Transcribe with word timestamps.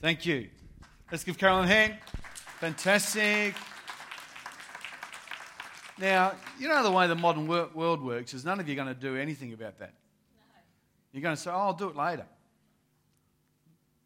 Thank 0.00 0.24
you. 0.24 0.48
Let's 1.10 1.24
give 1.24 1.36
Carolyn 1.36 1.64
a 1.64 1.68
hand. 1.68 1.98
Fantastic. 2.60 3.54
Now, 5.98 6.32
you 6.58 6.68
know 6.68 6.82
the 6.82 6.90
way 6.90 7.06
the 7.06 7.14
modern 7.14 7.46
world 7.46 8.02
works 8.02 8.32
is 8.32 8.44
none 8.44 8.60
of 8.60 8.68
you 8.68 8.74
are 8.74 8.82
going 8.82 8.94
to 8.94 9.00
do 9.00 9.16
anything 9.16 9.52
about 9.52 9.78
that. 9.80 9.92
You're 11.12 11.22
going 11.22 11.36
to 11.36 11.40
say, 11.40 11.50
oh, 11.50 11.58
I'll 11.58 11.72
do 11.74 11.88
it 11.88 11.96
later. 11.96 12.26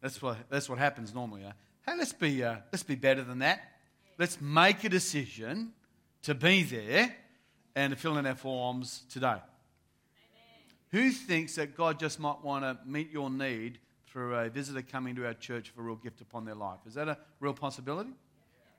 That's 0.01 0.21
what, 0.21 0.37
that's 0.49 0.67
what 0.67 0.79
happens 0.79 1.13
normally. 1.13 1.43
Huh? 1.43 1.51
Hey, 1.85 1.97
let's 1.97 2.13
be, 2.13 2.43
uh, 2.43 2.57
let's 2.71 2.83
be 2.83 2.95
better 2.95 3.23
than 3.23 3.39
that. 3.39 3.61
Let's 4.17 4.41
make 4.41 4.83
a 4.83 4.89
decision 4.89 5.71
to 6.23 6.35
be 6.35 6.63
there 6.63 7.15
and 7.75 7.93
to 7.93 7.99
fill 7.99 8.17
in 8.17 8.25
our 8.25 8.35
forms 8.35 9.03
today. 9.09 9.27
Amen. 9.27 9.41
Who 10.91 11.11
thinks 11.11 11.55
that 11.55 11.77
God 11.77 11.99
just 11.99 12.19
might 12.19 12.43
want 12.43 12.63
to 12.65 12.77
meet 12.85 13.11
your 13.11 13.29
need 13.29 13.79
through 14.13 14.35
a 14.35 14.47
visitor 14.47 14.83
coming 14.83 15.15
to 15.15 15.25
our 15.25 15.33
church 15.33 15.71
for 15.71 15.81
a 15.81 15.83
real 15.83 15.95
gift 15.95 16.21
upon 16.21 16.45
their 16.45 16.53
life? 16.53 16.77
Is 16.85 16.93
that 16.93 17.07
a 17.07 17.17
real 17.39 17.55
possibility? 17.55 18.11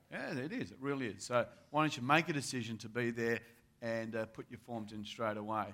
Yeah, 0.09 0.31
it 0.31 0.53
is. 0.53 0.71
It 0.71 0.77
really 0.79 1.07
is. 1.07 1.25
So 1.25 1.45
why 1.71 1.83
don't 1.83 1.95
you 1.95 2.03
make 2.03 2.29
a 2.29 2.33
decision 2.33 2.77
to 2.77 2.89
be 2.89 3.11
there 3.11 3.41
and 3.81 4.15
uh, 4.15 4.27
put 4.27 4.45
your 4.49 4.59
forms 4.65 4.93
in 4.93 5.03
straight 5.03 5.35
away? 5.35 5.65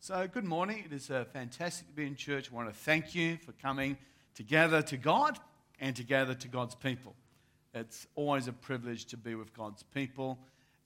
So, 0.00 0.28
good 0.30 0.44
morning. 0.44 0.84
It 0.84 0.92
is 0.92 1.10
uh, 1.10 1.24
fantastic 1.32 1.88
to 1.88 1.94
be 1.94 2.06
in 2.06 2.14
church. 2.14 2.50
I 2.52 2.54
want 2.54 2.68
to 2.68 2.74
thank 2.74 3.14
you 3.14 3.38
for 3.38 3.52
coming 3.52 3.96
together 4.34 4.82
to 4.82 4.98
God 4.98 5.38
and 5.80 5.96
together 5.96 6.34
to 6.34 6.48
God's 6.48 6.74
people. 6.74 7.14
It's 7.72 8.06
always 8.16 8.48
a 8.48 8.52
privilege 8.52 9.06
to 9.06 9.16
be 9.16 9.34
with 9.34 9.54
God's 9.54 9.82
people 9.82 10.38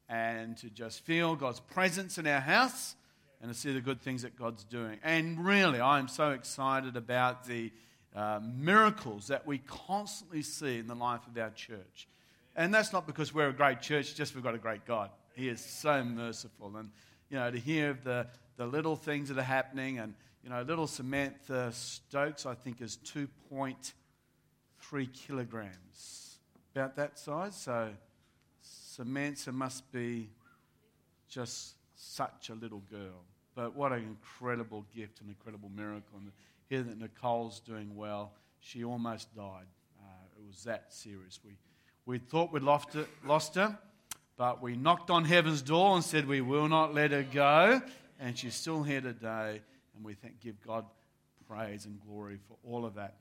and 0.09 0.57
to 0.59 0.71
just 0.71 1.05
feel 1.05 1.35
God's 1.35 1.59
presence 1.59 2.17
in 2.17 2.29
our 2.29 2.41
house 2.41 2.95
and 3.43 3.53
to 3.53 3.59
see 3.59 3.73
the 3.73 3.81
good 3.81 4.01
things 4.01 4.23
that 4.23 4.37
God's 4.37 4.63
doing. 4.63 5.01
And 5.03 5.45
really, 5.45 5.81
I'm 5.81 6.07
so 6.07 6.31
excited 6.31 6.97
about 6.97 7.45
the 7.45 7.73
uh, 8.15 8.41
miracles 8.43 9.29
that 9.29 9.47
we 9.47 9.59
constantly 9.59 10.43
see 10.43 10.79
in 10.79 10.87
the 10.87 10.95
life 10.95 11.27
of 11.27 11.37
our 11.39 11.51
church. 11.51 12.09
And 12.57 12.75
that's 12.75 12.93
not 12.93 13.07
because 13.07 13.33
we're 13.33 13.49
a 13.49 13.53
great 13.53 13.81
church, 13.81 14.15
just 14.15 14.35
we've 14.35 14.45
got 14.45 14.55
a 14.55 14.59
great 14.59 14.85
God. 14.85 15.11
He 15.35 15.49
is 15.49 15.61
so 15.61 16.03
merciful. 16.03 16.77
And, 16.77 16.91
you 17.29 17.39
know, 17.39 17.51
to 17.51 17.59
hear 17.59 17.97
the, 18.03 18.27
the 18.57 18.67
little 18.67 18.97
things 18.97 19.29
that 19.29 19.39
are 19.39 19.43
happening, 19.43 19.99
and, 19.99 20.15
you 20.43 20.51
know, 20.51 20.63
little 20.63 20.87
Samantha 20.87 21.71
Stokes, 21.73 22.47
I 22.47 22.55
think, 22.55 22.81
is 22.81 22.99
2.3 23.05 25.13
kilograms, 25.13 26.39
about 26.75 26.97
that 26.97 27.19
size. 27.19 27.57
So 27.57 27.91
Samantha 28.61 29.53
must 29.53 29.91
be 29.93 30.31
just 31.29 31.75
such 31.95 32.51
a 32.51 32.55
little 32.55 32.83
girl. 32.91 33.25
But 33.55 33.75
what 33.75 33.93
an 33.93 34.03
incredible 34.03 34.85
gift, 34.95 35.21
an 35.21 35.29
incredible 35.29 35.71
miracle. 35.75 36.19
And 36.19 36.33
hear 36.71 36.85
that 36.85 37.01
Nicole's 37.01 37.59
doing 37.59 37.97
well. 37.97 38.31
She 38.61 38.85
almost 38.85 39.35
died. 39.35 39.67
Uh, 40.01 40.39
it 40.39 40.47
was 40.47 40.63
that 40.63 40.93
serious. 40.93 41.41
We, 41.45 41.57
we 42.07 42.19
thought 42.19 42.53
we'd 42.53 42.63
lost, 42.63 42.97
lost 43.27 43.57
her, 43.57 43.77
but 44.37 44.63
we 44.63 44.77
knocked 44.77 45.11
on 45.11 45.25
heaven's 45.25 45.63
door 45.63 45.97
and 45.97 46.05
said 46.05 46.29
we 46.29 46.41
will 46.41 46.69
not 46.69 46.95
let 46.95 47.11
her 47.11 47.25
go. 47.25 47.83
And 48.21 48.39
she's 48.39 48.55
still 48.55 48.85
here 48.85 49.01
today. 49.01 49.61
And 49.97 50.05
we 50.05 50.15
thank, 50.15 50.39
give 50.41 50.65
God 50.65 50.85
praise 51.49 51.87
and 51.87 52.01
glory 52.07 52.39
for 52.47 52.57
all 52.63 52.85
of 52.85 52.95
that. 52.95 53.17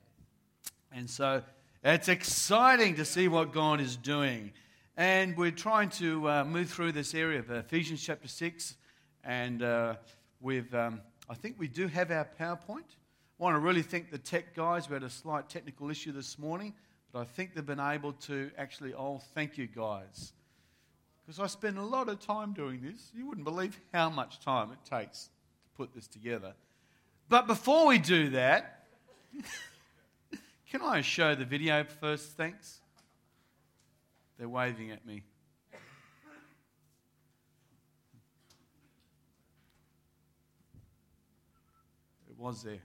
And 0.92 1.10
so 1.10 1.42
it's 1.82 2.08
exciting 2.08 2.94
to 2.96 3.04
see 3.04 3.26
what 3.26 3.52
God 3.52 3.80
is 3.80 3.96
doing. 3.96 4.52
And 4.96 5.36
we're 5.36 5.50
trying 5.50 5.88
to 5.90 6.28
uh, 6.28 6.44
move 6.44 6.70
through 6.70 6.92
this 6.92 7.16
area 7.16 7.40
of 7.40 7.50
Ephesians 7.50 8.00
chapter 8.00 8.28
6. 8.28 8.76
And 9.24 9.64
uh, 9.64 9.94
we've, 10.40 10.72
um, 10.72 11.00
I 11.28 11.34
think 11.34 11.56
we 11.58 11.66
do 11.66 11.88
have 11.88 12.12
our 12.12 12.28
PowerPoint. 12.38 12.84
I 13.40 13.42
want 13.42 13.54
to 13.54 13.60
really 13.60 13.80
thank 13.80 14.10
the 14.10 14.18
tech 14.18 14.54
guys. 14.54 14.90
We 14.90 14.92
had 14.92 15.02
a 15.02 15.08
slight 15.08 15.48
technical 15.48 15.90
issue 15.90 16.12
this 16.12 16.38
morning. 16.38 16.74
But 17.10 17.20
I 17.20 17.24
think 17.24 17.54
they've 17.54 17.64
been 17.64 17.80
able 17.80 18.12
to 18.12 18.50
actually, 18.58 18.92
oh, 18.92 19.22
thank 19.34 19.56
you 19.56 19.66
guys. 19.66 20.34
Because 21.24 21.40
I 21.40 21.46
spend 21.46 21.78
a 21.78 21.82
lot 21.82 22.10
of 22.10 22.20
time 22.20 22.52
doing 22.52 22.82
this. 22.82 23.10
You 23.14 23.26
wouldn't 23.26 23.46
believe 23.46 23.80
how 23.94 24.10
much 24.10 24.40
time 24.40 24.70
it 24.72 24.78
takes 24.84 25.30
to 25.64 25.70
put 25.78 25.94
this 25.94 26.06
together. 26.06 26.52
But 27.30 27.46
before 27.46 27.86
we 27.86 27.96
do 27.96 28.28
that, 28.30 28.84
can 30.70 30.82
I 30.82 31.00
show 31.00 31.34
the 31.34 31.46
video 31.46 31.84
first? 31.84 32.32
Thanks. 32.36 32.80
They're 34.38 34.50
waving 34.50 34.90
at 34.90 35.06
me. 35.06 35.22
It 42.28 42.36
was 42.36 42.62
there. 42.62 42.80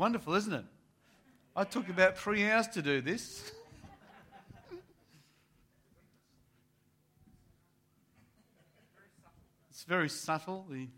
Wonderful, 0.00 0.34
isn't 0.34 0.54
it? 0.54 0.64
I 1.54 1.64
took 1.64 1.90
about 1.90 2.16
three 2.16 2.48
hours 2.48 2.66
to 2.68 2.80
do 2.80 3.02
this. 3.02 3.52
it's 9.70 9.84
very 9.84 10.08
subtle. 10.08 10.64
The... 10.70 10.88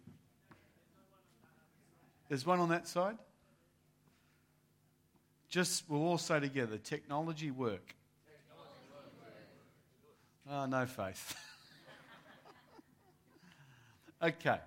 There's 2.28 2.46
one 2.46 2.60
on 2.60 2.68
that 2.68 2.86
side. 2.86 3.18
Just, 5.48 5.82
we'll 5.88 6.04
all 6.04 6.16
say 6.16 6.38
together 6.38 6.78
technology 6.78 7.50
work. 7.50 7.96
Oh, 10.48 10.66
no 10.66 10.86
faith. 10.86 11.36
okay. 14.22 14.60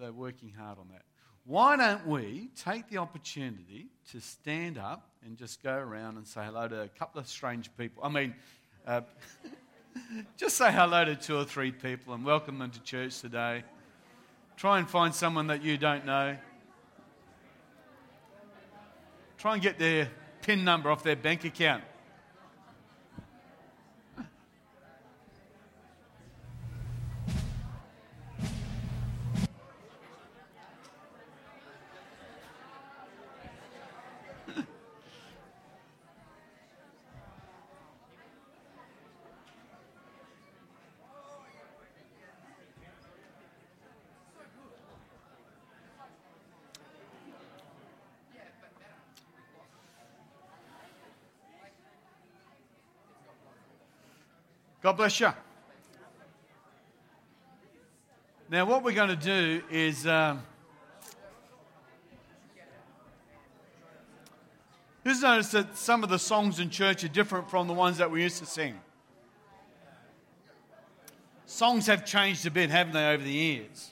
They're 0.00 0.12
working 0.12 0.52
hard 0.58 0.78
on 0.78 0.88
that 0.90 1.04
why 1.46 1.76
don't 1.76 2.06
we 2.06 2.48
take 2.56 2.88
the 2.88 2.98
opportunity 2.98 3.88
to 4.12 4.20
stand 4.20 4.78
up 4.78 5.06
and 5.24 5.36
just 5.36 5.62
go 5.62 5.76
around 5.76 6.16
and 6.16 6.26
say 6.26 6.42
hello 6.44 6.68
to 6.68 6.82
a 6.82 6.88
couple 6.88 7.20
of 7.20 7.28
strange 7.28 7.70
people? 7.76 8.02
I 8.02 8.08
mean, 8.08 8.34
uh, 8.86 9.02
just 10.38 10.56
say 10.56 10.72
hello 10.72 11.04
to 11.04 11.14
two 11.14 11.36
or 11.36 11.44
three 11.44 11.70
people 11.70 12.14
and 12.14 12.24
welcome 12.24 12.58
them 12.58 12.70
to 12.70 12.80
church 12.80 13.20
today. 13.20 13.62
Try 14.56 14.78
and 14.78 14.88
find 14.88 15.14
someone 15.14 15.48
that 15.48 15.62
you 15.62 15.76
don't 15.76 16.06
know. 16.06 16.36
Try 19.36 19.54
and 19.54 19.62
get 19.62 19.78
their 19.78 20.08
PIN 20.40 20.64
number 20.64 20.90
off 20.90 21.02
their 21.02 21.16
bank 21.16 21.44
account. 21.44 21.84
God 54.84 54.98
bless 54.98 55.18
you. 55.18 55.32
Now, 58.50 58.66
what 58.66 58.84
we're 58.84 58.92
going 58.92 59.08
to 59.08 59.16
do 59.16 59.62
is. 59.70 60.06
Um, 60.06 60.42
who's 65.02 65.22
noticed 65.22 65.52
that 65.52 65.78
some 65.78 66.04
of 66.04 66.10
the 66.10 66.18
songs 66.18 66.60
in 66.60 66.68
church 66.68 67.02
are 67.02 67.08
different 67.08 67.48
from 67.48 67.66
the 67.66 67.72
ones 67.72 67.96
that 67.96 68.10
we 68.10 68.22
used 68.22 68.40
to 68.40 68.44
sing? 68.44 68.78
Songs 71.46 71.86
have 71.86 72.04
changed 72.04 72.44
a 72.44 72.50
bit, 72.50 72.68
haven't 72.68 72.92
they, 72.92 73.08
over 73.08 73.24
the 73.24 73.32
years? 73.32 73.90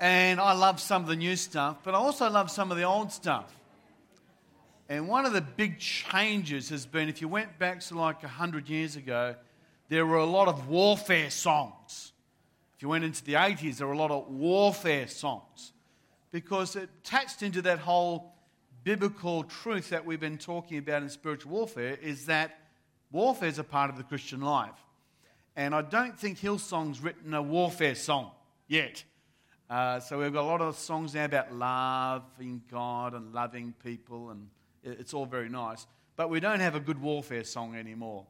And 0.00 0.40
I 0.40 0.54
love 0.54 0.80
some 0.80 1.02
of 1.02 1.08
the 1.08 1.16
new 1.16 1.36
stuff, 1.36 1.80
but 1.84 1.92
I 1.94 1.98
also 1.98 2.30
love 2.30 2.50
some 2.50 2.70
of 2.70 2.78
the 2.78 2.84
old 2.84 3.12
stuff. 3.12 3.54
And 4.88 5.06
one 5.06 5.26
of 5.26 5.34
the 5.34 5.42
big 5.42 5.78
changes 5.78 6.70
has 6.70 6.86
been 6.86 7.10
if 7.10 7.20
you 7.20 7.28
went 7.28 7.58
back 7.58 7.80
to 7.80 7.98
like 7.98 8.22
100 8.22 8.70
years 8.70 8.96
ago, 8.96 9.34
there 9.88 10.06
were 10.06 10.16
a 10.16 10.26
lot 10.26 10.48
of 10.48 10.68
warfare 10.68 11.30
songs. 11.30 12.12
If 12.76 12.82
you 12.82 12.88
went 12.88 13.04
into 13.04 13.24
the 13.24 13.34
80s, 13.34 13.76
there 13.78 13.86
were 13.86 13.92
a 13.92 13.98
lot 13.98 14.10
of 14.10 14.28
warfare 14.28 15.06
songs 15.06 15.72
because 16.30 16.74
it 16.74 16.88
touched 17.04 17.42
into 17.42 17.62
that 17.62 17.78
whole 17.78 18.34
biblical 18.82 19.44
truth 19.44 19.90
that 19.90 20.04
we've 20.04 20.20
been 20.20 20.38
talking 20.38 20.78
about 20.78 21.02
in 21.02 21.08
spiritual 21.08 21.52
warfare 21.52 21.96
is 22.02 22.26
that 22.26 22.58
warfare 23.10 23.48
is 23.48 23.58
a 23.58 23.64
part 23.64 23.90
of 23.90 23.96
the 23.96 24.02
Christian 24.02 24.40
life. 24.40 24.74
And 25.56 25.74
I 25.74 25.82
don't 25.82 26.18
think 26.18 26.38
Hillsong's 26.38 27.00
written 27.00 27.32
a 27.32 27.42
warfare 27.42 27.94
song 27.94 28.32
yet. 28.66 29.04
Uh, 29.70 30.00
so 30.00 30.18
we've 30.18 30.32
got 30.32 30.42
a 30.42 30.46
lot 30.46 30.60
of 30.60 30.76
songs 30.76 31.14
now 31.14 31.24
about 31.24 31.54
loving 31.54 32.62
God 32.70 33.14
and 33.14 33.32
loving 33.32 33.72
people, 33.82 34.30
and 34.30 34.48
it's 34.82 35.14
all 35.14 35.26
very 35.26 35.48
nice. 35.48 35.86
but 36.16 36.30
we 36.30 36.38
don't 36.38 36.60
have 36.60 36.74
a 36.74 36.80
good 36.80 37.00
warfare 37.00 37.42
song 37.42 37.74
anymore. 37.74 38.26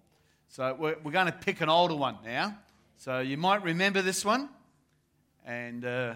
So 0.48 0.74
we're, 0.78 0.96
we're 1.02 1.12
going 1.12 1.26
to 1.26 1.32
pick 1.32 1.60
an 1.60 1.68
older 1.68 1.94
one 1.94 2.18
now. 2.24 2.56
So 2.96 3.20
you 3.20 3.36
might 3.36 3.62
remember 3.62 4.02
this 4.02 4.24
one, 4.24 4.48
and 5.44 5.84
uh, 5.84 6.14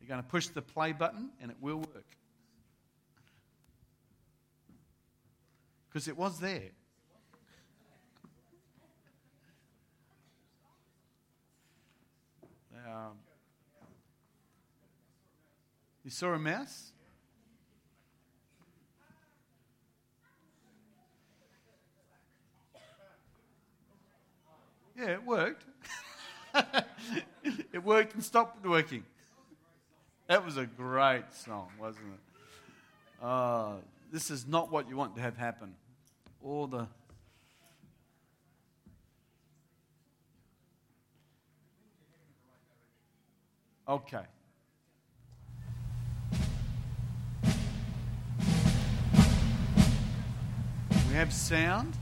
you're 0.00 0.08
going 0.08 0.22
to 0.22 0.28
push 0.28 0.48
the 0.48 0.62
play 0.62 0.92
button, 0.92 1.30
and 1.40 1.50
it 1.50 1.56
will 1.60 1.78
work. 1.78 2.06
Because 5.88 6.06
it 6.06 6.16
was 6.16 6.38
there. 6.38 6.70
Um, 12.86 13.18
you 16.04 16.10
saw 16.10 16.32
a 16.32 16.38
mouse? 16.38 16.92
Yeah, 24.98 25.10
it 25.10 25.24
worked. 25.24 25.64
it 27.72 27.84
worked 27.84 28.14
and 28.14 28.24
stopped 28.24 28.66
working. 28.66 29.04
That 30.26 30.44
was 30.44 30.56
a 30.56 30.66
great 30.66 31.32
song, 31.32 31.68
wasn't 31.78 32.06
it? 32.06 33.24
Uh, 33.24 33.74
this 34.12 34.30
is 34.30 34.46
not 34.46 34.72
what 34.72 34.88
you 34.88 34.96
want 34.96 35.14
to 35.14 35.20
have 35.20 35.36
happen. 35.36 35.74
All 36.42 36.66
the. 36.66 36.88
Okay. 43.88 44.22
We 51.08 51.14
have 51.14 51.32
sound. 51.32 51.96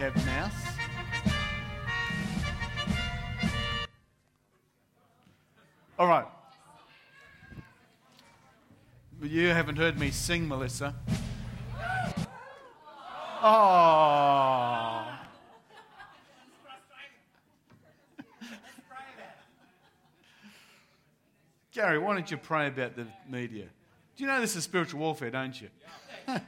Have 0.00 0.16
mouse. 0.24 0.52
All 5.98 6.06
right. 6.06 6.24
You 9.20 9.48
haven't 9.48 9.76
heard 9.76 9.98
me 9.98 10.10
sing, 10.10 10.48
Melissa. 10.48 10.94
Oh. 13.42 15.06
Gary, 21.72 21.98
why 21.98 22.14
don't 22.14 22.30
you 22.30 22.38
pray 22.38 22.68
about 22.68 22.96
the 22.96 23.06
media? 23.28 23.66
Do 24.16 24.24
you 24.24 24.30
know 24.30 24.40
this 24.40 24.56
is 24.56 24.64
spiritual 24.64 25.00
warfare, 25.00 25.30
don't 25.30 25.60
you? 25.60 25.68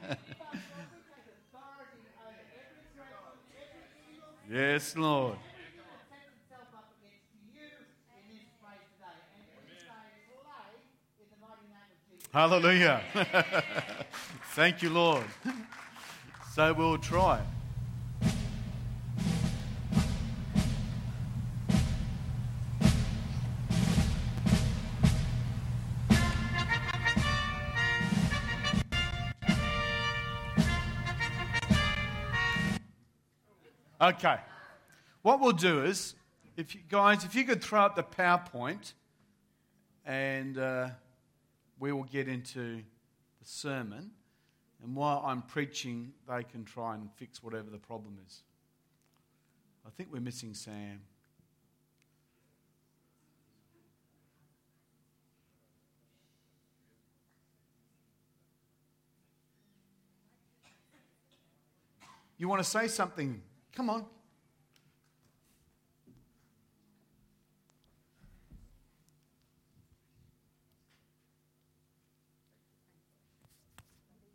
yes, 4.53 4.95
Lord. 4.95 5.37
Hallelujah. 12.31 13.01
Thank 14.55 14.81
you, 14.81 14.89
Lord. 14.89 15.25
So 16.55 16.71
we'll 16.71 16.99
try. 16.99 17.39
Okay. 34.03 34.35
What 35.21 35.39
we'll 35.39 35.53
do 35.53 35.85
is, 35.85 36.15
if 36.57 36.75
you 36.75 36.81
guys, 36.89 37.23
if 37.23 37.35
you 37.35 37.45
could 37.45 37.63
throw 37.63 37.85
up 37.85 37.95
the 37.95 38.03
PowerPoint, 38.03 38.91
and 40.05 40.57
uh, 40.57 40.89
we 41.79 41.93
will 41.93 42.03
get 42.03 42.27
into 42.27 42.81
the 43.39 43.45
sermon. 43.45 44.11
And 44.83 44.93
while 44.93 45.23
I'm 45.25 45.41
preaching, 45.41 46.11
they 46.27 46.43
can 46.43 46.65
try 46.65 46.95
and 46.95 47.09
fix 47.15 47.41
whatever 47.41 47.69
the 47.69 47.77
problem 47.77 48.17
is. 48.27 48.43
I 49.87 49.89
think 49.89 50.09
we're 50.11 50.19
missing 50.19 50.53
Sam. 50.53 50.99
You 62.37 62.49
want 62.49 62.61
to 62.61 62.69
say 62.69 62.89
something? 62.89 63.41
Come 63.75 63.89
on. 63.89 64.05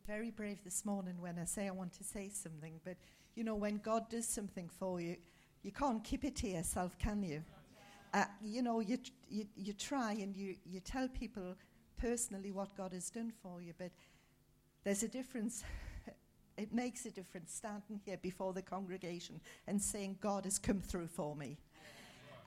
very 0.09 0.31
brave 0.31 0.57
this 0.65 0.87
morning 0.87 1.15
when 1.21 1.39
I 1.39 1.45
say 1.45 1.69
I 1.69 1.71
want 1.71 1.93
to 1.93 2.03
say 2.03 2.31
something, 2.31 2.81
but 2.83 2.97
you 3.35 3.45
know, 3.45 3.55
when 3.55 3.77
God 3.77 4.09
does 4.09 4.27
something 4.27 4.71
for 4.79 5.03
you, 5.03 5.17
you 5.63 5.71
can't 5.71 6.03
keep 6.03 6.25
it 6.25 6.35
to 6.37 6.49
yourself, 6.49 6.99
can 6.99 7.23
you? 7.23 7.45
Uh, 8.15 8.25
you 8.43 8.63
know, 8.63 8.81
you, 8.81 8.97
you, 9.29 9.45
you 9.55 9.75
try 9.75 10.13
and 10.13 10.35
you, 10.35 10.57
you 10.65 10.81
tell 10.81 11.09
people 11.09 11.55
personally 11.99 12.53
what 12.53 12.75
God 12.75 12.95
has 12.95 13.11
done 13.11 13.31
for 13.43 13.61
you, 13.61 13.75
but 13.77 13.91
there's 14.83 15.03
a 15.03 15.09
difference. 15.09 15.63
it 16.59 16.75
makes 16.75 17.07
a 17.07 17.11
difference 17.11 17.55
standing 17.55 18.01
here 18.05 18.19
before 18.21 18.53
the 18.53 18.63
congregation 18.63 19.41
and 19.67 19.81
saying, 19.81 20.19
God 20.21 20.45
has 20.45 20.59
come 20.59 20.81
through 20.81 21.07
for 21.07 21.37
me. 21.37 21.57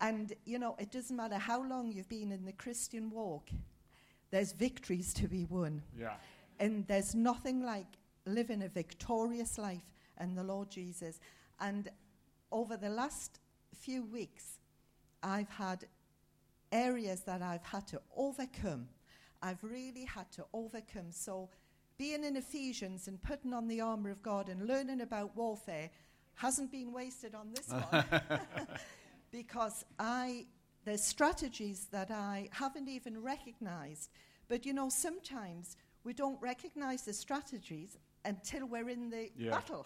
And, 0.01 0.33
you 0.45 0.59
know, 0.59 0.75
it 0.79 0.91
doesn't 0.91 1.15
matter 1.15 1.37
how 1.37 1.63
long 1.63 1.91
you've 1.91 2.09
been 2.09 2.31
in 2.31 2.43
the 2.43 2.51
Christian 2.51 3.09
walk, 3.09 3.49
there's 4.31 4.51
victories 4.51 5.13
to 5.15 5.27
be 5.27 5.45
won. 5.45 5.81
Yeah. 5.97 6.15
And 6.59 6.85
there's 6.87 7.15
nothing 7.15 7.63
like 7.63 7.85
living 8.25 8.63
a 8.63 8.67
victorious 8.67 9.57
life 9.57 9.93
in 10.19 10.35
the 10.35 10.43
Lord 10.43 10.69
Jesus. 10.69 11.19
And 11.59 11.89
over 12.51 12.77
the 12.77 12.89
last 12.89 13.39
few 13.73 14.03
weeks, 14.03 14.59
I've 15.23 15.49
had 15.49 15.85
areas 16.71 17.21
that 17.21 17.41
I've 17.41 17.63
had 17.63 17.87
to 17.87 18.01
overcome. 18.15 18.87
I've 19.41 19.63
really 19.63 20.05
had 20.05 20.31
to 20.33 20.45
overcome. 20.53 21.11
So, 21.11 21.49
being 22.01 22.24
in 22.24 22.36
Ephesians 22.36 23.08
and 23.08 23.22
putting 23.22 23.53
on 23.53 23.67
the 23.67 23.79
armor 23.79 24.10
of 24.10 24.24
God 24.24 24.50
and 24.50 24.65
learning 24.67 25.01
about 25.01 25.38
warfare 25.38 25.88
hasn't 26.34 26.72
been 26.72 26.91
wasted 26.91 27.36
on 27.36 27.53
this 27.53 27.70
one. 27.70 28.03
because 29.31 29.86
I, 30.00 30.48
there's 30.84 31.03
strategies 31.03 31.89
that 31.91 32.10
I 32.10 32.50
haven't 32.53 32.89
even 32.89 33.22
recognized. 33.22 34.10
But 34.48 34.65
you 34.65 34.74
know, 34.74 34.89
sometimes 34.89 35.77
we 36.03 36.13
don't 36.13 36.41
recognize 36.41 37.03
the 37.03 37.13
strategies 37.13 38.00
until 38.25 38.65
we're 38.65 38.89
in 38.89 39.12
the 39.12 39.29
Yeah. 39.38 39.51
battle. 39.51 39.86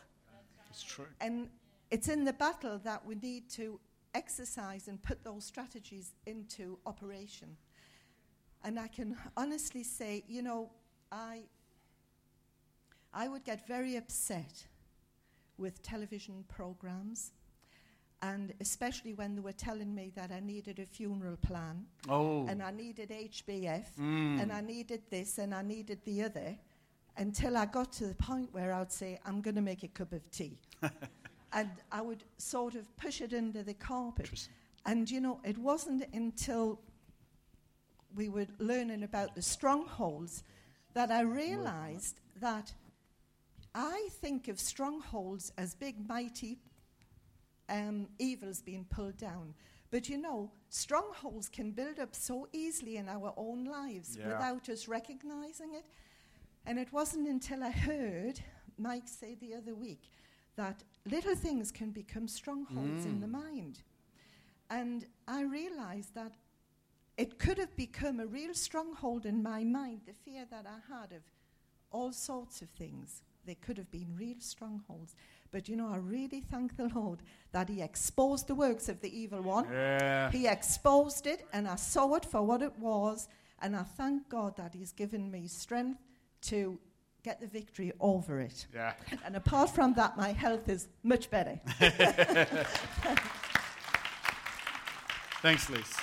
It's 0.69 0.83
true. 0.83 1.07
And 1.19 1.49
it's 1.91 2.07
in 2.07 2.23
the 2.23 2.31
battle 2.31 2.79
that 2.85 3.05
we 3.05 3.15
need 3.15 3.49
to 3.59 3.77
exercise 4.13 4.87
and 4.87 5.03
put 5.03 5.21
those 5.25 5.43
strategies 5.43 6.13
into 6.25 6.79
operation. 6.85 7.57
And 8.63 8.79
I 8.79 8.87
can 8.87 9.17
honestly 9.35 9.83
say, 9.83 10.23
you 10.29 10.43
know, 10.43 10.71
I, 11.11 11.43
I 13.15 13.27
would 13.29 13.45
get 13.45 13.65
very 13.65 13.95
upset 13.95 14.65
with 15.57 15.81
television 15.81 16.43
programs, 16.49 17.31
and 18.21 18.53
especially 18.59 19.13
when 19.13 19.35
they 19.35 19.41
were 19.41 19.53
telling 19.53 19.95
me 19.95 20.11
that 20.15 20.31
I 20.31 20.41
needed 20.41 20.79
a 20.79 20.85
funeral 20.85 21.37
plan 21.37 21.85
Oh. 22.09 22.45
and 22.47 22.61
I 22.61 22.71
needed 22.71 23.09
HBF, 23.11 23.95
Mm. 23.97 24.41
and 24.41 24.51
I 24.51 24.59
needed 24.61 25.03
this, 25.09 25.37
and 25.37 25.53
I 25.55 25.61
needed 25.61 26.03
the 26.03 26.23
other, 26.23 26.57
until 27.17 27.55
I 27.55 27.65
got 27.65 27.93
to 27.93 28.07
the 28.07 28.15
point 28.15 28.53
where 28.53 28.73
I'd 28.73 28.91
say, 28.91 29.17
I'm 29.25 29.41
going 29.41 29.55
to 29.55 29.61
make 29.61 29.83
a 29.83 29.87
cup 29.87 30.11
of 30.11 30.29
tea. 30.31 30.57
and 31.53 31.69
I 31.89 32.01
would 32.01 32.23
sort 32.37 32.75
of 32.75 32.83
push 32.97 33.21
it 33.21 33.33
under 33.33 33.63
the 33.63 33.73
carpet. 33.75 34.49
And, 34.85 35.09
you 35.09 35.21
know, 35.21 35.39
it 35.45 35.57
wasn't 35.57 36.03
until 36.13 36.81
we 38.13 38.27
were 38.27 38.47
learning 38.59 39.03
about 39.03 39.35
the 39.35 39.41
strongholds 39.41 40.43
that 40.93 41.11
I 41.11 41.21
realized 41.21 42.19
that 42.41 42.73
I 43.77 44.07
think 44.21 44.47
of 44.47 44.57
strongholds 44.59 45.51
as 45.57 45.75
big, 45.75 46.07
mighty 46.07 46.59
um, 47.67 48.07
evils 48.17 48.61
being 48.61 48.85
pulled 48.85 49.17
down. 49.17 49.53
But 49.91 50.07
you 50.07 50.17
know, 50.17 50.51
strongholds 50.69 51.49
can 51.49 51.71
build 51.71 51.99
up 51.99 52.15
so 52.15 52.47
easily 52.53 52.95
in 52.97 53.09
our 53.09 53.33
own 53.35 53.65
lives 53.65 54.15
Yeah. 54.17 54.27
without 54.29 54.69
us 54.69 54.87
recognizing 54.87 55.73
it. 55.75 55.85
And 56.65 56.79
it 56.79 56.91
wasn't 56.93 57.27
until 57.27 57.63
I 57.63 57.71
heard 57.71 58.39
Mike 58.77 59.07
say 59.07 59.35
the 59.35 59.53
other 59.55 59.75
week 59.75 60.09
that 60.55 60.83
little 61.05 61.35
things 61.35 61.69
can 61.71 61.91
become 61.91 62.27
strongholds 62.29 63.05
in 63.05 63.17
Mm. 63.17 63.21
the 63.21 63.27
mind. 63.27 63.83
And 64.69 65.05
I 65.27 65.41
realized 65.41 66.13
that 66.15 66.37
it 67.17 67.39
could 67.39 67.57
have 67.57 67.75
become 67.75 68.19
a 68.19 68.25
real 68.25 68.53
stronghold 68.53 69.25
in 69.25 69.43
my 69.43 69.63
mind, 69.63 70.01
the 70.05 70.13
fear 70.13 70.45
that 70.45 70.65
I 70.65 70.79
had 70.93 71.11
of 71.11 71.23
all 71.91 72.11
sorts 72.13 72.61
of 72.61 72.69
things. 72.71 73.21
They 73.45 73.55
could 73.55 73.77
have 73.77 73.91
been 73.91 74.15
real 74.17 74.39
strongholds. 74.39 75.15
But 75.51 75.69
you 75.69 75.75
know, 75.75 75.89
I 75.89 75.97
really 75.97 76.41
thank 76.41 76.75
the 76.77 76.89
Lord 76.93 77.19
that 77.51 77.69
He 77.69 77.81
exposed 77.81 78.47
the 78.47 78.55
works 78.55 78.89
of 78.89 79.01
the 79.01 79.17
evil 79.17 79.41
one. 79.41 79.67
Yeah. 79.71 80.31
He 80.31 80.47
exposed 80.47 81.27
it, 81.27 81.47
and 81.53 81.67
I 81.67 81.75
saw 81.75 82.15
it 82.15 82.25
for 82.25 82.41
what 82.41 82.61
it 82.61 82.77
was. 82.79 83.27
And 83.61 83.75
I 83.75 83.83
thank 83.83 84.27
God 84.29 84.57
that 84.57 84.73
He's 84.73 84.91
given 84.91 85.31
me 85.31 85.47
strength 85.47 85.99
to 86.43 86.77
get 87.23 87.39
the 87.41 87.47
victory 87.47 87.91
over 87.99 88.39
it. 88.39 88.67
Yeah. 88.73 88.93
And 89.25 89.35
apart 89.35 89.71
from 89.71 89.93
that, 89.95 90.15
my 90.15 90.31
health 90.31 90.69
is 90.69 90.87
much 91.03 91.31
better. 91.31 91.59
Thanks, 95.41 95.69
Liz. 95.69 95.93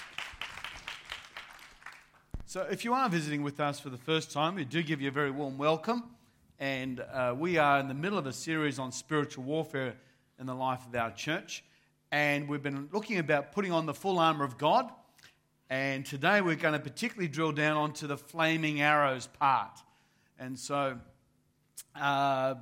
So, 2.46 2.66
if 2.70 2.84
you 2.84 2.92
are 2.92 3.08
visiting 3.08 3.42
with 3.42 3.61
us 3.61 3.80
for 3.80 3.88
the 3.88 3.96
first 3.96 4.30
time, 4.30 4.56
we 4.56 4.64
do 4.64 4.82
give 4.82 5.00
you 5.00 5.08
a 5.08 5.12
very 5.12 5.30
warm 5.30 5.56
welcome. 5.58 6.11
And 6.62 7.00
uh, 7.00 7.35
we 7.37 7.59
are 7.59 7.81
in 7.81 7.88
the 7.88 7.95
middle 7.95 8.19
of 8.19 8.26
a 8.28 8.33
series 8.33 8.78
on 8.78 8.92
spiritual 8.92 9.42
warfare 9.42 9.97
in 10.38 10.47
the 10.47 10.54
life 10.54 10.87
of 10.87 10.95
our 10.95 11.11
church. 11.11 11.64
And 12.12 12.49
we've 12.49 12.62
been 12.62 12.88
looking 12.92 13.19
about 13.19 13.50
putting 13.50 13.73
on 13.73 13.85
the 13.85 13.92
full 13.92 14.21
armor 14.21 14.45
of 14.45 14.59
God. 14.59 14.88
And 15.69 16.07
today 16.07 16.40
we're 16.40 16.54
going 16.54 16.75
to 16.75 16.78
particularly 16.78 17.26
drill 17.26 17.50
down 17.50 17.76
onto 17.76 18.07
the 18.07 18.16
flaming 18.16 18.81
arrows 18.81 19.26
part. 19.26 19.76
And 20.38 20.57
so, 20.57 21.00
uh, 22.00 22.54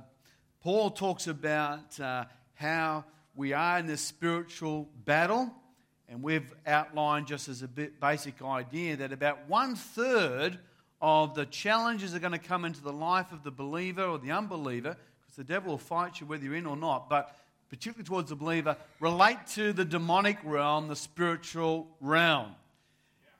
Paul 0.63 0.89
talks 0.89 1.27
about 1.27 1.99
uh, 1.99 2.25
how 2.55 3.05
we 3.35 3.53
are 3.53 3.77
in 3.77 3.85
this 3.85 4.01
spiritual 4.01 4.89
battle 5.05 5.53
and 6.09 6.23
we've 6.23 6.51
outlined, 6.65 7.27
just 7.27 7.47
as 7.49 7.61
a 7.61 7.67
basic 7.67 8.41
idea, 8.41 8.97
that 8.97 9.13
about 9.13 9.47
one 9.47 9.75
third 9.75 10.57
of 11.01 11.33
the 11.33 11.45
challenges 11.45 12.11
that 12.11 12.17
are 12.17 12.21
going 12.21 12.39
to 12.39 12.47
come 12.47 12.63
into 12.63 12.81
the 12.81 12.93
life 12.93 13.31
of 13.31 13.43
the 13.43 13.51
believer 13.51 14.03
or 14.03 14.19
the 14.19 14.31
unbeliever, 14.31 14.95
because 15.21 15.35
the 15.35 15.43
devil 15.43 15.71
will 15.71 15.77
fight 15.77 16.19
you 16.19 16.27
whether 16.27 16.43
you're 16.43 16.55
in 16.55 16.65
or 16.65 16.77
not, 16.77 17.09
but 17.09 17.35
particularly 17.69 18.05
towards 18.05 18.29
the 18.29 18.35
believer, 18.35 18.75
relate 18.99 19.37
to 19.47 19.73
the 19.73 19.85
demonic 19.85 20.37
realm, 20.43 20.87
the 20.87 20.95
spiritual 20.95 21.87
realm. 22.01 22.53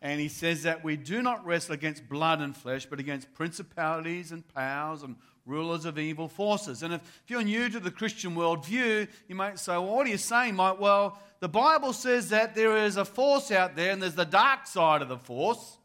And 0.01 0.20
he 0.20 0.30
says 0.30 0.63
that 0.63 0.84
we 0.84 0.96
do 0.96 1.22
not 1.22 1.46
wrestle 1.46 1.75
against 1.75 2.10
blood 2.10 2.39
and 2.39 2.56
flesh, 2.56 2.88
but 2.88 3.00
against 3.00 3.32
principalities 3.34 4.32
and 4.32 4.48
powers 4.56 5.03
and 5.03 5.15
rulers 5.46 5.86
of 5.86 6.00
evil 6.00 6.27
forces. 6.27 6.82
And 6.82 6.94
if, 6.94 7.01
if 7.24 7.30
you're 7.30 7.44
new 7.44 7.70
to 7.70 7.80
the 7.80 7.91
Christian 7.91 8.36
worldview, 8.36 9.08
you 9.27 9.36
might 9.36 9.60
say, 9.60 9.74
well, 9.74 9.96
what 9.96 10.08
are 10.08 10.10
you 10.10 10.18
saying, 10.18 10.56
Mike? 10.56 10.80
Well, 10.80 11.20
the 11.39 11.50
Bible 11.50 11.94
says 11.94 12.30
that 12.30 12.56
there 12.56 12.77
is 12.77 12.98
a 12.98 13.06
force 13.06 13.51
out 13.51 13.75
there, 13.75 13.91
and 13.91 14.01
there's 14.01 14.15
the 14.15 14.25
dark 14.25 14.65
side 14.65 15.01
of 15.01 15.10
the 15.10 15.18
force. 15.18 15.77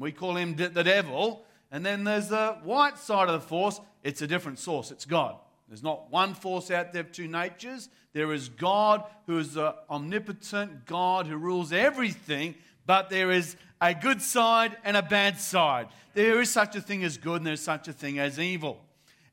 We 0.00 0.10
call 0.10 0.34
him 0.34 0.56
the 0.56 0.82
devil. 0.82 1.44
And 1.70 1.86
then 1.86 2.02
there's 2.02 2.28
the 2.28 2.58
white 2.64 2.98
side 2.98 3.28
of 3.28 3.40
the 3.40 3.46
force. 3.46 3.80
It's 4.02 4.22
a 4.22 4.26
different 4.26 4.58
source, 4.58 4.90
it's 4.90 5.04
God. 5.04 5.36
There's 5.68 5.84
not 5.84 6.10
one 6.10 6.34
force 6.34 6.72
out 6.72 6.92
there 6.92 7.02
of 7.02 7.12
two 7.12 7.28
natures. 7.28 7.88
There 8.12 8.32
is 8.32 8.48
God 8.48 9.04
who 9.26 9.38
is 9.38 9.54
the 9.54 9.76
omnipotent 9.88 10.84
God 10.84 11.28
who 11.28 11.36
rules 11.36 11.72
everything, 11.72 12.56
but 12.86 13.08
there 13.08 13.30
is 13.30 13.54
a 13.80 13.94
good 13.94 14.20
side 14.20 14.76
and 14.82 14.96
a 14.96 15.02
bad 15.02 15.38
side. 15.38 15.86
There 16.14 16.40
is 16.40 16.50
such 16.50 16.74
a 16.74 16.80
thing 16.80 17.04
as 17.04 17.18
good 17.18 17.36
and 17.36 17.46
there's 17.46 17.60
such 17.60 17.86
a 17.86 17.92
thing 17.92 18.18
as 18.18 18.40
evil. 18.40 18.80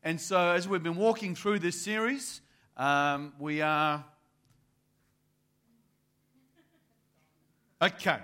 And 0.04 0.22
so, 0.22 0.52
as 0.52 0.68
we've 0.68 0.84
been 0.84 0.96
walking 0.96 1.34
through 1.34 1.58
this 1.60 1.82
series, 1.82 2.42
um, 2.76 3.34
we 3.40 3.62
are 3.62 4.06
Okay. 7.82 8.18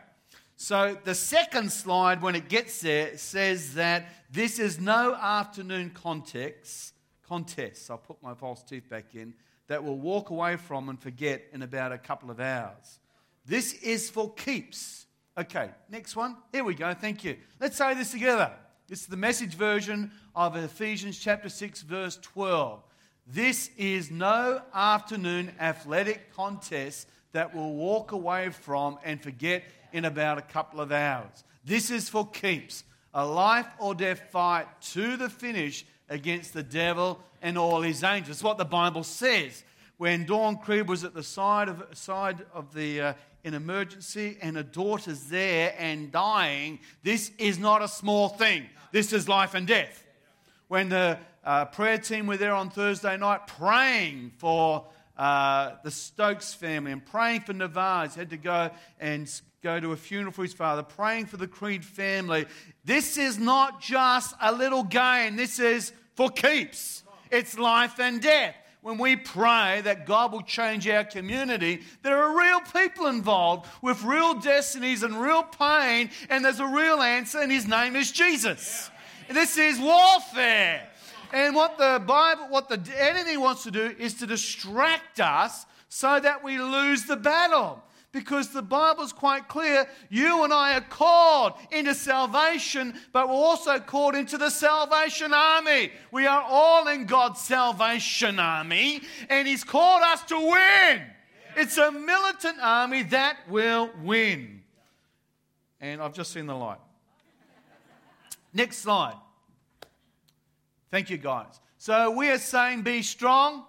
So 0.64 0.98
the 1.04 1.14
second 1.14 1.74
slide, 1.74 2.22
when 2.22 2.36
it 2.36 2.48
gets 2.48 2.80
there, 2.80 3.18
says 3.18 3.74
that 3.74 4.06
this 4.32 4.60
is 4.60 4.80
no 4.80 5.14
afternoon 5.14 5.92
context, 5.94 6.94
contest. 7.28 7.92
I'll 7.92 7.98
put 7.98 8.24
my 8.24 8.34
false 8.34 8.64
teeth 8.64 8.88
back 8.90 9.14
in. 9.14 9.34
That 9.68 9.84
we'll 9.84 9.98
walk 9.98 10.30
away 10.30 10.56
from 10.56 10.88
and 10.88 10.98
forget 10.98 11.44
in 11.52 11.64
about 11.64 11.92
a 11.92 11.98
couple 11.98 12.32
of 12.32 12.40
hours. 12.40 13.00
This 13.46 13.74
is 13.74 14.10
for 14.10 14.34
keeps. 14.36 15.06
Okay, 15.38 15.70
next 15.90 16.16
one. 16.16 16.38
Here 16.54 16.64
we 16.64 16.76
go. 16.76 16.94
Thank 16.94 17.26
you. 17.26 17.36
Let's 17.60 17.76
say 17.76 17.94
this 17.94 18.12
together. 18.12 18.50
This 18.88 19.02
is 19.02 19.08
the 19.08 19.18
message 19.18 19.56
version 19.56 20.12
of 20.34 20.56
Ephesians 20.56 21.20
chapter 21.20 21.50
6, 21.50 21.82
verse 21.82 22.18
12. 22.22 22.82
This 23.28 23.70
is 23.78 24.10
no 24.10 24.62
afternoon 24.74 25.52
athletic 25.60 26.34
contest 26.34 27.10
that 27.34 27.54
we'll 27.54 27.74
walk 27.74 28.14
away 28.14 28.50
from 28.50 28.98
and 29.04 29.22
forget 29.22 29.66
in 29.94 30.06
about 30.06 30.38
a 30.38 30.42
couple 30.42 30.82
of 30.82 30.92
hours. 30.92 31.44
This 31.64 31.90
is 31.90 32.10
for 32.10 32.28
keeps 32.28 32.84
a 33.14 33.26
life 33.26 33.68
or 33.80 33.94
death 33.94 34.22
fight 34.32 34.68
to 34.82 35.16
the 35.16 35.30
finish 35.30 35.86
against 36.10 36.54
the 36.54 36.64
devil 36.64 37.20
and 37.42 37.58
all 37.58 37.82
his 37.82 38.04
angels. 38.04 38.38
It's 38.38 38.44
what 38.44 38.58
the 38.58 38.66
Bible 38.66 39.04
says. 39.04 39.64
When 39.98 40.26
Dawn 40.26 40.58
Creed 40.58 40.90
was 40.90 41.04
at 41.04 41.14
the 41.14 41.24
side 41.24 41.70
of, 41.70 41.84
side 41.94 42.44
of 42.54 42.74
the 42.74 43.02
uh, 43.02 43.14
in 43.44 43.54
emergency 43.54 44.38
and 44.42 44.56
her 44.56 44.64
daughter's 44.64 45.26
there 45.26 45.76
and 45.78 46.12
dying, 46.12 46.80
this 47.04 47.32
is 47.38 47.60
not 47.60 47.82
a 47.82 47.88
small 47.88 48.30
thing. 48.30 48.66
This 48.92 49.14
is 49.14 49.30
life 49.30 49.54
and 49.54 49.68
death. 49.68 50.04
When 50.68 50.90
the 50.90 51.20
uh, 51.44 51.66
prayer 51.66 51.98
team 51.98 52.26
were 52.28 52.38
there 52.38 52.54
on 52.54 52.70
Thursday 52.70 53.16
night 53.18 53.48
praying 53.48 54.32
for 54.38 54.86
uh, 55.18 55.74
the 55.84 55.92
Stokes 55.92 56.54
family 56.54 56.92
and 56.92 57.06
praying 57.06 57.42
for 57.42 57.54
Navaz. 57.54 58.14
He 58.14 58.20
had 58.20 58.30
to 58.32 58.38
go 58.38 58.72
and 59.00 59.30
go 59.64 59.80
to 59.80 59.94
a 59.94 59.98
funeral 59.98 60.34
for 60.34 60.44
his 60.44 60.54
father, 60.54 60.84
praying 60.84 61.26
for 61.26 61.38
the 61.38 61.48
Creed 61.48 61.86
family. 61.86 62.46
This 62.84 63.18
is 63.18 63.40
not 63.40 63.82
just 63.82 64.36
a 64.42 64.52
little 64.52 64.84
game, 64.84 65.38
this 65.38 65.58
is 65.58 65.94
for 66.16 66.30
keeps. 66.30 67.04
It's 67.32 67.58
life 67.58 68.00
and 68.00 68.22
death. 68.22 68.56
When 68.82 68.98
we 68.98 69.16
pray 69.16 69.80
that 69.86 70.06
God 70.06 70.34
will 70.34 70.42
change 70.42 70.86
our 70.90 71.06
community, 71.06 71.82
there 72.02 72.22
are 72.22 72.38
real 72.38 72.60
people 72.60 73.08
involved 73.08 73.70
with 73.82 74.04
real 74.04 74.34
destinies 74.34 75.02
and 75.02 75.22
real 75.22 75.44
pain, 75.44 76.10
and 76.30 76.44
there's 76.44 76.60
a 76.60 76.68
real 76.68 77.02
answer, 77.02 77.40
and 77.40 77.50
his 77.50 77.66
name 77.66 77.96
is 77.96 78.12
Jesus. 78.12 78.92
This 79.30 79.58
is 79.58 79.80
warfare. 79.80 80.90
And 81.32 81.56
what 81.56 81.78
the 81.78 82.04
Bible, 82.06 82.50
what 82.50 82.68
the 82.68 82.82
enemy 83.00 83.38
wants 83.38 83.64
to 83.64 83.72
do 83.72 83.96
is 83.98 84.16
to 84.16 84.28
distract 84.28 85.22
us 85.22 85.66
so 85.88 86.20
that 86.20 86.44
we 86.44 86.60
lose 86.60 87.06
the 87.06 87.16
battle. 87.16 87.82
Because 88.14 88.50
the 88.50 88.62
Bible's 88.62 89.12
quite 89.12 89.48
clear 89.48 89.88
you 90.08 90.44
and 90.44 90.54
I 90.54 90.78
are 90.78 90.82
called 90.82 91.54
into 91.72 91.96
salvation, 91.96 92.94
but 93.12 93.28
we're 93.28 93.34
also 93.34 93.80
called 93.80 94.14
into 94.14 94.38
the 94.38 94.52
salvation 94.52 95.34
army. 95.34 95.92
We 96.12 96.28
are 96.28 96.44
all 96.48 96.88
in 96.88 97.08
God's 97.08 97.42
salvation 97.42 98.40
army, 98.40 99.02
and 99.30 99.48
He's 99.48 99.64
called 99.64 100.04
us 100.04 100.22
to 100.26 100.36
win. 100.38 101.02
It's 101.58 101.78
a 101.80 101.92
militant 101.92 102.58
army 102.62 103.02
that 103.04 103.38
will 103.50 103.90
win. 104.04 104.62
And 105.82 106.00
I've 106.00 106.14
just 106.14 106.32
seen 106.32 106.46
the 106.46 106.56
light. 106.56 106.80
Next 108.54 108.78
slide. 108.78 109.18
Thank 110.92 111.10
you, 111.10 111.18
guys. 111.18 111.60
So 111.80 112.12
we 112.12 112.30
are 112.30 112.38
saying 112.38 112.84
be 112.84 113.02
strong. 113.02 113.66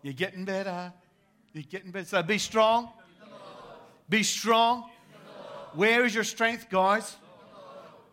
You're 0.00 0.14
getting 0.14 0.46
better. 0.46 0.94
You're 1.54 1.62
getting 1.62 1.92
better. 1.92 2.04
So 2.04 2.22
be 2.22 2.36
strong. 2.36 2.90
Be 4.08 4.22
strong. 4.24 4.90
Where 5.72 6.04
is 6.04 6.14
your 6.14 6.24
strength, 6.24 6.68
guys? 6.68 7.16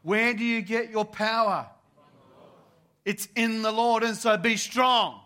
Where 0.04 0.34
do 0.34 0.46
you 0.46 0.62
get 0.62 0.90
your 0.92 1.06
power? 1.06 1.68
It's 3.04 3.28
in 3.36 3.64
the 3.64 3.72
Lord, 3.72 4.04
and 4.04 4.16
so 4.16 4.38
be 4.38 4.58
strong. 4.58 5.22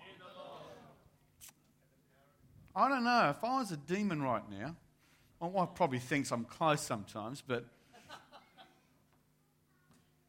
I 2.73 2.89
don't 2.89 3.03
know. 3.03 3.29
If 3.29 3.43
I 3.43 3.59
was 3.59 3.71
a 3.71 3.77
demon 3.77 4.21
right 4.21 4.43
now, 4.49 4.75
my 5.41 5.47
wife 5.47 5.69
probably 5.75 5.99
thinks 5.99 6.31
I'm 6.31 6.45
close 6.45 6.81
sometimes, 6.81 7.43
but 7.45 7.65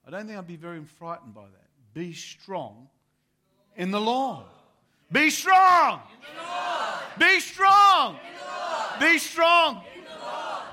I 0.07 0.11
don't 0.11 0.26
think 0.26 0.38
I'd 0.38 0.47
be 0.47 0.57
very 0.57 0.83
frightened 0.85 1.35
by 1.35 1.43
that. 1.45 1.95
Be 1.95 2.12
strong 2.12 2.88
in 3.76 3.90
the 3.90 4.00
Lord. 4.00 4.45
Be 5.11 5.31
strong. 5.31 6.00
Be 7.18 7.40
strong. 7.40 8.18
Be 9.00 9.18
strong. 9.18 9.82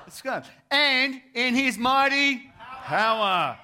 Let's 0.06 0.22
go. 0.22 0.42
And 0.70 1.22
in 1.34 1.56
his 1.56 1.78
mighty 1.78 2.52
power. 2.84 3.58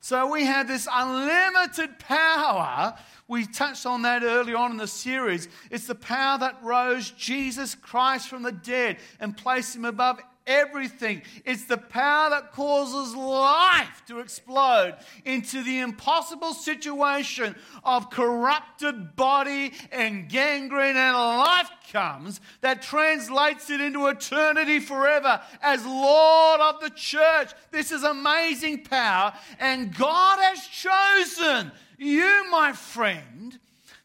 So 0.00 0.32
we 0.32 0.44
have 0.44 0.66
this 0.66 0.88
unlimited 0.90 1.98
power. 1.98 2.96
We 3.28 3.46
touched 3.46 3.84
on 3.84 4.02
that 4.02 4.22
early 4.22 4.54
on 4.54 4.72
in 4.72 4.76
the 4.76 4.86
series. 4.86 5.48
It's 5.70 5.86
the 5.86 5.94
power 5.94 6.38
that 6.38 6.58
rose 6.62 7.10
Jesus 7.10 7.74
Christ 7.74 8.28
from 8.28 8.42
the 8.42 8.52
dead 8.52 8.96
and 9.20 9.36
placed 9.36 9.76
him 9.76 9.84
above 9.84 10.20
everything. 10.46 11.22
It's 11.44 11.64
the 11.64 11.76
power 11.76 12.30
that 12.30 12.52
causes 12.52 13.14
life 13.14 14.02
to 14.08 14.20
explode 14.20 14.96
into 15.24 15.62
the 15.62 15.80
impossible 15.80 16.54
situation 16.54 17.54
of 17.84 18.10
corrupted 18.10 19.16
body 19.16 19.72
and 19.92 20.28
gangrene, 20.28 20.96
and 20.96 21.16
life 21.16 21.70
comes 21.92 22.40
that 22.60 22.82
translates 22.82 23.70
it 23.70 23.80
into 23.80 24.06
eternity 24.06 24.80
forever 24.80 25.40
as 25.62 25.84
Lord 25.84 26.60
of 26.60 26.80
the 26.80 26.90
church. 26.90 27.50
This 27.70 27.92
is 27.92 28.02
amazing 28.02 28.84
power, 28.84 29.32
and 29.58 29.94
God 29.96 30.38
has 30.40 30.66
chosen 30.66 31.72
you, 31.98 32.50
my 32.50 32.72
friend, 32.72 33.58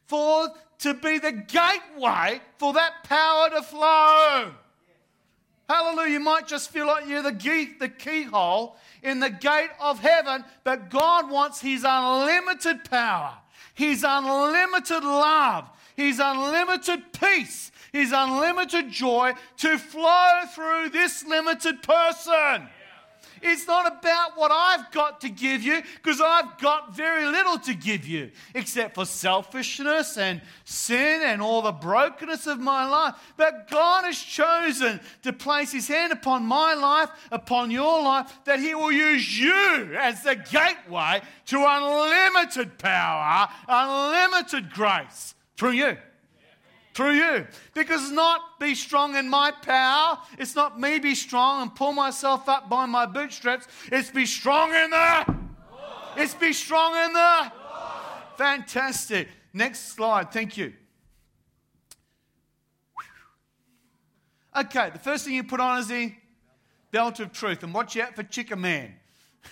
for 0.05 0.49
to 0.79 0.93
be 0.93 1.17
the 1.17 1.31
gateway 1.31 2.41
for 2.57 2.73
that 2.73 3.03
power 3.05 3.49
to 3.49 3.61
flow. 3.61 4.51
Hallelujah. 5.67 6.13
You 6.13 6.19
might 6.19 6.47
just 6.47 6.69
feel 6.69 6.87
like 6.87 7.07
you're 7.07 7.23
the, 7.23 7.33
key, 7.33 7.73
the 7.79 7.89
keyhole 7.89 8.75
in 9.01 9.19
the 9.19 9.29
gate 9.29 9.71
of 9.79 9.99
heaven, 9.99 10.43
but 10.63 10.89
God 10.89 11.29
wants 11.29 11.61
His 11.61 11.83
unlimited 11.87 12.89
power, 12.89 13.33
His 13.73 14.03
unlimited 14.07 15.03
love, 15.03 15.69
His 15.95 16.19
unlimited 16.19 17.13
peace, 17.13 17.71
His 17.91 18.11
unlimited 18.13 18.91
joy 18.91 19.33
to 19.57 19.77
flow 19.77 20.41
through 20.53 20.89
this 20.89 21.25
limited 21.25 21.81
person. 21.81 22.67
It's 23.41 23.67
not 23.67 23.87
about 23.87 24.37
what 24.37 24.51
I've 24.51 24.91
got 24.91 25.21
to 25.21 25.29
give 25.29 25.61
you 25.61 25.81
because 25.95 26.21
I've 26.21 26.57
got 26.57 26.95
very 26.95 27.25
little 27.25 27.57
to 27.59 27.73
give 27.73 28.05
you 28.05 28.31
except 28.53 28.95
for 28.95 29.05
selfishness 29.05 30.17
and 30.17 30.41
sin 30.63 31.21
and 31.23 31.41
all 31.41 31.61
the 31.61 31.71
brokenness 31.71 32.47
of 32.47 32.59
my 32.59 32.89
life. 32.89 33.15
But 33.37 33.69
God 33.69 34.05
has 34.05 34.17
chosen 34.17 34.99
to 35.23 35.33
place 35.33 35.71
His 35.71 35.87
hand 35.87 36.13
upon 36.13 36.45
my 36.45 36.73
life, 36.73 37.09
upon 37.31 37.71
your 37.71 38.01
life, 38.01 38.31
that 38.45 38.59
He 38.59 38.75
will 38.75 38.91
use 38.91 39.39
you 39.39 39.95
as 39.99 40.23
the 40.23 40.35
gateway 40.35 41.21
to 41.47 41.65
unlimited 41.67 42.77
power, 42.77 43.47
unlimited 43.67 44.71
grace 44.71 45.35
through 45.57 45.71
you 45.71 45.97
through 46.95 47.11
you. 47.11 47.45
Because 47.73 48.09
not 48.09 48.59
be 48.59 48.73
strong 48.73 49.15
in 49.15 49.29
my 49.29 49.51
power. 49.51 50.17
It's 50.39 50.55
not 50.55 50.79
me 50.79 50.97
be 50.97 51.13
strong 51.13 51.61
and 51.61 51.75
pull 51.75 51.91
myself 51.91 52.49
up 52.49 52.69
by 52.69 52.85
my 52.85 53.05
bootstraps. 53.05 53.67
It's 53.91 54.09
be 54.09 54.25
strong 54.25 54.73
in 54.73 54.89
the. 54.89 55.35
It's 56.17 56.33
be 56.33 56.53
strong 56.53 56.95
in 56.95 57.13
the. 57.13 57.51
Fantastic. 58.37 59.27
Next 59.53 59.93
slide. 59.93 60.31
Thank 60.31 60.57
you. 60.57 60.73
Okay, 64.57 64.89
the 64.89 64.99
first 64.99 65.25
thing 65.25 65.33
you 65.33 65.43
put 65.43 65.59
on 65.59 65.79
is 65.79 65.89
the 65.89 66.13
belt 66.91 67.19
of 67.19 67.33
truth. 67.33 67.61
And 67.63 67.73
watch 67.73 67.97
out 67.97 68.15
for 68.15 68.23
chicken 68.23 68.61
man. 68.61 68.93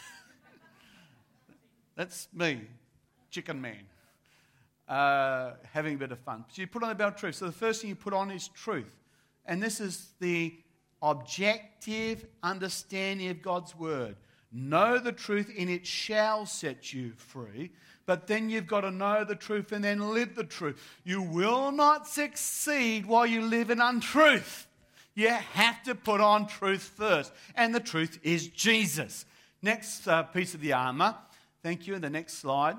That's 1.97 2.29
me, 2.33 2.61
chicken 3.29 3.59
man 3.59 3.81
uh, 4.93 5.55
having 5.71 5.95
a 5.95 5.97
bit 5.97 6.11
of 6.11 6.19
fun. 6.19 6.45
So 6.49 6.61
you 6.61 6.67
put 6.67 6.83
on 6.83 6.89
the 6.89 6.95
belt 6.95 7.15
of 7.15 7.19
truth. 7.19 7.35
So 7.35 7.47
the 7.47 7.51
first 7.51 7.81
thing 7.81 7.89
you 7.89 7.95
put 7.95 8.13
on 8.13 8.29
is 8.29 8.47
truth. 8.49 8.95
And 9.45 9.61
this 9.61 9.79
is 9.79 10.09
the 10.19 10.53
objective 11.01 12.25
understanding 12.43 13.29
of 13.29 13.41
God's 13.41 13.75
word. 13.75 14.15
Know 14.51 14.99
the 14.99 15.11
truth, 15.11 15.51
and 15.57 15.67
it 15.67 15.87
shall 15.87 16.45
set 16.45 16.93
you 16.93 17.13
free. 17.17 17.71
But 18.05 18.27
then 18.27 18.51
you've 18.51 18.67
got 18.67 18.81
to 18.81 18.91
know 18.91 19.23
the 19.23 19.35
truth 19.35 19.71
and 19.71 19.83
then 19.83 20.13
live 20.13 20.35
the 20.35 20.43
truth. 20.43 20.79
You 21.03 21.23
will 21.23 21.71
not 21.71 22.07
succeed 22.07 23.07
while 23.07 23.25
you 23.25 23.41
live 23.41 23.71
in 23.71 23.81
untruth. 23.81 24.67
You 25.15 25.29
have 25.29 25.81
to 25.83 25.95
put 25.95 26.21
on 26.21 26.45
truth 26.45 26.91
first. 26.95 27.31
And 27.55 27.73
the 27.73 27.79
truth 27.79 28.19
is 28.21 28.47
Jesus. 28.47 29.25
Next 29.63 30.07
uh, 30.07 30.21
piece 30.23 30.53
of 30.53 30.61
the 30.61 30.73
armor. 30.73 31.15
Thank 31.63 31.87
you. 31.87 31.97
The 31.97 32.09
next 32.09 32.35
slide 32.35 32.75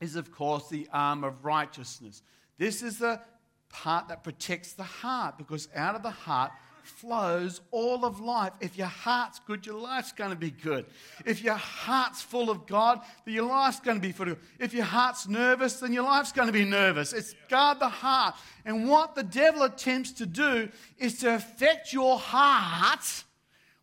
is, 0.00 0.16
of 0.16 0.30
course, 0.32 0.68
the 0.68 0.88
arm 0.92 1.24
of 1.24 1.44
righteousness. 1.44 2.22
This 2.58 2.82
is 2.82 2.98
the 2.98 3.20
part 3.68 4.08
that 4.08 4.24
protects 4.24 4.72
the 4.72 4.82
heart 4.82 5.38
because 5.38 5.68
out 5.74 5.94
of 5.94 6.02
the 6.02 6.10
heart 6.10 6.52
flows 6.86 7.60
all 7.70 8.04
of 8.04 8.20
life. 8.20 8.52
If 8.60 8.78
your 8.78 8.86
heart's 8.86 9.40
good, 9.40 9.66
your 9.66 9.78
life's 9.78 10.12
going 10.12 10.30
to 10.30 10.36
be 10.36 10.50
good. 10.50 10.86
If 11.24 11.42
your 11.42 11.54
heart's 11.54 12.22
full 12.22 12.48
of 12.48 12.66
God, 12.66 13.00
then 13.24 13.34
your 13.34 13.46
life's 13.46 13.80
going 13.80 13.96
to 13.96 14.00
be 14.00 14.12
full 14.12 14.28
of 14.28 14.34
God. 14.34 14.44
If 14.58 14.72
your 14.72 14.84
heart's 14.84 15.26
nervous, 15.26 15.80
then 15.80 15.92
your 15.92 16.04
life's 16.04 16.32
going 16.32 16.46
to 16.46 16.52
be 16.52 16.64
nervous. 16.64 17.12
It's 17.12 17.34
guard 17.48 17.80
the 17.80 17.88
heart. 17.88 18.36
And 18.64 18.88
what 18.88 19.14
the 19.14 19.24
devil 19.24 19.62
attempts 19.62 20.12
to 20.12 20.26
do 20.26 20.68
is 20.98 21.18
to 21.18 21.34
affect 21.34 21.92
your 21.92 22.18
heart 22.18 23.24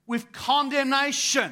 with 0.07 0.31
condemnation 0.31 1.51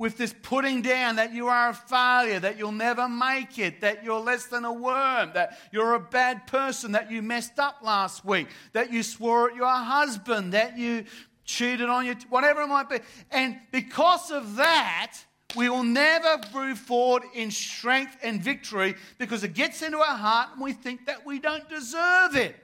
with 0.00 0.16
this 0.16 0.34
putting 0.40 0.80
down 0.80 1.16
that 1.16 1.34
you 1.34 1.48
are 1.48 1.68
a 1.68 1.74
failure, 1.74 2.40
that 2.40 2.58
you'll 2.58 2.72
never 2.72 3.06
make 3.06 3.58
it, 3.58 3.82
that 3.82 4.02
you're 4.02 4.18
less 4.18 4.46
than 4.46 4.64
a 4.64 4.72
worm, 4.72 5.30
that 5.34 5.58
you're 5.72 5.92
a 5.92 6.00
bad 6.00 6.46
person, 6.46 6.92
that 6.92 7.10
you 7.10 7.20
messed 7.20 7.58
up 7.58 7.76
last 7.82 8.24
week, 8.24 8.48
that 8.72 8.90
you 8.90 9.02
swore 9.02 9.50
at 9.50 9.56
your 9.56 9.68
husband, 9.68 10.54
that 10.54 10.78
you 10.78 11.04
cheated 11.44 11.90
on 11.90 12.06
you, 12.06 12.16
whatever 12.30 12.62
it 12.62 12.68
might 12.68 12.88
be. 12.88 12.96
And 13.30 13.58
because 13.72 14.30
of 14.30 14.56
that, 14.56 15.18
we 15.54 15.68
will 15.68 15.84
never 15.84 16.40
move 16.54 16.78
forward 16.78 17.24
in 17.34 17.50
strength 17.50 18.16
and 18.22 18.42
victory 18.42 18.94
because 19.18 19.44
it 19.44 19.52
gets 19.52 19.82
into 19.82 19.98
our 19.98 20.16
heart 20.16 20.48
and 20.54 20.62
we 20.62 20.72
think 20.72 21.04
that 21.04 21.26
we 21.26 21.38
don't 21.38 21.68
deserve 21.68 22.36
it. 22.36 22.56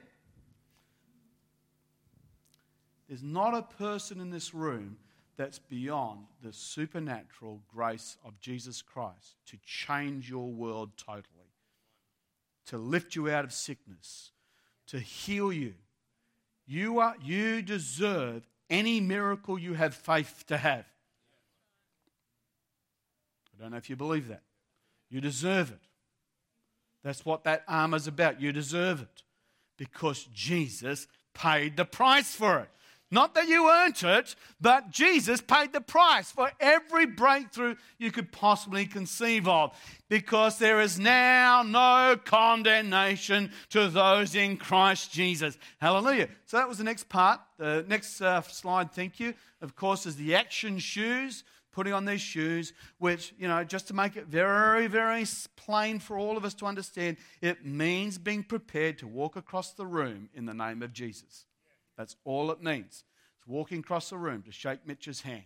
There's 3.07 3.21
not 3.21 3.53
a 3.53 3.61
person 3.61 4.19
in 4.19 4.31
this 4.31 4.55
room 4.55 4.97
that's 5.37 5.59
beyond 5.59 6.25
the 6.43 6.51
supernatural 6.51 7.61
grace 7.73 8.17
of 8.25 8.39
Jesus 8.39 8.81
Christ 8.81 9.35
to 9.47 9.57
change 9.65 10.29
your 10.29 10.49
world 10.49 10.89
totally, 10.97 11.23
to 12.65 12.77
lift 12.77 13.15
you 13.15 13.29
out 13.29 13.45
of 13.45 13.53
sickness, 13.53 14.31
to 14.87 14.99
heal 14.99 15.53
you. 15.53 15.75
You, 16.65 16.99
are, 16.99 17.15
you 17.23 17.61
deserve 17.61 18.47
any 18.69 18.99
miracle 18.99 19.57
you 19.57 19.75
have 19.75 19.93
faith 19.93 20.43
to 20.47 20.57
have. 20.57 20.85
I 23.57 23.61
don't 23.61 23.71
know 23.71 23.77
if 23.77 23.89
you 23.89 23.95
believe 23.95 24.27
that. 24.27 24.41
You 25.09 25.21
deserve 25.21 25.71
it. 25.71 25.79
That's 27.03 27.25
what 27.25 27.43
that 27.45 27.63
armor's 27.67 28.07
about. 28.07 28.41
You 28.41 28.51
deserve 28.51 29.01
it 29.01 29.23
because 29.77 30.27
Jesus 30.33 31.07
paid 31.33 31.77
the 31.77 31.85
price 31.85 32.35
for 32.35 32.59
it. 32.59 32.69
Not 33.09 33.35
that 33.35 33.47
you 33.47 33.69
earned 33.69 34.03
it, 34.03 34.35
but 34.59 34.89
Jesus 34.89 35.39
paid 35.39 35.71
the 35.71 35.79
price 35.79 36.29
for 36.29 36.51
every 36.59 37.05
breakthrough 37.05 37.75
you 37.97 38.11
could 38.11 38.33
possibly 38.33 38.85
conceive 38.85 39.47
of. 39.47 39.73
Because 40.09 40.57
there 40.59 40.81
is 40.81 40.99
now 40.99 41.63
no 41.63 42.17
condemnation 42.23 43.51
to 43.69 43.87
those 43.87 44.35
in 44.35 44.57
Christ 44.57 45.11
Jesus. 45.11 45.57
Hallelujah. 45.79 46.27
So 46.45 46.57
that 46.57 46.67
was 46.67 46.79
the 46.79 46.83
next 46.83 47.07
part. 47.07 47.39
The 47.57 47.85
next 47.87 48.21
uh, 48.21 48.41
slide, 48.41 48.91
thank 48.91 49.19
you, 49.19 49.33
of 49.61 49.75
course, 49.75 50.05
is 50.05 50.17
the 50.17 50.35
action 50.35 50.77
shoes. 50.77 51.43
Putting 51.71 51.93
on 51.93 52.05
these 52.05 52.21
shoes, 52.21 52.73
which, 52.97 53.35
you 53.37 53.47
know, 53.47 53.63
just 53.63 53.87
to 53.89 53.93
make 53.93 54.15
it 54.15 54.25
very, 54.25 54.87
very 54.87 55.23
plain 55.55 55.99
for 55.99 56.17
all 56.17 56.35
of 56.35 56.43
us 56.43 56.55
to 56.55 56.65
understand, 56.65 57.17
it 57.39 57.63
means 57.67 58.17
being 58.17 58.41
prepared 58.41 58.97
to 58.97 59.07
walk 59.07 59.35
across 59.35 59.73
the 59.73 59.85
room 59.85 60.27
in 60.33 60.47
the 60.47 60.55
name 60.55 60.81
of 60.81 60.91
Jesus. 60.91 61.45
That's 61.97 62.15
all 62.23 62.51
it 62.51 62.61
means. 62.61 63.03
It's 63.37 63.47
walking 63.47 63.79
across 63.79 64.09
the 64.09 64.17
room 64.17 64.43
to 64.43 64.51
shake 64.51 64.85
Mitch's 64.85 65.21
hand. 65.21 65.43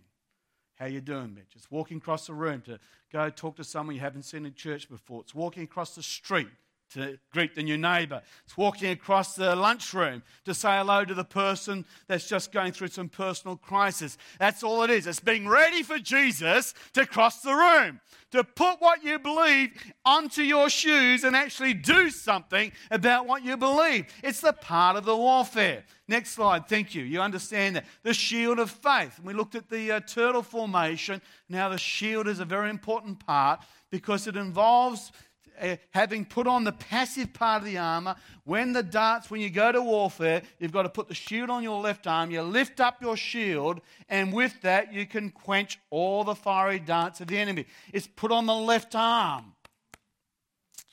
How 0.76 0.86
you 0.86 1.00
doing, 1.00 1.34
Mitch? 1.34 1.52
It's 1.54 1.70
walking 1.70 1.98
across 1.98 2.26
the 2.26 2.34
room 2.34 2.62
to 2.62 2.78
go 3.12 3.30
talk 3.30 3.56
to 3.56 3.64
someone 3.64 3.94
you 3.94 4.00
haven't 4.00 4.22
seen 4.22 4.46
in 4.46 4.54
church 4.54 4.88
before. 4.88 5.20
It's 5.20 5.34
walking 5.34 5.62
across 5.62 5.94
the 5.94 6.02
street 6.02 6.48
to 6.94 7.18
greet 7.32 7.54
the 7.54 7.62
new 7.62 7.78
neighbor. 7.78 8.22
It's 8.44 8.56
walking 8.56 8.90
across 8.90 9.34
the 9.34 9.54
lunchroom 9.56 10.22
to 10.44 10.54
say 10.54 10.76
hello 10.76 11.04
to 11.04 11.14
the 11.14 11.24
person 11.24 11.84
that's 12.08 12.28
just 12.28 12.52
going 12.52 12.72
through 12.72 12.88
some 12.88 13.08
personal 13.08 13.56
crisis. 13.56 14.18
That's 14.38 14.62
all 14.62 14.82
it 14.82 14.90
is. 14.90 15.06
It's 15.06 15.20
being 15.20 15.48
ready 15.48 15.82
for 15.82 15.98
Jesus 15.98 16.74
to 16.94 17.06
cross 17.06 17.40
the 17.40 17.54
room, 17.54 18.00
to 18.32 18.44
put 18.44 18.80
what 18.80 19.02
you 19.02 19.18
believe 19.18 19.70
onto 20.04 20.42
your 20.42 20.68
shoes 20.68 21.24
and 21.24 21.36
actually 21.36 21.74
do 21.74 22.10
something 22.10 22.72
about 22.90 23.26
what 23.26 23.44
you 23.44 23.56
believe. 23.56 24.06
It's 24.22 24.40
the 24.40 24.52
part 24.52 24.96
of 24.96 25.04
the 25.04 25.16
warfare. 25.16 25.84
Next 26.08 26.32
slide, 26.32 26.68
thank 26.68 26.94
you. 26.94 27.04
You 27.04 27.20
understand 27.20 27.76
that. 27.76 27.84
The 28.02 28.12
shield 28.12 28.58
of 28.58 28.70
faith. 28.70 29.18
We 29.22 29.32
looked 29.32 29.54
at 29.54 29.70
the 29.70 29.92
uh, 29.92 30.00
turtle 30.00 30.42
formation. 30.42 31.22
Now, 31.48 31.68
the 31.68 31.78
shield 31.78 32.28
is 32.28 32.40
a 32.40 32.44
very 32.44 32.68
important 32.70 33.24
part 33.24 33.60
because 33.90 34.26
it 34.26 34.36
involves 34.36 35.12
uh, 35.60 35.76
having 35.90 36.24
put 36.24 36.46
on 36.46 36.64
the 36.64 36.72
passive 36.72 37.32
part 37.32 37.62
of 37.62 37.66
the 37.66 37.78
armor, 37.78 38.16
when 38.44 38.72
the 38.72 38.82
darts, 38.82 39.30
when 39.30 39.40
you 39.40 39.50
go 39.50 39.72
to 39.72 39.80
warfare, 39.80 40.42
you've 40.58 40.72
got 40.72 40.82
to 40.82 40.88
put 40.88 41.08
the 41.08 41.14
shield 41.14 41.50
on 41.50 41.62
your 41.62 41.80
left 41.80 42.06
arm. 42.06 42.30
You 42.30 42.42
lift 42.42 42.80
up 42.80 43.02
your 43.02 43.16
shield, 43.16 43.80
and 44.08 44.32
with 44.32 44.60
that, 44.62 44.92
you 44.92 45.06
can 45.06 45.30
quench 45.30 45.78
all 45.90 46.24
the 46.24 46.34
fiery 46.34 46.78
darts 46.78 47.20
of 47.20 47.28
the 47.28 47.38
enemy. 47.38 47.66
It's 47.92 48.06
put 48.06 48.32
on 48.32 48.46
the 48.46 48.54
left 48.54 48.94
arm, 48.94 49.54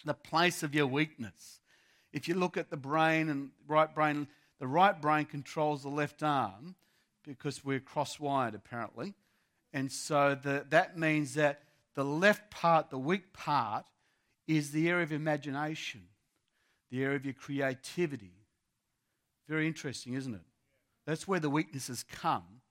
the 0.05 0.13
place 0.13 0.63
of 0.63 0.75
your 0.75 0.87
weakness. 0.87 1.59
If 2.11 2.27
you 2.27 2.35
look 2.35 2.57
at 2.57 2.69
the 2.69 2.77
brain 2.77 3.29
and 3.29 3.49
right 3.67 3.93
brain, 3.93 4.27
the 4.59 4.67
right 4.67 4.99
brain 4.99 5.25
controls 5.25 5.83
the 5.83 5.89
left 5.89 6.23
arm 6.23 6.75
because 7.23 7.63
we're 7.63 7.79
cross 7.79 8.19
wired 8.19 8.55
apparently. 8.55 9.13
And 9.73 9.91
so 9.91 10.35
the, 10.41 10.65
that 10.69 10.97
means 10.97 11.35
that 11.35 11.61
the 11.95 12.03
left 12.03 12.49
part, 12.49 12.89
the 12.89 12.97
weak 12.97 13.33
part, 13.33 13.85
is 14.49 14.71
the 14.71 14.89
area 14.89 15.03
of 15.03 15.11
imagination, 15.11 16.01
the 16.89 17.03
area 17.03 17.15
of 17.15 17.23
your 17.23 17.35
creativity. 17.35 18.33
Very 19.47 19.67
interesting, 19.67 20.15
isn't 20.15 20.33
it? 20.33 20.41
That's 21.05 21.27
where 21.27 21.39
the 21.39 21.51
weaknesses 21.51 22.03
come, 22.11 22.61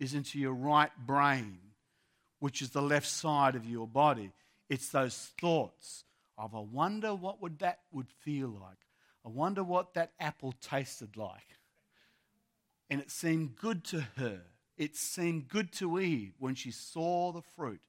is 0.00 0.14
into 0.14 0.40
your 0.40 0.52
right 0.52 0.90
brain, 1.06 1.58
which 2.40 2.60
is 2.60 2.70
the 2.70 2.82
left 2.82 3.06
side 3.06 3.54
of 3.54 3.64
your 3.64 3.86
body. 3.86 4.32
It's 4.68 4.88
those 4.88 5.30
thoughts 5.40 6.02
of, 6.36 6.56
I 6.56 6.60
wonder 6.60 7.14
what 7.14 7.40
would 7.40 7.60
that 7.60 7.80
would 7.92 8.10
feel 8.10 8.48
like. 8.48 8.78
I 9.24 9.28
wonder 9.28 9.62
what 9.62 9.94
that 9.94 10.12
apple 10.18 10.54
tasted 10.60 11.16
like. 11.16 11.56
And 12.90 13.00
it 13.00 13.12
seemed 13.12 13.54
good 13.54 13.84
to 13.84 14.00
her. 14.16 14.40
It 14.76 14.96
seemed 14.96 15.48
good 15.48 15.72
to 15.74 16.00
Eve 16.00 16.32
when 16.40 16.56
she 16.56 16.72
saw 16.72 17.30
the 17.30 17.42
fruit. 17.42 17.80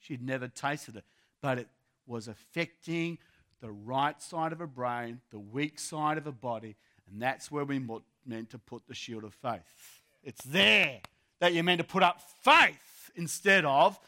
She'd 0.00 0.22
never 0.22 0.48
tasted 0.48 0.96
it, 0.96 1.04
but 1.40 1.58
it 1.58 1.68
was 2.10 2.28
affecting 2.28 3.18
the 3.60 3.70
right 3.70 4.20
side 4.20 4.52
of 4.52 4.58
her 4.58 4.66
brain, 4.66 5.20
the 5.30 5.38
weak 5.38 5.78
side 5.78 6.18
of 6.18 6.24
her 6.24 6.32
body, 6.32 6.76
and 7.10 7.22
that's 7.22 7.50
where 7.50 7.64
we 7.64 7.78
meant 8.26 8.50
to 8.50 8.58
put 8.58 8.86
the 8.86 8.94
shield 8.94 9.24
of 9.24 9.32
faith. 9.34 10.02
It's 10.22 10.42
there 10.44 11.00
that 11.38 11.54
you're 11.54 11.64
meant 11.64 11.78
to 11.78 11.86
put 11.86 12.02
up 12.02 12.20
faith 12.42 13.10
instead 13.14 13.64
of 13.64 13.98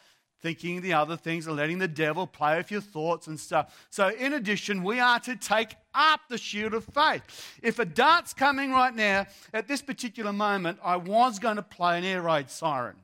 thinking 0.41 0.81
the 0.81 0.93
other 0.93 1.17
things 1.17 1.47
and 1.47 1.57
letting 1.57 1.79
the 1.79 1.89
devil 1.89 2.27
play 2.27 2.57
with 2.57 2.71
your 2.71 2.81
thoughts 2.81 3.29
and 3.29 3.39
stuff. 3.39 3.87
So, 3.91 4.09
in 4.09 4.33
addition, 4.33 4.83
we 4.83 4.99
are 4.99 5.21
to 5.21 5.37
take 5.37 5.77
up 5.95 6.21
the 6.29 6.37
shield 6.37 6.75
of 6.75 6.85
faith. 6.85 7.23
If 7.63 7.79
a 7.79 7.85
dart's 7.85 8.35
coming 8.35 8.73
right 8.73 8.95
now, 8.95 9.27
at 9.55 9.69
this 9.69 9.81
particular 9.81 10.33
moment, 10.33 10.79
I 10.83 10.97
was 10.97 11.39
going 11.39 11.57
to 11.57 11.63
play 11.63 11.99
an 11.99 12.05
air 12.05 12.23
raid 12.23 12.51
siren. 12.51 12.97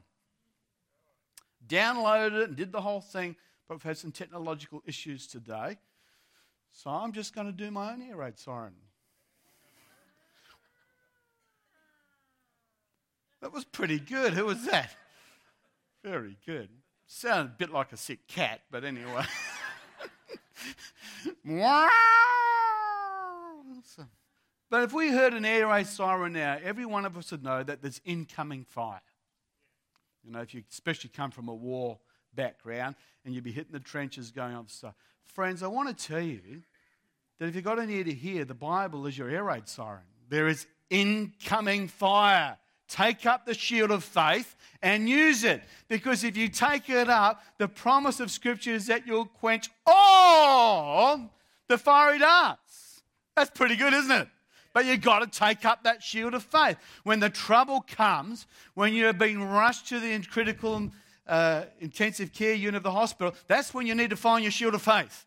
Downloaded 1.69 2.43
it 2.43 2.49
and 2.49 2.57
did 2.57 2.73
the 2.73 2.81
whole 2.81 3.01
thing, 3.01 3.37
but 3.69 3.75
we've 3.75 3.83
had 3.83 3.99
some 3.99 4.11
technological 4.11 4.83
issues 4.87 5.27
today. 5.27 5.79
So, 6.73 6.91
I'm 6.91 7.13
just 7.13 7.35
going 7.35 7.47
to 7.47 7.53
do 7.53 7.71
my 7.71 7.93
own 7.93 8.03
air 8.03 8.17
raid 8.17 8.39
siren. 8.39 8.75
That 13.41 13.53
was 13.53 13.65
pretty 13.65 14.01
good. 14.01 14.33
Who 14.33 14.47
was 14.47 14.65
that? 14.67 14.95
Very 16.03 16.37
good. 16.45 16.71
Sounded 17.07 17.53
a 17.53 17.55
bit 17.57 17.71
like 17.73 17.93
a 17.93 17.97
sick 17.97 18.27
cat, 18.27 18.63
but 18.71 18.85
anyway. 18.85 19.25
but 24.71 24.83
if 24.83 24.93
we 24.93 25.09
heard 25.11 25.35
an 25.35 25.45
air 25.45 25.69
raid 25.69 25.87
siren 25.87 26.33
now, 26.33 26.59
every 26.63 26.85
one 26.85 27.05
of 27.05 27.17
us 27.17 27.31
would 27.31 27.45
know 27.45 27.63
that 27.63 27.81
there's 27.81 28.01
incoming 28.05 28.65
fire. 28.65 29.01
You 30.25 30.33
know, 30.33 30.41
if 30.41 30.53
you 30.53 30.65
especially 30.71 31.11
come 31.11 31.31
from 31.31 31.49
a 31.49 31.55
war 31.55 31.99
background 32.39 32.95
and 33.25 33.35
you'd 33.35 33.45
be 33.45 33.53
hitting 33.53 33.73
the 33.73 33.81
trenches 33.81 34.31
going 34.31 34.55
on 34.55 34.69
stuff. 34.69 34.95
Friends, 35.25 35.63
I 35.63 35.67
want 35.67 35.89
to 35.89 36.07
tell 36.07 36.23
you 36.23 36.63
that 37.39 37.49
if 37.49 37.55
you've 37.55 37.65
got 37.65 37.81
an 37.81 37.91
ear 37.91 38.05
to 38.05 38.15
hear, 38.15 38.45
the 38.45 38.55
Bible 38.55 39.07
is 39.07 39.19
your 39.19 39.29
air 39.29 39.45
raid 39.45 39.69
siren. 39.69 40.05
There 40.29 40.47
is 40.47 40.67
incoming 40.89 41.89
fire. 41.89 42.57
Take 42.89 43.27
up 43.27 43.45
the 43.45 43.55
shield 43.55 43.91
of 43.91 44.05
faith 44.05 44.57
and 44.81 45.09
use 45.09 45.45
it. 45.45 45.63
Because 45.89 46.25
if 46.25 46.37
you 46.37 46.49
take 46.49 46.89
it 46.89 47.11
up, 47.11 47.43
the 47.59 47.69
promise 47.69 48.21
of 48.21 48.31
Scripture 48.31 48.73
is 48.73 48.87
that 48.87 49.07
you'll 49.07 49.27
quench 49.27 49.69
all 49.85 51.31
the 51.67 51.77
fiery 51.77 52.21
darts. 52.21 53.03
That's 53.37 53.51
pretty 53.51 53.77
good, 53.77 53.93
isn't 53.93 54.11
it? 54.11 54.29
But 54.73 54.87
you've 54.87 55.01
got 55.01 55.19
to 55.21 55.27
take 55.27 55.65
up 55.65 55.83
that 55.85 56.03
shield 56.03 56.35
of 56.35 56.45
faith. 56.45 56.77
When 57.03 57.21
the 57.21 57.31
trouble 57.31 57.85
comes, 57.87 58.47
when 58.75 58.95
you're 58.95 59.13
being 59.13 59.43
rushed 59.43 59.89
to 59.89 59.99
the 59.99 60.19
critical 60.21 60.91
uh, 61.29 61.65
intensive 61.81 62.33
care 62.33 62.55
unit 62.55 62.79
of 62.79 62.83
the 62.83 62.91
hospital, 62.91 63.35
that's 63.47 63.75
when 63.75 63.87
you 63.87 63.95
need 63.95 64.11
to 64.11 64.17
find 64.17 64.43
your 64.43 64.51
shield 64.51 64.75
of 64.75 64.83
faith. 64.83 65.27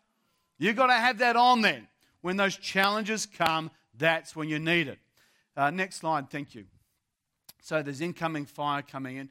You've 0.58 0.76
got 0.76 0.88
to 0.88 0.94
have 0.94 1.18
that 1.18 1.36
on 1.36 1.62
then. 1.62 1.88
When 2.20 2.36
those 2.36 2.56
challenges 2.56 3.26
come, 3.26 3.70
that's 3.96 4.36
when 4.36 4.48
you 4.48 4.58
need 4.58 4.88
it. 4.88 4.98
Uh, 5.56 5.70
next 5.70 5.96
slide, 5.96 6.30
thank 6.30 6.54
you. 6.54 6.66
So 7.60 7.82
there's 7.82 8.00
incoming 8.00 8.46
fire 8.46 8.82
coming 8.82 9.16
in. 9.16 9.30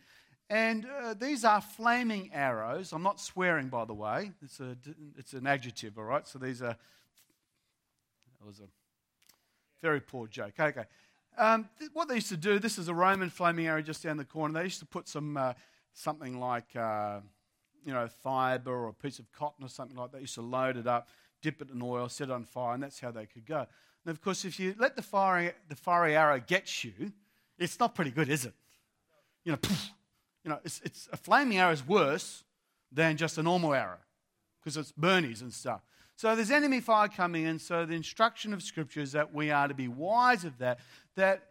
And 0.50 0.86
uh, 0.86 1.14
these 1.14 1.46
are 1.46 1.62
flaming 1.62 2.32
arrows. 2.34 2.92
I'm 2.92 3.04
not 3.04 3.22
swearing, 3.22 3.70
by 3.70 3.86
the 3.86 3.94
way. 3.94 4.32
It's, 4.42 4.60
a, 4.60 4.76
it's 5.18 5.32
an 5.34 5.48
adjective, 5.48 5.98
all 5.98 6.04
right? 6.04 6.28
So 6.28 6.40
these 6.40 6.62
are. 6.62 6.76
That 8.40 8.48
was 8.48 8.60
a 8.60 8.68
very 9.82 10.02
poor 10.02 10.28
joke. 10.28 10.54
Okay. 10.60 10.84
Um, 11.38 11.70
th- 11.80 11.92
what 11.94 12.08
they 12.08 12.16
used 12.16 12.30
to 12.30 12.38
do, 12.38 12.60
this 12.60 12.78
is 12.78 12.88
a 12.88 12.94
Roman 12.94 13.30
flaming 13.30 13.68
arrow 13.68 13.82
just 13.82 14.04
down 14.04 14.18
the 14.18 14.26
corner. 14.26 14.54
They 14.54 14.64
used 14.64 14.80
to 14.80 14.86
put 14.86 15.08
some 15.08 15.38
uh, 15.38 15.54
something 15.94 16.40
like, 16.40 16.76
uh, 16.76 17.20
you 17.86 17.94
know, 17.94 18.08
fiber 18.08 18.72
or 18.72 18.90
a 18.90 18.94
piece 18.94 19.20
of 19.20 19.32
cotton 19.32 19.66
or 19.66 19.70
something 19.70 19.98
like 19.98 20.12
that. 20.12 20.18
They 20.18 20.22
used 20.22 20.36
to 20.36 20.42
load 20.42 20.78
it 20.78 20.88
up, 20.88 21.10
dip 21.42 21.62
it 21.62 21.70
in 21.70 21.82
oil, 21.82 22.10
set 22.10 22.30
it 22.30 22.32
on 22.32 22.44
fire, 22.44 22.74
and 22.74 22.84
that's 22.84 23.00
how 23.00 23.12
they 23.12 23.26
could 23.26 23.46
go. 23.46 23.66
And 24.06 24.12
of 24.12 24.22
course, 24.22 24.46
if 24.46 24.60
you 24.60 24.76
let 24.78 24.96
the 24.96 25.02
fiery, 25.02 25.52
the 25.70 25.76
fiery 25.76 26.16
arrow 26.16 26.40
get 26.40 26.84
you, 26.84 27.12
it's 27.58 27.80
not 27.80 27.96
pretty 27.96 28.12
good, 28.12 28.30
is 28.30 28.46
it? 28.46 28.54
You 29.44 29.54
know, 29.54 29.58
poof, 29.58 29.92
you 30.44 30.50
know, 30.50 30.60
it's, 30.64 30.82
it's 30.84 31.08
a 31.12 31.18
flaming 31.18 31.58
arrow 31.58 31.72
is 31.72 31.86
worse 31.86 32.44
than 32.92 33.18
just 33.18 33.38
a 33.38 33.44
normal 33.44 33.74
arrow 33.74 34.00
because 34.60 34.78
it's 34.78 34.92
burnies 34.92 35.42
and 35.42 35.54
stuff. 35.54 35.82
So 36.16 36.36
there's 36.36 36.52
enemy 36.52 36.82
fire 36.82 37.08
coming 37.08 37.46
in. 37.46 37.58
So 37.58 37.86
the 37.86 37.96
instruction 37.96 38.54
of 38.54 38.62
Scripture 38.62 39.02
is 39.02 39.12
that 39.14 39.34
we 39.34 39.50
are 39.50 39.68
to 39.68 39.74
be 39.74 39.88
wise 39.88 40.44
of 40.44 40.58
that. 40.60 40.80
That 41.16 41.44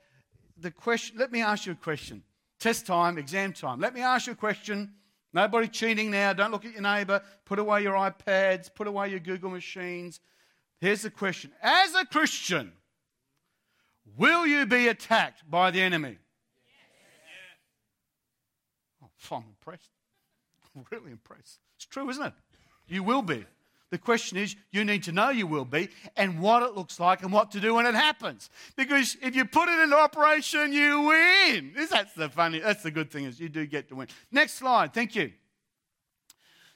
the 0.56 0.70
question. 0.70 1.18
Let 1.18 1.32
me 1.32 1.42
ask 1.42 1.66
you 1.66 1.72
a 1.72 1.76
question. 1.76 2.22
Test 2.60 2.86
time, 2.86 3.18
exam 3.18 3.52
time. 3.52 3.80
Let 3.80 3.94
me 3.94 4.02
ask 4.02 4.26
you 4.26 4.34
a 4.34 4.36
question. 4.36 4.92
Nobody 5.32 5.66
cheating 5.66 6.10
now. 6.10 6.32
Don't 6.32 6.50
look 6.50 6.64
at 6.64 6.72
your 6.72 6.82
neighbour. 6.82 7.22
Put 7.44 7.58
away 7.58 7.82
your 7.82 7.94
iPads. 7.94 8.72
Put 8.72 8.86
away 8.86 9.08
your 9.08 9.20
Google 9.20 9.50
machines. 9.50 10.20
Here's 10.80 11.02
the 11.02 11.10
question: 11.10 11.50
As 11.62 11.94
a 11.94 12.04
Christian, 12.04 12.72
Will 14.16 14.46
you 14.46 14.66
be 14.66 14.88
attacked 14.88 15.48
by 15.48 15.70
the 15.70 15.80
enemy? 15.80 16.18
Oh, 19.02 19.36
I'm 19.36 19.44
impressed. 19.48 19.90
I'm 20.76 20.84
really 20.90 21.12
impressed. 21.12 21.58
It's 21.76 21.86
true, 21.86 22.08
isn't 22.10 22.24
it? 22.24 22.32
You 22.88 23.02
will 23.02 23.22
be. 23.22 23.44
The 23.90 23.98
question 23.98 24.38
is, 24.38 24.54
you 24.70 24.84
need 24.84 25.02
to 25.04 25.12
know 25.12 25.30
you 25.30 25.46
will 25.46 25.64
be 25.64 25.88
and 26.16 26.40
what 26.40 26.62
it 26.62 26.76
looks 26.76 27.00
like 27.00 27.22
and 27.22 27.32
what 27.32 27.50
to 27.52 27.60
do 27.60 27.74
when 27.74 27.86
it 27.86 27.94
happens. 27.94 28.48
Because 28.76 29.16
if 29.20 29.34
you 29.34 29.44
put 29.44 29.68
it 29.68 29.80
into 29.80 29.96
operation, 29.96 30.72
you 30.72 31.02
win. 31.02 31.72
That's 31.90 32.14
the 32.14 32.28
funny, 32.28 32.60
that's 32.60 32.84
the 32.84 32.92
good 32.92 33.10
thing 33.10 33.24
is 33.24 33.40
you 33.40 33.48
do 33.48 33.66
get 33.66 33.88
to 33.88 33.96
win. 33.96 34.08
Next 34.30 34.54
slide. 34.54 34.94
Thank 34.94 35.16
you. 35.16 35.32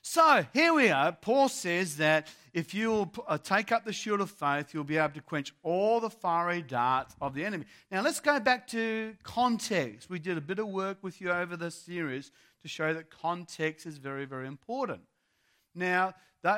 So 0.06 0.44
here 0.52 0.74
we 0.74 0.90
are. 0.90 1.12
Paul 1.12 1.48
says 1.48 1.96
that 1.96 2.28
if 2.52 2.74
you 2.74 3.10
uh, 3.26 3.38
take 3.38 3.72
up 3.72 3.86
the 3.86 3.92
shield 3.92 4.20
of 4.20 4.30
faith, 4.30 4.74
you'll 4.74 4.84
be 4.84 4.98
able 4.98 5.14
to 5.14 5.22
quench 5.22 5.54
all 5.62 5.98
the 5.98 6.10
fiery 6.10 6.60
darts 6.60 7.16
of 7.22 7.32
the 7.32 7.42
enemy. 7.42 7.64
Now 7.90 8.02
let's 8.02 8.20
go 8.20 8.38
back 8.38 8.66
to 8.68 9.14
context. 9.22 10.10
We 10.10 10.18
did 10.18 10.36
a 10.36 10.42
bit 10.42 10.58
of 10.58 10.68
work 10.68 10.98
with 11.00 11.22
you 11.22 11.30
over 11.30 11.56
this 11.56 11.74
series 11.74 12.32
to 12.62 12.68
show 12.68 12.92
that 12.92 13.08
context 13.08 13.86
is 13.86 13.96
very, 13.96 14.26
very 14.26 14.46
important. 14.46 15.00
Now, 15.74 16.14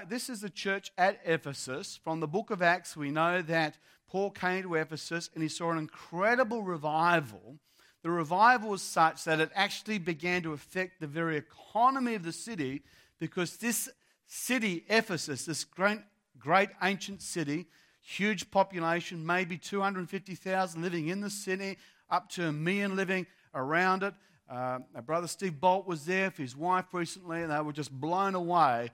this 0.09 0.29
is 0.29 0.41
the 0.41 0.51
church 0.51 0.93
at 0.99 1.21
Ephesus. 1.25 1.99
From 2.03 2.21
the 2.21 2.27
book 2.27 2.51
of 2.51 2.61
Acts, 2.61 2.97
we 2.97 3.11
know 3.11 3.41
that 3.43 3.79
Paul 4.09 4.31
came 4.31 4.63
to 4.63 4.75
Ephesus 4.75 5.31
and 5.35 5.43
he 5.43 5.49
saw 5.49 5.71
an 5.71 5.79
incredible 5.79 6.63
revival. 6.63 7.59
The 8.03 8.11
revival 8.11 8.71
was 8.71 8.83
such 8.83 9.25
that 9.25 9.41
it 9.41 9.51
actually 9.55 9.99
began 9.99 10.43
to 10.43 10.53
affect 10.53 11.01
the 11.01 11.07
very 11.07 11.37
economy 11.37 12.15
of 12.15 12.23
the 12.23 12.33
city 12.33 12.83
because 13.19 13.57
this 13.57 13.89
city, 14.27 14.85
Ephesus, 14.89 15.45
this 15.45 15.65
great, 15.65 16.01
great 16.39 16.71
ancient 16.83 17.23
city, 17.23 17.67
huge 18.01 18.51
population, 18.51 19.25
maybe 19.25 19.59
250,000 19.59 20.83
living 20.83 21.09
in 21.09 21.21
the 21.21 21.31
city, 21.31 21.79
up 22.11 22.29
to 22.31 22.47
a 22.47 22.53
million 22.53 22.95
living 22.95 23.27
around 23.55 24.03
it. 24.03 24.15
Uh, 24.49 24.79
our 24.95 25.03
brother 25.03 25.27
Steve 25.27 25.61
Bolt 25.61 25.87
was 25.87 26.05
there 26.05 26.31
for 26.31 26.43
his 26.43 26.57
wife 26.57 26.87
recently, 26.93 27.43
and 27.43 27.51
they 27.51 27.61
were 27.61 27.73
just 27.73 27.91
blown 27.91 28.37
away. 28.37 28.91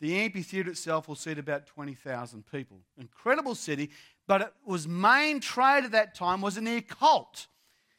The 0.00 0.16
amphitheatre 0.16 0.70
itself 0.70 1.08
will 1.08 1.14
seat 1.14 1.38
about 1.38 1.66
20,000 1.66 2.44
people. 2.50 2.78
Incredible 2.96 3.54
city, 3.54 3.90
but 4.26 4.40
it 4.40 4.52
was 4.64 4.88
main 4.88 5.40
trade 5.40 5.84
at 5.84 5.92
that 5.92 6.14
time 6.14 6.40
was 6.40 6.56
in 6.56 6.64
the 6.64 6.76
occult. 6.76 7.46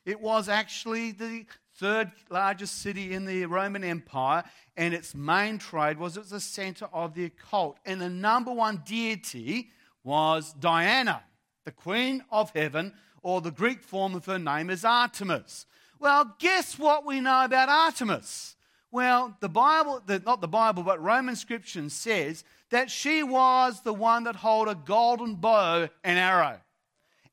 It 0.04 0.20
was 0.20 0.50
actually 0.50 1.12
the 1.12 1.46
third 1.76 2.12
largest 2.30 2.82
city 2.82 3.14
in 3.14 3.26
the 3.26 3.46
Roman 3.46 3.84
Empire, 3.84 4.44
and 4.76 4.94
its 4.94 5.14
main 5.14 5.60
trade 5.60 5.98
was 5.98 6.18
it 6.18 6.22
was 6.22 6.30
the 6.32 6.40
center 6.40 6.88
of 6.92 7.14
the 7.14 7.26
occult. 7.26 7.78
And 7.86 8.02
the 8.02 8.10
number 8.10 8.52
one 8.52 8.82
deity 8.86 9.70
was 10.04 10.54
Diana, 10.54 11.24
the 11.66 11.72
queen 11.72 12.24
of 12.32 12.52
heaven, 12.52 12.94
or 13.22 13.42
the 13.42 13.52
Greek 13.52 13.84
form 13.84 14.16
of 14.16 14.26
her 14.26 14.40
name 14.40 14.72
is 14.72 14.84
Artemis. 14.84 15.68
Well, 16.00 16.36
guess 16.40 16.80
what 16.80 17.06
we 17.06 17.20
know 17.20 17.46
about 17.46 17.70
Artemis? 17.70 18.56
Well, 18.92 19.36
the 19.40 19.50
Bible, 19.50 20.02
the, 20.06 20.20
not 20.20 20.42
the 20.42 20.48
Bible, 20.48 20.84
but 20.84 21.02
Roman 21.02 21.36
scripture 21.38 21.90
says 21.90 22.44
that 22.72 22.92
she 22.92 23.24
was 23.24 23.82
the 23.82 23.94
one 23.94 24.26
that 24.26 24.36
held 24.36 24.68
a 24.68 24.76
golden 24.76 25.36
bow 25.36 25.88
and 26.04 26.20
arrow, 26.20 26.60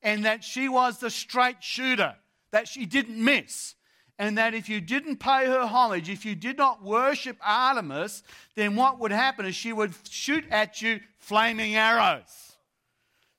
and 0.02 0.24
that 0.24 0.44
she 0.44 0.68
was 0.68 0.98
the 0.98 1.10
straight 1.10 1.62
shooter, 1.62 2.14
that 2.52 2.68
she 2.68 2.86
didn't 2.86 3.22
miss. 3.22 3.74
and 4.20 4.36
that 4.36 4.52
if 4.52 4.68
you 4.68 4.80
didn't 4.80 5.18
pay 5.18 5.46
her 5.46 5.64
homage, 5.64 6.08
if 6.08 6.24
you 6.24 6.34
did 6.34 6.58
not 6.58 6.82
worship 6.82 7.36
Artemis, 7.40 8.24
then 8.56 8.74
what 8.74 8.98
would 8.98 9.12
happen 9.12 9.46
is 9.46 9.54
she 9.54 9.72
would 9.72 9.94
shoot 10.10 10.44
at 10.50 10.82
you 10.82 11.00
flaming 11.18 11.76
arrows. 11.76 12.56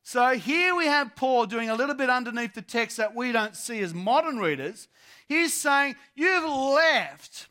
So 0.02 0.30
here 0.30 0.74
we 0.74 0.86
have 0.86 1.14
Paul 1.14 1.44
doing 1.44 1.68
a 1.68 1.74
little 1.74 1.94
bit 1.94 2.08
underneath 2.08 2.54
the 2.54 2.62
text 2.62 2.96
that 2.96 3.14
we 3.14 3.30
don't 3.30 3.54
see 3.54 3.80
as 3.80 3.92
modern 3.92 4.38
readers. 4.38 4.88
He's 5.28 5.52
saying, 5.52 5.96
You've 6.14 6.48
left 6.48 7.49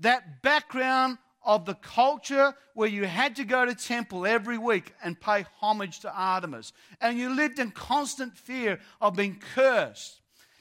that 0.00 0.42
background 0.42 1.18
of 1.42 1.64
the 1.64 1.74
culture 1.74 2.54
where 2.74 2.88
you 2.88 3.06
had 3.06 3.36
to 3.36 3.44
go 3.44 3.64
to 3.64 3.74
temple 3.74 4.26
every 4.26 4.58
week 4.58 4.92
and 5.02 5.18
pay 5.18 5.44
homage 5.60 6.00
to 6.00 6.12
Artemis. 6.14 6.72
And 7.00 7.18
you 7.18 7.34
lived 7.34 7.58
in 7.58 7.70
constant 7.70 8.36
fear 8.36 8.78
of 9.00 9.16
being 9.16 9.40
cursed 9.54 10.20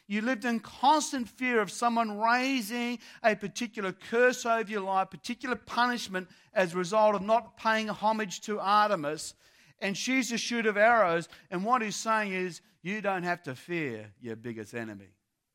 you 0.10 0.24
lived 0.24 0.44
in 0.44 0.60
constant 0.60 1.30
fear 1.30 1.62
of 1.62 1.70
someone 1.70 2.18
raising 2.18 2.98
a 3.24 3.36
particular 3.36 3.92
curse 3.92 4.44
over 4.44 4.70
your 4.70 4.82
life, 4.82 5.12
particular 5.12 5.56
punishment 5.56 6.28
as 6.52 6.74
a 6.74 6.78
result 6.78 7.14
of 7.14 7.22
not 7.22 7.58
paying 7.58 7.90
homage 7.90 8.42
to 8.42 8.60
Artemis. 8.60 9.36
And 9.80 9.96
she's 9.96 10.32
a 10.32 10.38
shoot 10.40 10.66
of 10.66 10.78
arrows. 10.78 11.30
And 11.52 11.64
what 11.64 11.84
he's 11.84 11.96
saying 11.96 12.34
is, 12.34 12.62
you 12.82 13.02
don't 13.02 13.22
have 13.22 13.44
to 13.44 13.54
fear 13.54 14.08
your 14.20 14.36
biggest 14.36 14.74
enemy. 14.74 15.10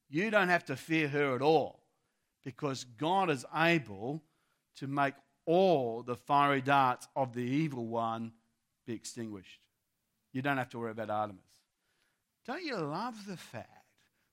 You 0.09 0.31
don't 0.31 0.51
have 0.51 0.65
to 0.67 0.77
fear 0.77 1.09
her 1.09 1.35
at 1.35 1.43
all 1.43 1.81
because 2.45 2.85
God 2.85 3.31
is 3.31 3.45
able 3.55 4.23
to 4.77 4.87
make 4.87 5.15
all 5.47 6.03
the 6.03 6.17
fiery 6.17 6.61
darts 6.61 7.09
of 7.17 7.35
the 7.35 7.43
evil 7.43 7.87
one 7.87 8.33
be 8.87 8.95
extinguished. 8.95 9.61
You 10.33 10.43
don't 10.43 10.59
have 10.59 10.69
to 10.71 10.79
worry 10.79 10.91
about 10.91 11.11
Artemis. 11.11 11.43
Don't 12.47 12.65
you 12.65 12.77
love 12.77 13.15
the 13.27 13.37
fact 13.37 13.69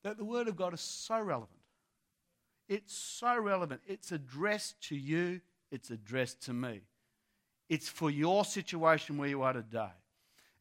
that 0.03 0.17
the 0.17 0.25
Word 0.25 0.47
of 0.47 0.55
God 0.55 0.73
is 0.73 0.81
so 0.81 1.19
relevant. 1.19 1.59
It's 2.67 2.93
so 2.93 3.37
relevant. 3.37 3.81
It's 3.87 4.11
addressed 4.11 4.81
to 4.89 4.95
you, 4.95 5.41
it's 5.71 5.91
addressed 5.91 6.43
to 6.43 6.53
me. 6.53 6.81
It's 7.69 7.87
for 7.87 8.09
your 8.09 8.43
situation 8.43 9.17
where 9.17 9.29
you 9.29 9.43
are 9.43 9.53
today. 9.53 9.91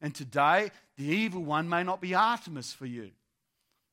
And 0.01 0.15
today, 0.15 0.71
the 0.97 1.05
evil 1.05 1.43
one 1.43 1.67
may 1.67 1.83
not 1.83 2.01
be 2.01 2.15
Artemis 2.15 2.73
for 2.73 2.85
you, 2.85 3.11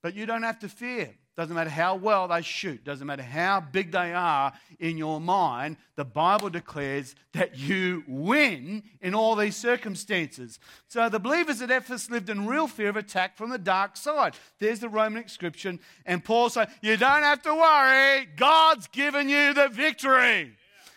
but 0.03 0.15
you 0.15 0.25
don't 0.25 0.43
have 0.43 0.61
to 0.61 0.69
fear. 0.69 1.15
Doesn't 1.39 1.55
matter 1.55 1.71
how 1.71 1.95
well 1.95 2.27
they 2.27 2.43
shoot, 2.43 2.83
doesn't 2.83 3.07
matter 3.07 3.23
how 3.23 3.61
big 3.61 3.93
they 3.93 4.13
are 4.13 4.53
in 4.81 4.99
your 4.99 5.21
mind, 5.21 5.77
the 5.95 6.05
Bible 6.05 6.51
declares 6.51 7.15
that 7.33 7.57
you 7.57 8.03
win 8.09 8.83
in 9.01 9.15
all 9.15 9.37
these 9.37 9.55
circumstances. 9.55 10.59
So 10.89 11.09
the 11.09 11.21
believers 11.21 11.63
at 11.63 11.71
Ephesus 11.71 12.11
lived 12.11 12.29
in 12.29 12.49
real 12.49 12.67
fear 12.67 12.89
of 12.89 12.97
attack 12.97 13.37
from 13.37 13.51
the 13.51 13.59
dark 13.59 13.97
side. 13.97 14.35
There's 14.59 14.81
the 14.81 14.89
Roman 14.89 15.23
inscription. 15.23 15.79
And 16.05 16.25
Paul 16.25 16.51
said, 16.51 16.71
You 16.83 16.97
don't 16.97 17.23
have 17.23 17.43
to 17.43 17.55
worry, 17.55 18.27
God's 18.37 18.89
given 18.89 19.29
you 19.29 19.55
the 19.55 19.69
victory. 19.69 20.57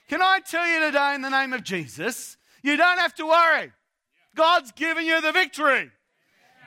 Can 0.10 0.24
I 0.24 0.40
tell 0.40 0.68
you 0.68 0.80
today, 0.80 1.14
in 1.14 1.22
the 1.22 1.30
name 1.30 1.54
of 1.54 1.64
Jesus, 1.64 2.38
you 2.64 2.78
don't 2.78 2.98
have 2.98 3.14
to 3.14 3.28
worry. 3.28 3.72
God's 4.34 4.72
given 4.72 5.06
you 5.06 5.22
the 5.22 5.34
victory. 5.34 5.92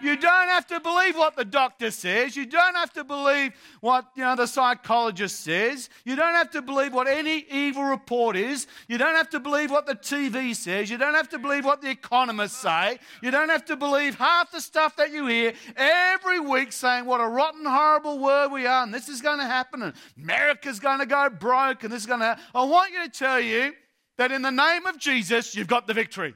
You 0.05 0.17
don't 0.17 0.49
have 0.49 0.67
to 0.67 0.81
believe 0.81 1.17
what 1.17 1.35
the 1.35 1.47
doctor 1.47 1.91
says. 1.91 2.37
You 2.37 2.45
don't 2.45 2.75
have 2.75 2.93
to 2.93 3.05
believe 3.05 3.53
what 3.81 4.05
you 4.15 4.23
know 4.23 4.37
the 4.37 4.47
psychologist 4.47 5.41
says. 5.41 5.89
You 6.05 6.15
don't 6.15 6.35
have 6.35 6.51
to 6.51 6.61
believe 6.61 6.93
what 6.93 7.09
any 7.09 7.47
evil 7.51 7.85
report 7.85 8.37
is. 8.37 8.67
You 8.87 8.99
don't 8.99 9.15
have 9.15 9.31
to 9.31 9.41
believe 9.41 9.71
what 9.71 9.87
the 9.87 9.95
TV 9.95 10.55
says. 10.55 10.91
You 10.91 10.99
don't 10.99 11.15
have 11.15 11.31
to 11.31 11.39
believe 11.39 11.65
what 11.65 11.81
the 11.81 11.89
economists 11.89 12.59
say. 12.59 12.99
You 13.23 13.31
don't 13.31 13.49
have 13.49 13.65
to 13.65 13.77
believe 13.77 14.17
half 14.17 14.51
the 14.51 14.61
stuff 14.61 14.95
that 14.97 15.11
you 15.11 15.27
hear 15.27 15.55
every 15.75 16.39
week 16.39 16.73
saying 16.73 17.07
what 17.07 17.23
a 17.23 17.27
rotten, 17.27 17.65
horrible 17.65 18.19
world 18.19 18.53
we 18.53 18.67
are, 18.67 18.83
and 18.83 18.93
this 18.93 19.09
is 19.09 19.23
going 19.23 19.39
to 19.39 19.47
happen, 19.47 19.81
and 19.81 19.95
America's 20.23 20.81
going 20.81 20.99
to 20.99 21.07
go 21.07 21.31
broke, 21.31 21.83
and 21.83 21.91
this 21.91 22.03
is 22.03 22.07
going 22.07 22.21
to. 22.21 22.39
I 22.55 22.65
want 22.65 22.93
you 22.93 23.03
to 23.05 23.09
tell 23.09 23.41
you 23.41 23.73
that 24.19 24.33
in 24.33 24.43
the 24.43 24.51
name 24.51 24.85
of 24.85 24.99
Jesus, 24.99 25.55
you've 25.55 25.67
got 25.67 25.87
the 25.87 25.95
victory. 25.95 26.35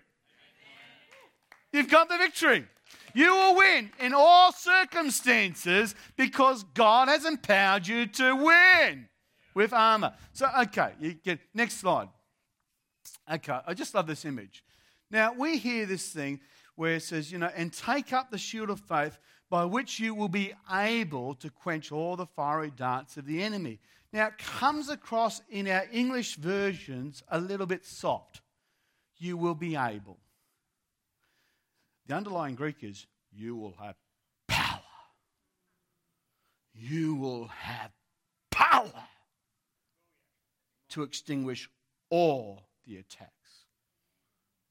You've 1.70 1.90
got 1.90 2.08
the 2.08 2.16
victory. 2.16 2.64
You 3.18 3.34
will 3.34 3.56
win 3.56 3.90
in 3.98 4.14
all 4.14 4.52
circumstances 4.52 5.96
because 6.16 6.62
God 6.62 7.08
has 7.08 7.24
empowered 7.24 7.84
you 7.84 8.06
to 8.06 8.36
win 8.36 9.08
with 9.54 9.72
armor. 9.72 10.12
So, 10.32 10.48
okay, 10.60 10.92
you 11.00 11.14
get 11.14 11.40
next 11.52 11.78
slide. 11.78 12.10
Okay, 13.28 13.58
I 13.66 13.74
just 13.74 13.92
love 13.92 14.06
this 14.06 14.24
image. 14.24 14.62
Now, 15.10 15.32
we 15.32 15.58
hear 15.58 15.84
this 15.84 16.10
thing 16.10 16.38
where 16.76 16.94
it 16.94 17.02
says, 17.02 17.32
you 17.32 17.38
know, 17.38 17.50
and 17.56 17.72
take 17.72 18.12
up 18.12 18.30
the 18.30 18.38
shield 18.38 18.70
of 18.70 18.78
faith 18.78 19.18
by 19.50 19.64
which 19.64 19.98
you 19.98 20.14
will 20.14 20.28
be 20.28 20.52
able 20.72 21.34
to 21.34 21.50
quench 21.50 21.90
all 21.90 22.14
the 22.14 22.26
fiery 22.26 22.70
darts 22.70 23.16
of 23.16 23.26
the 23.26 23.42
enemy. 23.42 23.80
Now, 24.12 24.28
it 24.28 24.38
comes 24.38 24.88
across 24.88 25.42
in 25.50 25.66
our 25.66 25.88
English 25.90 26.36
versions 26.36 27.24
a 27.28 27.40
little 27.40 27.66
bit 27.66 27.84
soft. 27.84 28.42
You 29.16 29.36
will 29.36 29.56
be 29.56 29.74
able. 29.74 30.18
The 32.08 32.14
underlying 32.14 32.54
Greek 32.54 32.82
is 32.82 33.06
you 33.30 33.54
will 33.54 33.74
have 33.80 33.94
power. 34.48 34.80
You 36.74 37.14
will 37.14 37.48
have 37.48 37.90
power 38.50 39.04
to 40.88 41.02
extinguish 41.02 41.68
all 42.08 42.62
the 42.86 42.96
attacks. 42.96 43.66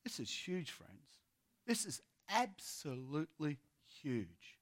This 0.03 0.19
is 0.19 0.31
huge, 0.31 0.71
friends. 0.71 0.93
This 1.67 1.85
is 1.85 2.01
absolutely 2.27 3.59
huge. 4.01 4.57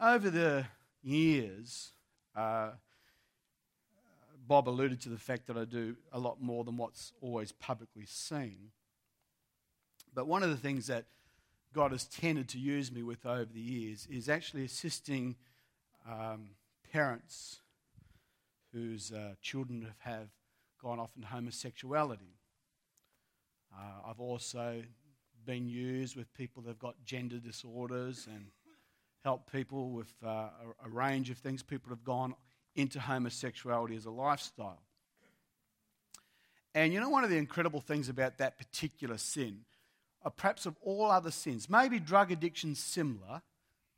Over 0.00 0.30
the 0.30 0.64
years, 1.02 1.92
uh, 2.34 2.70
Bob 4.46 4.68
alluded 4.68 5.02
to 5.02 5.10
the 5.10 5.18
fact 5.18 5.46
that 5.48 5.58
I 5.58 5.66
do 5.66 5.96
a 6.10 6.18
lot 6.18 6.40
more 6.40 6.64
than 6.64 6.78
what's 6.78 7.12
always 7.20 7.52
publicly 7.52 8.06
seen. 8.06 8.70
But 10.14 10.26
one 10.26 10.42
of 10.42 10.48
the 10.48 10.56
things 10.56 10.86
that 10.86 11.04
God 11.74 11.90
has 11.90 12.04
tended 12.04 12.48
to 12.50 12.58
use 12.58 12.92
me 12.92 13.02
with 13.02 13.26
over 13.26 13.52
the 13.52 13.60
years 13.60 14.06
is 14.08 14.28
actually 14.28 14.64
assisting 14.64 15.34
um, 16.08 16.50
parents 16.92 17.58
whose 18.72 19.12
uh, 19.12 19.34
children 19.42 19.82
have, 19.82 20.12
have 20.14 20.28
gone 20.80 21.00
off 21.00 21.10
into 21.16 21.26
homosexuality. 21.26 22.36
Uh, 23.76 24.08
I've 24.08 24.20
also 24.20 24.82
been 25.44 25.66
used 25.66 26.16
with 26.16 26.32
people 26.34 26.62
that 26.62 26.70
have 26.70 26.78
got 26.78 26.94
gender 27.04 27.38
disorders 27.38 28.28
and 28.32 28.46
helped 29.24 29.52
people 29.52 29.90
with 29.90 30.12
uh, 30.24 30.28
a, 30.28 30.86
a 30.86 30.88
range 30.88 31.28
of 31.28 31.38
things. 31.38 31.62
People 31.62 31.90
have 31.90 32.04
gone 32.04 32.34
into 32.76 33.00
homosexuality 33.00 33.96
as 33.96 34.06
a 34.06 34.10
lifestyle. 34.10 34.82
And 36.72 36.92
you 36.92 37.00
know, 37.00 37.08
one 37.08 37.24
of 37.24 37.30
the 37.30 37.36
incredible 37.36 37.80
things 37.80 38.08
about 38.08 38.38
that 38.38 38.58
particular 38.58 39.18
sin 39.18 39.64
perhaps 40.30 40.66
of 40.66 40.76
all 40.80 41.10
other 41.10 41.30
sins. 41.30 41.68
Maybe 41.68 41.98
drug 41.98 42.32
addiction 42.32 42.74
similar, 42.74 43.42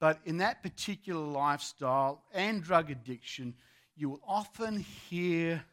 but 0.00 0.20
in 0.24 0.38
that 0.38 0.62
particular 0.62 1.24
lifestyle 1.24 2.22
and 2.32 2.62
drug 2.62 2.90
addiction, 2.90 3.54
you 3.96 4.10
will 4.10 4.20
often 4.26 4.80
hear 4.80 5.64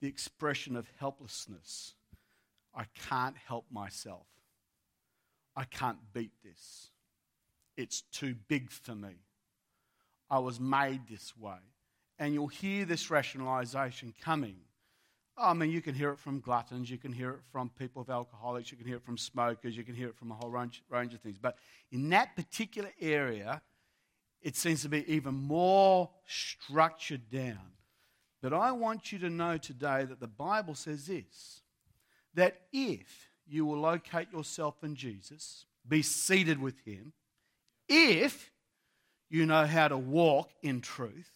the 0.00 0.08
expression 0.08 0.76
of 0.76 0.86
helplessness. 0.98 1.94
I 2.74 2.84
can't 3.08 3.36
help 3.36 3.66
myself. 3.70 4.26
I 5.56 5.64
can't 5.64 5.98
beat 6.12 6.32
this. 6.42 6.90
It's 7.76 8.02
too 8.12 8.34
big 8.48 8.70
for 8.70 8.94
me. 8.94 9.14
I 10.30 10.38
was 10.38 10.58
made 10.58 11.02
this 11.08 11.36
way. 11.36 11.58
And 12.18 12.32
you'll 12.32 12.48
hear 12.48 12.84
this 12.84 13.10
rationalization 13.10 14.14
coming. 14.20 14.56
Oh, 15.36 15.50
I 15.50 15.52
mean, 15.52 15.70
you 15.70 15.82
can 15.82 15.94
hear 15.94 16.10
it 16.10 16.18
from 16.18 16.38
gluttons, 16.38 16.88
you 16.88 16.98
can 16.98 17.12
hear 17.12 17.30
it 17.30 17.40
from 17.50 17.68
people 17.70 18.00
of 18.00 18.08
alcoholics, 18.08 18.70
you 18.70 18.76
can 18.76 18.86
hear 18.86 18.96
it 18.96 19.04
from 19.04 19.18
smokers, 19.18 19.76
you 19.76 19.82
can 19.82 19.96
hear 19.96 20.08
it 20.08 20.16
from 20.16 20.30
a 20.30 20.34
whole 20.34 20.50
range, 20.50 20.82
range 20.88 21.12
of 21.12 21.20
things. 21.20 21.38
But 21.38 21.56
in 21.90 22.08
that 22.10 22.36
particular 22.36 22.90
area, 23.00 23.60
it 24.42 24.56
seems 24.56 24.82
to 24.82 24.88
be 24.88 25.04
even 25.12 25.34
more 25.34 26.10
structured 26.26 27.30
down. 27.30 27.72
But 28.42 28.52
I 28.52 28.72
want 28.72 29.10
you 29.10 29.18
to 29.20 29.30
know 29.30 29.56
today 29.56 30.04
that 30.04 30.20
the 30.20 30.28
Bible 30.28 30.74
says 30.74 31.06
this 31.06 31.62
that 32.34 32.62
if 32.72 33.30
you 33.46 33.64
will 33.64 33.78
locate 33.78 34.32
yourself 34.32 34.82
in 34.82 34.94
Jesus, 34.94 35.66
be 35.86 36.02
seated 36.02 36.60
with 36.60 36.78
Him, 36.84 37.12
if 37.88 38.50
you 39.30 39.46
know 39.46 39.66
how 39.66 39.88
to 39.88 39.96
walk 39.96 40.50
in 40.62 40.80
truth, 40.80 41.30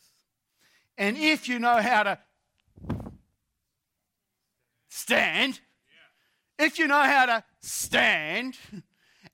and 0.97 1.17
if 1.17 1.49
you 1.49 1.59
know 1.59 1.81
how 1.81 2.03
to 2.03 2.19
stand, 4.99 5.61
if 6.59 6.79
you 6.79 6.89
know 6.89 7.03
how 7.03 7.27
to 7.27 7.45
stand, 7.61 8.57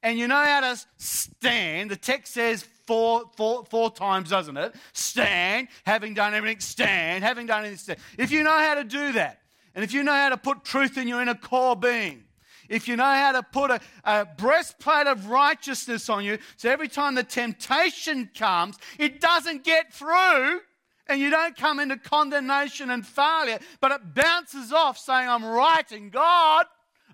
and 0.03 0.19
you 0.19 0.29
know 0.29 0.45
how 0.45 0.61
to 0.61 0.79
stand, 0.99 1.91
the 1.91 1.97
text 1.97 2.35
says 2.35 2.63
four, 2.87 3.25
four, 3.37 3.65
four 3.65 3.91
times, 3.91 4.31
doesn't 4.31 4.57
it? 4.57 4.75
Stand, 4.93 5.69
having 5.87 6.13
done 6.15 6.35
everything, 6.35 6.61
stand, 6.61 7.25
having 7.25 7.47
done 7.47 7.61
anything, 7.61 7.79
stand. 7.79 7.99
If 8.19 8.31
you 8.31 8.43
know 8.43 8.51
how 8.51 8.75
to 8.75 8.85
do 8.85 9.13
that, 9.13 9.41
and 9.75 9.83
if 9.83 9.93
you 9.93 10.03
know 10.03 10.13
how 10.13 10.29
to 10.29 10.37
put 10.37 10.65
truth 10.65 10.99
in 10.99 11.09
your 11.09 11.23
inner 11.23 11.35
core 11.35 11.75
being, 11.75 12.25
if 12.69 12.87
you 12.87 12.97
know 12.97 13.05
how 13.05 13.33
to 13.33 13.43
put 13.43 13.71
a, 13.71 13.81
a, 14.05 14.27
breastplate 14.37 15.07
of 15.07 15.29
righteousness 15.29 16.09
on 16.09 16.25
you, 16.25 16.39
so 16.57 16.71
every 16.71 16.89
time 16.89 17.15
the 17.15 17.25
temptation 17.25 18.31
comes, 18.35 18.77
it 18.99 19.21
doesn't 19.21 19.65
get 19.65 19.93
through 19.93 20.61
And 21.07 21.21
you 21.21 21.31
don't 21.31 21.57
come 21.57 21.81
into 21.81 21.99
condemnation 21.99 22.91
and 22.91 23.07
failure, 23.07 23.59
but 23.81 23.93
it 23.93 24.15
bounces 24.15 24.73
off 24.73 24.99
saying, 24.99 25.29
I'm 25.29 25.45
right 25.45 25.91
in 25.93 26.11
God. 26.11 26.67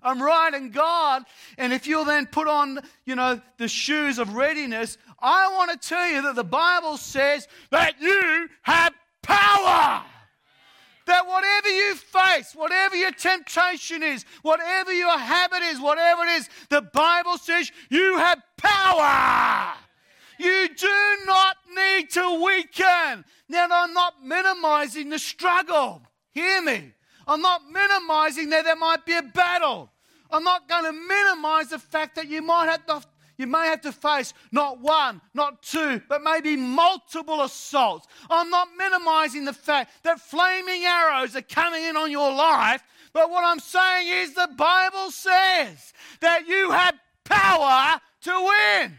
I'm 0.03 0.21
right 0.21 0.53
in 0.53 0.71
God. 0.71 1.23
And 1.57 1.73
if 1.73 1.85
you'll 1.85 2.05
then 2.05 2.25
put 2.25 2.47
on, 2.47 2.79
you 3.05 3.15
know, 3.15 3.39
the 3.57 3.67
shoes 3.67 4.17
of 4.17 4.33
readiness, 4.33 4.97
I 5.19 5.51
want 5.51 5.71
to 5.71 5.87
tell 5.87 6.07
you 6.07 6.23
that 6.23 6.35
the 6.35 6.43
Bible 6.43 6.97
says 6.97 7.47
that 7.69 8.01
you 8.01 8.49
have 8.63 8.93
power. 9.21 10.03
That 11.07 11.27
whatever 11.27 11.69
you 11.69 11.95
face, 11.95 12.53
whatever 12.55 12.95
your 12.95 13.11
temptation 13.11 14.01
is, 14.01 14.23
whatever 14.43 14.93
your 14.93 15.17
habit 15.17 15.61
is, 15.63 15.79
whatever 15.79 16.23
it 16.23 16.29
is, 16.29 16.49
the 16.69 16.81
Bible 16.81 17.37
says 17.37 17.71
you 17.89 18.17
have 18.17 18.41
power. 18.57 19.73
You 20.41 20.69
do 20.75 21.17
not 21.27 21.57
need 21.75 22.09
to 22.11 22.43
weaken. 22.43 23.23
Now, 23.47 23.67
I'm 23.71 23.93
not 23.93 24.23
minimizing 24.23 25.09
the 25.09 25.19
struggle. 25.19 26.01
Hear 26.31 26.61
me. 26.63 26.93
I'm 27.27 27.41
not 27.41 27.61
minimizing 27.69 28.49
that 28.49 28.65
there 28.65 28.75
might 28.75 29.05
be 29.05 29.13
a 29.13 29.21
battle. 29.21 29.91
I'm 30.31 30.43
not 30.43 30.67
going 30.67 30.85
to 30.85 30.93
minimize 30.93 31.69
the 31.69 31.77
fact 31.77 32.15
that 32.15 32.27
you 32.27 32.41
might 32.41 32.65
have 32.65 32.85
to 32.87 33.07
you 33.37 33.47
may 33.47 33.65
have 33.67 33.81
to 33.81 33.91
face 33.91 34.35
not 34.51 34.79
one, 34.81 35.19
not 35.33 35.63
two, 35.63 35.99
but 36.07 36.21
maybe 36.21 36.55
multiple 36.55 37.41
assaults. 37.41 38.07
I'm 38.29 38.51
not 38.51 38.67
minimizing 38.77 39.45
the 39.45 39.53
fact 39.53 40.03
that 40.03 40.19
flaming 40.19 40.83
arrows 40.83 41.35
are 41.35 41.41
coming 41.41 41.83
in 41.83 41.97
on 41.97 42.11
your 42.11 42.31
life, 42.31 42.83
but 43.13 43.31
what 43.31 43.43
I'm 43.43 43.59
saying 43.59 44.09
is 44.09 44.35
the 44.35 44.49
Bible 44.55 45.09
says 45.09 45.91
that 46.19 46.47
you 46.47 46.69
have 46.69 46.93
power 47.23 47.99
to 48.23 48.31
win. 48.31 48.97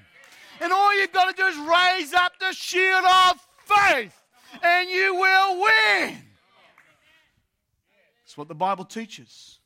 And 0.63 0.73
all 0.73 0.99
you've 0.99 1.13
got 1.13 1.35
to 1.35 1.43
do 1.43 1.47
is 1.49 1.57
raise 1.57 2.15
up 2.15 2.33
the 2.39 2.53
shield 2.53 3.05
of 3.05 3.41
faith, 3.65 4.17
and 4.63 4.89
you 4.89 5.15
will 5.17 5.61
win. 5.61 6.17
That's 8.25 8.37
what 8.37 8.49
the 8.49 8.55
Bible 8.55 8.85
teaches. 8.85 9.59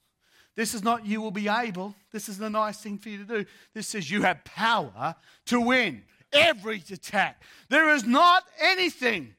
This 0.54 0.72
is 0.72 0.82
not 0.82 1.04
you 1.04 1.20
will 1.20 1.30
be 1.30 1.48
able. 1.48 1.94
This 2.12 2.30
is 2.30 2.38
the 2.38 2.48
nice 2.48 2.78
thing 2.78 2.96
for 2.96 3.10
you 3.10 3.18
to 3.18 3.24
do. 3.24 3.44
This 3.74 3.88
says 3.88 4.10
you 4.10 4.22
have 4.22 4.42
power 4.44 5.14
to 5.46 5.60
win 5.60 6.02
every 6.32 6.82
attack. 6.90 7.42
There 7.68 7.94
is 7.94 8.04
not 8.04 8.44
anything 8.58 9.34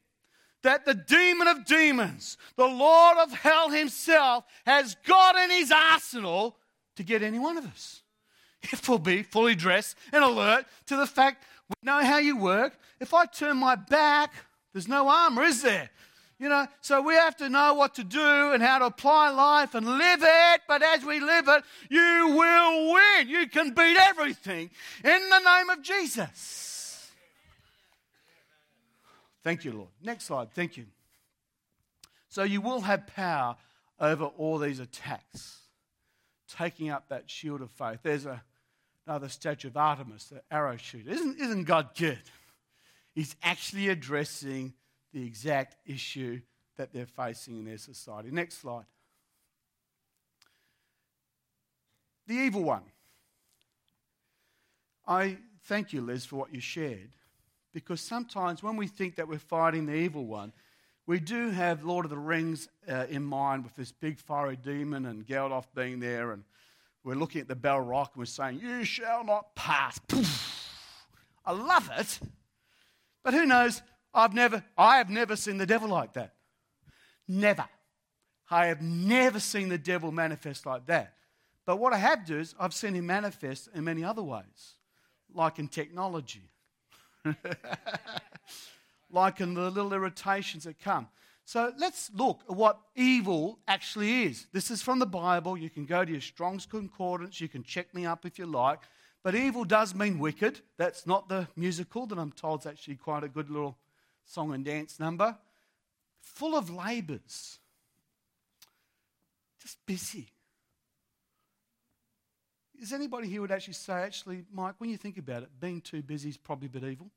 that 0.61 0.85
the 0.85 0.93
demon 0.93 1.47
of 1.47 1.65
demons, 1.65 2.37
the 2.55 2.67
Lord 2.67 3.17
of 3.17 3.31
hell 3.31 3.69
himself, 3.69 4.43
has 4.65 4.95
got 5.07 5.35
in 5.35 5.49
his 5.49 5.71
arsenal 5.71 6.57
to 6.97 7.03
get 7.03 7.23
any 7.23 7.39
one 7.39 7.57
of 7.57 7.65
us. 7.65 8.03
If 8.63 8.89
we'll 8.89 8.99
be 8.99 9.23
fully 9.23 9.55
dressed 9.55 9.97
and 10.11 10.23
alert 10.23 10.65
to 10.87 10.97
the 10.97 11.07
fact 11.07 11.43
we 11.69 11.75
know 11.85 12.03
how 12.03 12.17
you 12.17 12.37
work. 12.37 12.77
If 12.99 13.13
I 13.13 13.25
turn 13.25 13.57
my 13.57 13.75
back, 13.75 14.33
there's 14.73 14.87
no 14.87 15.07
armor, 15.07 15.43
is 15.43 15.61
there? 15.61 15.89
You 16.39 16.49
know, 16.49 16.67
so 16.81 17.01
we 17.01 17.15
have 17.15 17.35
to 17.37 17.49
know 17.49 17.73
what 17.73 17.95
to 17.95 18.03
do 18.03 18.53
and 18.53 18.61
how 18.61 18.77
to 18.79 18.85
apply 18.85 19.31
life 19.31 19.73
and 19.73 19.85
live 19.85 20.19
it. 20.21 20.61
But 20.67 20.83
as 20.83 21.03
we 21.03 21.19
live 21.19 21.47
it, 21.47 21.63
you 21.89 22.35
will 22.37 22.93
win. 22.93 23.27
You 23.27 23.47
can 23.47 23.73
beat 23.73 23.97
everything 23.97 24.69
in 25.03 25.29
the 25.29 25.39
name 25.39 25.69
of 25.71 25.81
Jesus. 25.81 27.09
Thank 29.43 29.65
you, 29.65 29.71
Lord. 29.71 29.89
Next 30.03 30.25
slide. 30.25 30.51
Thank 30.51 30.77
you. 30.77 30.85
So 32.29 32.43
you 32.43 32.61
will 32.61 32.81
have 32.81 33.07
power 33.07 33.55
over 33.99 34.25
all 34.25 34.59
these 34.59 34.79
attacks, 34.79 35.56
taking 36.57 36.89
up 36.89 37.09
that 37.09 37.29
shield 37.29 37.61
of 37.61 37.71
faith. 37.71 37.99
There's 38.03 38.25
a, 38.25 38.41
another 39.05 39.29
statue 39.29 39.67
of 39.67 39.77
Artemis, 39.77 40.25
the 40.25 40.41
arrow 40.49 40.77
shooter. 40.77 41.09
Isn't, 41.11 41.39
isn't 41.39 41.63
God 41.65 41.89
good? 41.97 42.21
He's 43.13 43.35
actually 43.43 43.89
addressing 43.89 44.73
the 45.13 45.25
exact 45.25 45.75
issue 45.85 46.41
that 46.77 46.93
they're 46.93 47.05
facing 47.05 47.57
in 47.57 47.65
their 47.65 47.77
society. 47.77 48.29
Next 48.31 48.59
slide. 48.61 48.85
The 52.27 52.35
evil 52.35 52.63
one. 52.63 52.83
I 55.07 55.37
thank 55.63 55.93
you, 55.93 56.01
Liz, 56.01 56.25
for 56.25 56.35
what 56.35 56.53
you 56.53 56.59
shared, 56.59 57.11
because 57.73 58.01
sometimes 58.01 58.61
when 58.61 58.75
we 58.75 58.87
think 58.87 59.15
that 59.15 59.27
we're 59.27 59.39
fighting 59.39 59.85
the 59.85 59.95
evil 59.95 60.25
one, 60.25 60.51
we 61.07 61.21
do 61.21 61.49
have 61.49 61.85
Lord 61.85 62.05
of 62.05 62.11
the 62.11 62.17
Rings 62.17 62.67
uh, 62.87 63.05
in 63.09 63.23
mind 63.23 63.63
with 63.63 63.75
this 63.75 63.93
big 63.93 64.19
fiery 64.19 64.57
demon 64.57 65.05
and 65.05 65.25
Gandalf 65.25 65.65
being 65.73 66.01
there, 66.01 66.33
and 66.33 66.43
we're 67.03 67.15
looking 67.15 67.39
at 67.39 67.47
the 67.47 67.55
Balrog 67.55 68.09
and 68.13 68.17
we're 68.17 68.25
saying, 68.25 68.59
You 68.61 68.83
shall 68.83 69.23
not 69.23 69.55
pass. 69.55 69.99
I 71.45 71.53
love 71.53 71.89
it. 71.97 72.19
But 73.23 73.33
who 73.33 73.45
knows? 73.45 73.81
I've 74.13 74.33
never, 74.33 74.63
I 74.77 74.97
have 74.97 75.09
never 75.09 75.37
seen 75.37 75.57
the 75.57 75.65
devil 75.65 75.87
like 75.87 76.13
that. 76.13 76.33
Never. 77.27 77.65
I 78.49 78.67
have 78.67 78.81
never 78.81 79.39
seen 79.39 79.69
the 79.69 79.77
devil 79.77 80.11
manifest 80.11 80.65
like 80.65 80.87
that. 80.87 81.13
But 81.65 81.77
what 81.77 81.93
I 81.93 81.97
have 81.97 82.25
done 82.25 82.39
is 82.39 82.55
I've 82.59 82.73
seen 82.73 82.93
him 82.93 83.05
manifest 83.05 83.69
in 83.73 83.83
many 83.83 84.03
other 84.03 84.23
ways, 84.23 84.75
like 85.33 85.59
in 85.59 85.67
technology, 85.67 86.49
like 89.11 89.41
in 89.41 89.53
the 89.53 89.69
little 89.69 89.93
irritations 89.93 90.65
that 90.65 90.79
come. 90.79 91.07
So 91.45 91.71
let's 91.77 92.11
look 92.13 92.41
at 92.49 92.55
what 92.55 92.79
evil 92.95 93.59
actually 93.67 94.23
is. 94.23 94.47
This 94.51 94.69
is 94.69 94.81
from 94.81 94.99
the 94.99 95.05
Bible. 95.05 95.57
You 95.57 95.69
can 95.69 95.85
go 95.85 96.03
to 96.03 96.11
your 96.11 96.21
Strong's 96.21 96.65
Concordance. 96.65 97.39
You 97.39 97.47
can 97.47 97.63
check 97.63 97.93
me 97.93 98.05
up 98.05 98.25
if 98.25 98.37
you 98.37 98.45
like. 98.45 98.79
But 99.23 99.33
evil 99.33 99.63
does 99.63 99.95
mean 99.95 100.19
wicked. 100.19 100.59
That's 100.77 101.07
not 101.07 101.29
the 101.29 101.47
musical 101.55 102.05
that 102.07 102.17
I'm 102.17 102.31
told 102.31 102.61
is 102.61 102.65
actually 102.65 102.95
quite 102.95 103.23
a 103.23 103.29
good 103.29 103.49
little 103.49 103.77
song 104.25 104.53
and 104.53 104.63
dance 104.63 104.99
number, 104.99 105.37
full 106.19 106.55
of 106.55 106.69
labours, 106.69 107.59
just 109.61 109.77
busy. 109.85 110.27
Is 112.79 112.93
anybody 112.93 113.27
here 113.27 113.41
would 113.41 113.51
actually 113.51 113.73
say, 113.73 113.93
actually, 113.93 114.43
Mike, 114.51 114.75
when 114.77 114.89
you 114.89 114.97
think 114.97 115.17
about 115.17 115.43
it, 115.43 115.49
being 115.59 115.81
too 115.81 116.03
busy 116.03 116.29
is 116.29 116.37
probably 116.37 116.67
a 116.67 116.69
bit 116.69 116.83
evil? 116.83 117.09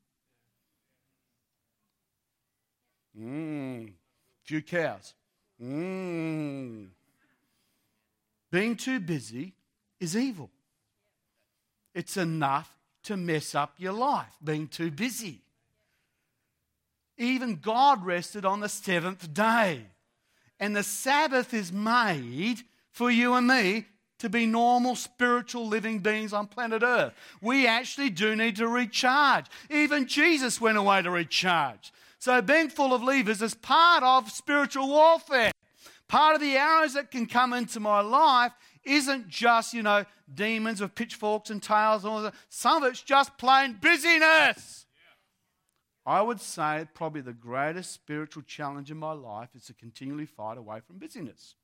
Mmm. 3.18 3.92
Few 4.44 4.62
cows. 4.62 5.14
Mmm. 5.62 6.88
Being 8.50 8.76
too 8.76 9.00
busy 9.00 9.54
is 10.00 10.16
evil. 10.16 10.50
It's 11.94 12.16
enough 12.16 12.76
to 13.04 13.16
mess 13.16 13.54
up 13.54 13.74
your 13.78 13.92
life, 13.92 14.36
being 14.42 14.68
too 14.68 14.90
busy. 14.90 15.40
Even 17.18 17.56
God 17.56 18.04
rested 18.04 18.44
on 18.44 18.60
the 18.60 18.68
seventh 18.68 19.32
day. 19.34 19.82
And 20.58 20.74
the 20.76 20.82
Sabbath 20.82 21.54
is 21.54 21.72
made 21.72 22.62
for 22.90 23.10
you 23.10 23.34
and 23.34 23.46
me 23.46 23.86
to 24.18 24.28
be 24.28 24.46
normal 24.46 24.94
spiritual 24.94 25.66
living 25.66 26.00
beings 26.00 26.32
on 26.32 26.46
planet 26.46 26.82
Earth. 26.82 27.14
We 27.40 27.66
actually 27.66 28.10
do 28.10 28.36
need 28.36 28.56
to 28.56 28.68
recharge. 28.68 29.46
Even 29.70 30.06
Jesus 30.06 30.60
went 30.60 30.76
away 30.76 31.00
to 31.02 31.10
recharge. 31.10 31.92
So, 32.20 32.42
being 32.42 32.68
full 32.68 32.92
of 32.92 33.02
levers 33.02 33.40
is 33.40 33.54
part 33.54 34.02
of 34.02 34.30
spiritual 34.30 34.88
warfare. 34.88 35.52
Part 36.06 36.34
of 36.34 36.42
the 36.42 36.54
arrows 36.54 36.92
that 36.92 37.10
can 37.10 37.24
come 37.24 37.54
into 37.54 37.80
my 37.80 38.02
life 38.02 38.52
isn't 38.84 39.28
just, 39.28 39.72
you 39.72 39.82
know, 39.82 40.04
demons 40.32 40.82
with 40.82 40.94
pitchforks 40.94 41.48
and 41.48 41.62
tails 41.62 42.04
and 42.04 42.12
all 42.12 42.22
that. 42.22 42.34
Some 42.50 42.82
of 42.82 42.90
it's 42.90 43.00
just 43.00 43.38
plain 43.38 43.78
busyness. 43.80 44.84
I 46.04 46.20
would 46.20 46.42
say 46.42 46.86
probably 46.92 47.22
the 47.22 47.32
greatest 47.32 47.92
spiritual 47.92 48.42
challenge 48.42 48.90
in 48.90 48.98
my 48.98 49.12
life 49.12 49.48
is 49.54 49.64
to 49.66 49.74
continually 49.74 50.26
fight 50.26 50.58
away 50.58 50.80
from 50.86 50.98
busyness. 50.98 51.54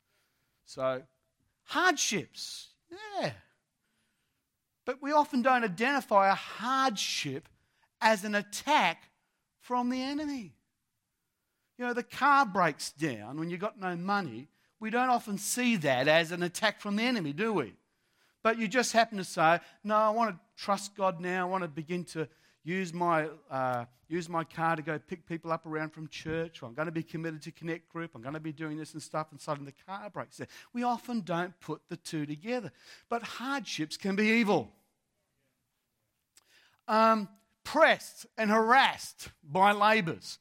So, 0.64 1.02
hardships, 1.64 2.68
yeah. 2.90 3.32
But 4.86 5.02
we 5.02 5.12
often 5.12 5.42
don't 5.42 5.64
identify 5.64 6.30
a 6.30 6.34
hardship 6.34 7.46
as 8.00 8.24
an 8.24 8.34
attack 8.34 9.10
from 9.66 9.90
the 9.90 10.00
enemy. 10.00 10.52
You 11.76 11.86
know, 11.86 11.92
the 11.92 12.02
car 12.02 12.46
breaks 12.46 12.92
down 12.92 13.38
when 13.38 13.50
you've 13.50 13.60
got 13.60 13.78
no 13.78 13.96
money. 13.96 14.48
We 14.78 14.90
don't 14.90 15.10
often 15.10 15.38
see 15.38 15.76
that 15.76 16.08
as 16.08 16.32
an 16.32 16.42
attack 16.42 16.80
from 16.80 16.96
the 16.96 17.02
enemy, 17.02 17.32
do 17.32 17.52
we? 17.52 17.74
But 18.42 18.58
you 18.58 18.68
just 18.68 18.92
happen 18.92 19.18
to 19.18 19.24
say, 19.24 19.58
No, 19.82 19.96
I 19.96 20.10
want 20.10 20.30
to 20.30 20.40
trust 20.56 20.94
God 20.94 21.20
now. 21.20 21.46
I 21.46 21.50
want 21.50 21.64
to 21.64 21.68
begin 21.68 22.04
to 22.04 22.28
use 22.62 22.94
my, 22.94 23.28
uh, 23.50 23.86
use 24.08 24.28
my 24.28 24.44
car 24.44 24.76
to 24.76 24.82
go 24.82 24.98
pick 24.98 25.26
people 25.26 25.50
up 25.50 25.66
around 25.66 25.90
from 25.90 26.08
church, 26.08 26.62
or 26.62 26.66
I'm 26.66 26.74
going 26.74 26.86
to 26.86 26.92
be 26.92 27.02
committed 27.02 27.42
to 27.42 27.50
Connect 27.50 27.88
Group, 27.88 28.12
I'm 28.14 28.22
going 28.22 28.34
to 28.34 28.40
be 28.40 28.52
doing 28.52 28.76
this 28.76 28.92
and 28.92 29.02
stuff, 29.02 29.28
and 29.32 29.40
suddenly 29.40 29.72
the 29.72 29.92
car 29.92 30.10
breaks 30.10 30.36
down. 30.36 30.48
We 30.72 30.84
often 30.84 31.20
don't 31.20 31.58
put 31.60 31.82
the 31.88 31.96
two 31.96 32.24
together. 32.24 32.70
But 33.08 33.22
hardships 33.22 33.96
can 33.96 34.14
be 34.16 34.26
evil. 34.26 34.72
Um, 36.88 37.28
pressed 37.66 38.26
and 38.38 38.48
harassed 38.48 39.28
by 39.42 39.72
labours. 39.72 40.38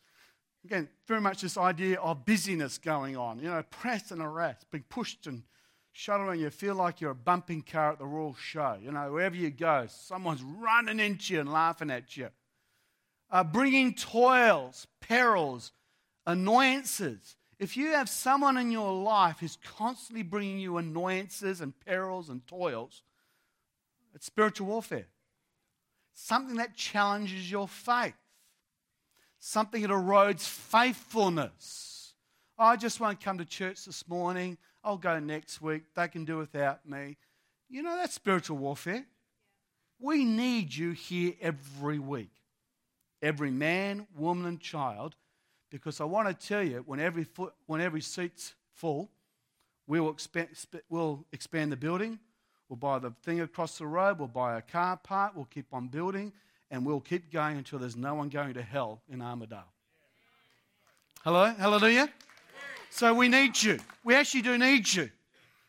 Again, 0.63 0.87
very 1.07 1.19
much 1.19 1.41
this 1.41 1.57
idea 1.57 1.99
of 1.99 2.23
busyness 2.23 2.77
going 2.77 3.17
on. 3.17 3.39
You 3.39 3.49
know, 3.49 3.63
pressed 3.63 4.11
and 4.11 4.21
harassed, 4.21 4.69
being 4.71 4.85
pushed 4.89 5.25
and 5.25 5.41
shuddering, 5.91 6.39
you 6.39 6.51
feel 6.51 6.75
like 6.75 7.01
you're 7.01 7.11
a 7.11 7.15
bumping 7.15 7.63
car 7.63 7.93
at 7.93 7.99
the 7.99 8.05
Royal 8.05 8.35
Show. 8.35 8.77
You 8.79 8.91
know, 8.91 9.11
wherever 9.11 9.35
you 9.35 9.49
go, 9.49 9.87
someone's 9.89 10.43
running 10.43 10.99
into 10.99 11.33
you 11.33 11.39
and 11.39 11.51
laughing 11.51 11.89
at 11.89 12.15
you. 12.15 12.29
Uh, 13.31 13.43
bringing 13.43 13.95
toils, 13.95 14.85
perils, 15.01 15.71
annoyances. 16.27 17.37
If 17.57 17.75
you 17.75 17.93
have 17.93 18.07
someone 18.07 18.57
in 18.57 18.69
your 18.69 18.93
life 18.93 19.37
who's 19.39 19.57
constantly 19.63 20.21
bringing 20.21 20.59
you 20.59 20.77
annoyances 20.77 21.59
and 21.59 21.73
perils 21.85 22.29
and 22.29 22.45
toils, 22.45 23.01
it's 24.13 24.27
spiritual 24.27 24.67
warfare. 24.67 25.07
Something 26.15 26.55
that 26.57 26.75
challenges 26.75 27.51
your 27.51 27.67
faith, 27.67 28.15
something 29.37 29.81
that 29.81 29.91
erodes 29.91 30.47
faithfulness. 30.47 32.13
Oh, 32.57 32.65
I 32.65 32.77
just 32.77 32.99
won't 32.99 33.21
come 33.21 33.37
to 33.37 33.45
church 33.45 33.85
this 33.85 34.07
morning. 34.07 34.57
I'll 34.83 34.97
go 34.97 35.19
next 35.19 35.61
week. 35.61 35.83
They 35.93 36.07
can 36.07 36.25
do 36.25 36.37
without 36.37 36.87
me. 36.87 37.17
You 37.69 37.83
know, 37.83 37.95
that's 37.95 38.13
spiritual 38.13 38.57
warfare. 38.57 39.05
We 39.99 40.23
need 40.23 40.73
you 40.73 40.91
here 40.91 41.33
every 41.41 41.99
week. 41.99 42.31
Every 43.21 43.51
man, 43.51 44.07
woman, 44.15 44.45
and 44.45 44.59
child 44.59 45.15
because 45.69 45.99
I 45.99 46.05
want 46.05 46.27
to 46.27 46.47
tell 46.47 46.63
you, 46.63 46.83
when 46.85 47.01
every, 47.01 47.25
foot, 47.25 47.53
when 47.65 47.81
every 47.81 47.99
seat's 47.99 48.53
full, 48.73 49.09
we 49.87 49.99
will 49.99 50.11
expand, 50.11 50.47
we'll 50.89 51.25
expand 51.33 51.71
the 51.71 51.75
building. 51.75 52.19
We'll 52.69 52.77
buy 52.77 52.99
the 52.99 53.11
thing 53.23 53.41
across 53.41 53.77
the 53.77 53.87
road. 53.87 54.19
We'll 54.19 54.27
buy 54.27 54.57
a 54.57 54.61
car 54.61 54.97
park. 54.97 55.33
We'll 55.35 55.45
keep 55.45 55.73
on 55.73 55.87
building. 55.87 56.33
And 56.71 56.85
we'll 56.85 56.99
keep 56.99 57.31
going 57.31 57.57
until 57.57 57.79
there's 57.79 57.95
no 57.95 58.15
one 58.15 58.29
going 58.29 58.55
to 58.55 58.61
hell 58.61 59.01
in 59.09 59.21
Armadale. 59.21 59.71
Hello? 61.23 61.53
Hallelujah? 61.57 62.09
So 62.89 63.13
we 63.13 63.27
need 63.27 63.61
you. 63.61 63.79
We 64.03 64.15
actually 64.15 64.41
do 64.41 64.57
need 64.57 64.91
you. 64.91 65.09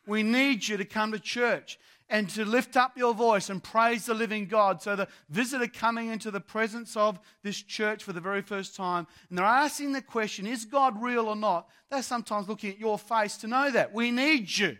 We 0.06 0.22
need 0.22 0.66
you 0.66 0.76
to 0.76 0.84
come 0.84 1.12
to 1.12 1.18
church 1.18 1.78
and 2.08 2.28
to 2.30 2.44
lift 2.44 2.76
up 2.76 2.96
your 2.96 3.12
voice 3.14 3.50
and 3.50 3.62
praise 3.62 4.06
the 4.06 4.14
living 4.14 4.46
God. 4.46 4.80
So, 4.80 4.94
the 4.94 5.08
visitor 5.28 5.66
coming 5.66 6.10
into 6.10 6.30
the 6.30 6.40
presence 6.40 6.96
of 6.96 7.18
this 7.42 7.60
church 7.60 8.04
for 8.04 8.12
the 8.12 8.20
very 8.20 8.42
first 8.42 8.76
time, 8.76 9.06
and 9.28 9.38
they're 9.38 9.44
asking 9.44 9.92
the 9.92 10.02
question, 10.02 10.46
Is 10.46 10.64
God 10.64 11.02
real 11.02 11.26
or 11.28 11.36
not? 11.36 11.68
They're 11.90 12.02
sometimes 12.02 12.48
looking 12.48 12.70
at 12.70 12.78
your 12.78 12.98
face 12.98 13.36
to 13.38 13.48
know 13.48 13.70
that. 13.70 13.92
We 13.92 14.10
need 14.10 14.56
you. 14.56 14.76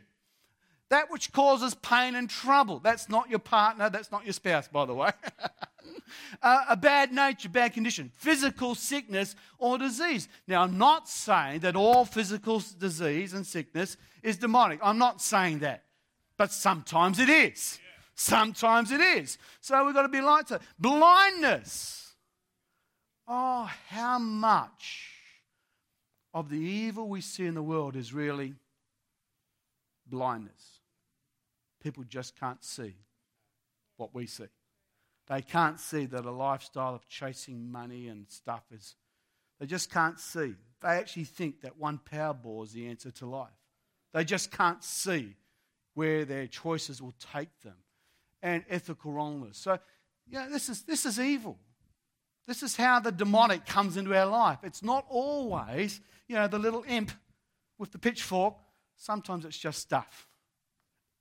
That 0.89 1.11
which 1.11 1.32
causes 1.32 1.74
pain 1.74 2.14
and 2.14 2.30
trouble. 2.30 2.78
That's 2.78 3.09
not 3.09 3.28
your 3.28 3.41
partner, 3.41 3.91
that's 3.91 4.12
not 4.12 4.24
your 4.24 4.32
spouse, 4.32 4.68
by 4.68 4.84
the 4.84 4.95
way. 4.95 5.11
uh, 6.43 6.64
a 6.68 6.76
bad 6.76 7.12
nature, 7.12 7.49
bad 7.49 7.72
condition, 7.72 8.12
physical 8.14 8.74
sickness 8.74 9.34
or 9.59 9.78
disease. 9.78 10.28
Now, 10.47 10.62
I'm 10.62 10.78
not 10.78 11.09
saying 11.09 11.61
that 11.61 11.74
all 11.74 12.05
physical 12.05 12.62
disease 12.78 13.32
and 13.32 13.45
sickness 13.45 13.97
is 14.22 14.37
demonic. 14.37 14.78
I'm 14.82 14.99
not 14.99 15.20
saying 15.20 15.61
that. 15.61 15.84
But 16.37 16.53
sometimes 16.53 17.18
it 17.18 17.28
is. 17.28 17.80
Sometimes 18.14 18.93
it 18.93 19.01
is. 19.01 19.39
So 19.61 19.84
we've 19.84 19.95
got 19.95 20.03
to 20.03 20.09
be 20.09 20.20
like 20.20 20.47
that. 20.49 20.62
Blindness. 20.78 22.14
Oh, 23.26 23.70
how 23.89 24.18
much 24.18 25.11
of 26.32 26.49
the 26.49 26.59
evil 26.59 27.09
we 27.09 27.20
see 27.20 27.47
in 27.47 27.55
the 27.55 27.62
world 27.62 27.97
is 27.97 28.12
really 28.12 28.55
blindness. 30.07 30.80
People 31.82 32.04
just 32.04 32.38
can't 32.38 32.62
see 32.64 32.94
what 33.96 34.14
we 34.14 34.26
see. 34.26 34.46
They 35.28 35.42
can't 35.42 35.80
see 35.80 36.07
that 36.07 36.24
a 36.24 36.30
lifestyle 36.30 36.94
of 36.94 37.09
chasing 37.09 37.70
money 37.70 38.09
and 38.09 38.26
stuff 38.28 38.62
is, 38.70 38.94
they 39.59 39.66
just 39.66 39.90
can't 39.90 40.20
see. 40.20 40.54
They 40.80 40.88
actually 40.88 41.24
think 41.24 41.62
that 41.62 41.78
one 41.78 42.00
Powerball 42.12 42.64
is 42.64 42.72
the 42.72 42.86
answer 42.86 43.11
to 43.12 43.26
life. 43.26 43.48
They 44.12 44.24
just 44.24 44.50
can't 44.50 44.82
see 44.84 45.34
where 45.94 46.24
their 46.24 46.46
choices 46.46 47.02
will 47.02 47.14
take 47.32 47.48
them 47.62 47.76
and 48.42 48.64
ethical 48.68 49.12
wrongness. 49.12 49.59
So, 49.59 49.78
yeah, 50.28 50.46
this 50.50 50.68
is, 50.68 50.82
this 50.82 51.07
is 51.07 51.18
evil. 51.18 51.59
This 52.46 52.62
is 52.62 52.76
how 52.76 53.00
the 53.00 53.11
demonic 53.11 53.66
comes 53.66 53.96
into 53.96 54.16
our 54.16 54.26
life. 54.26 54.59
It's 54.62 54.82
not 54.82 55.04
always, 55.09 56.00
you 56.28 56.36
know, 56.36 56.46
the 56.46 56.59
little 56.59 56.84
imp 56.86 57.11
with 57.78 57.90
the 57.90 57.98
pitchfork. 57.98 58.54
Sometimes 58.97 59.44
it's 59.44 59.59
just 59.59 59.80
stuff, 59.80 60.28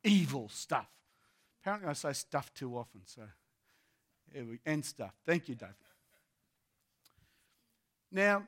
evil 0.03 0.49
stuff. 0.49 0.89
Apparently, 1.61 1.89
I 1.89 1.93
say 1.93 2.13
stuff 2.13 2.53
too 2.53 2.78
often, 2.78 3.01
so 3.05 3.23
end 4.65 4.86
stuff. 4.86 5.13
Thank 5.26 5.49
you, 5.49 5.55
Dave. 5.55 5.69
Now, 8.11 8.43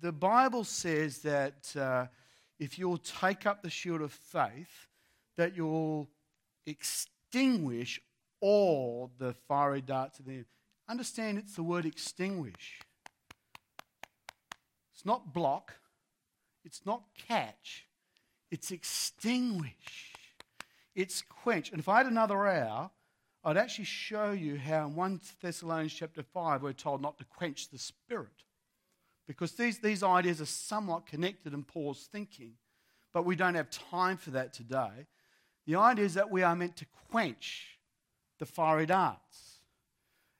the 0.00 0.12
Bible 0.12 0.64
says 0.64 1.18
that 1.18 1.74
uh, 1.76 2.06
if 2.58 2.78
you'll 2.78 2.98
take 2.98 3.46
up 3.46 3.62
the 3.62 3.70
shield 3.70 4.00
of 4.00 4.12
faith, 4.12 4.88
that 5.36 5.56
you'll 5.56 6.08
extinguish 6.66 8.00
all 8.40 9.10
the 9.18 9.34
fiery 9.48 9.80
darts 9.80 10.18
of 10.18 10.24
the 10.26 10.32
enemy. 10.32 10.46
Understand 10.88 11.38
it's 11.38 11.56
the 11.56 11.62
word 11.62 11.84
extinguish. 11.84 12.80
It's 14.94 15.04
not 15.04 15.34
block, 15.34 15.74
it's 16.64 16.86
not 16.86 17.02
catch, 17.28 17.86
it's 18.50 18.70
extinguish. 18.70 20.14
It's 20.94 21.22
quench. 21.22 21.70
And 21.70 21.78
if 21.80 21.88
I 21.88 21.98
had 21.98 22.06
another 22.06 22.46
hour, 22.46 22.90
I'd 23.44 23.56
actually 23.56 23.84
show 23.84 24.32
you 24.32 24.56
how 24.56 24.86
in 24.86 24.94
1 24.94 25.20
Thessalonians 25.40 25.92
chapter 25.92 26.22
5 26.22 26.62
we're 26.62 26.72
told 26.72 27.02
not 27.02 27.18
to 27.18 27.24
quench 27.24 27.68
the 27.68 27.78
spirit. 27.78 28.28
Because 29.26 29.52
these, 29.52 29.78
these 29.78 30.02
ideas 30.02 30.40
are 30.40 30.46
somewhat 30.46 31.06
connected 31.06 31.52
in 31.52 31.64
Paul's 31.64 32.08
thinking. 32.10 32.52
But 33.12 33.24
we 33.24 33.36
don't 33.36 33.54
have 33.54 33.70
time 33.70 34.16
for 34.16 34.30
that 34.30 34.52
today. 34.52 35.06
The 35.66 35.76
idea 35.76 36.04
is 36.04 36.14
that 36.14 36.30
we 36.30 36.42
are 36.42 36.54
meant 36.54 36.76
to 36.76 36.86
quench 37.10 37.78
the 38.38 38.46
fiery 38.46 38.86
darts. 38.86 39.56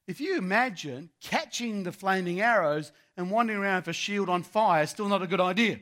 If 0.06 0.20
you 0.20 0.36
imagine 0.36 1.10
catching 1.20 1.82
the 1.82 1.92
flaming 1.92 2.40
arrows 2.40 2.92
and 3.16 3.30
wandering 3.30 3.58
around 3.58 3.82
with 3.82 3.88
a 3.88 3.92
shield 3.92 4.28
on 4.28 4.44
fire, 4.44 4.86
still 4.86 5.08
not 5.08 5.22
a 5.22 5.26
good 5.26 5.40
idea. 5.40 5.80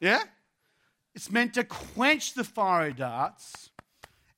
Yeah? 0.00 0.22
It's 1.14 1.30
meant 1.30 1.54
to 1.54 1.64
quench 1.64 2.34
the 2.34 2.44
fiery 2.44 2.92
darts. 2.92 3.70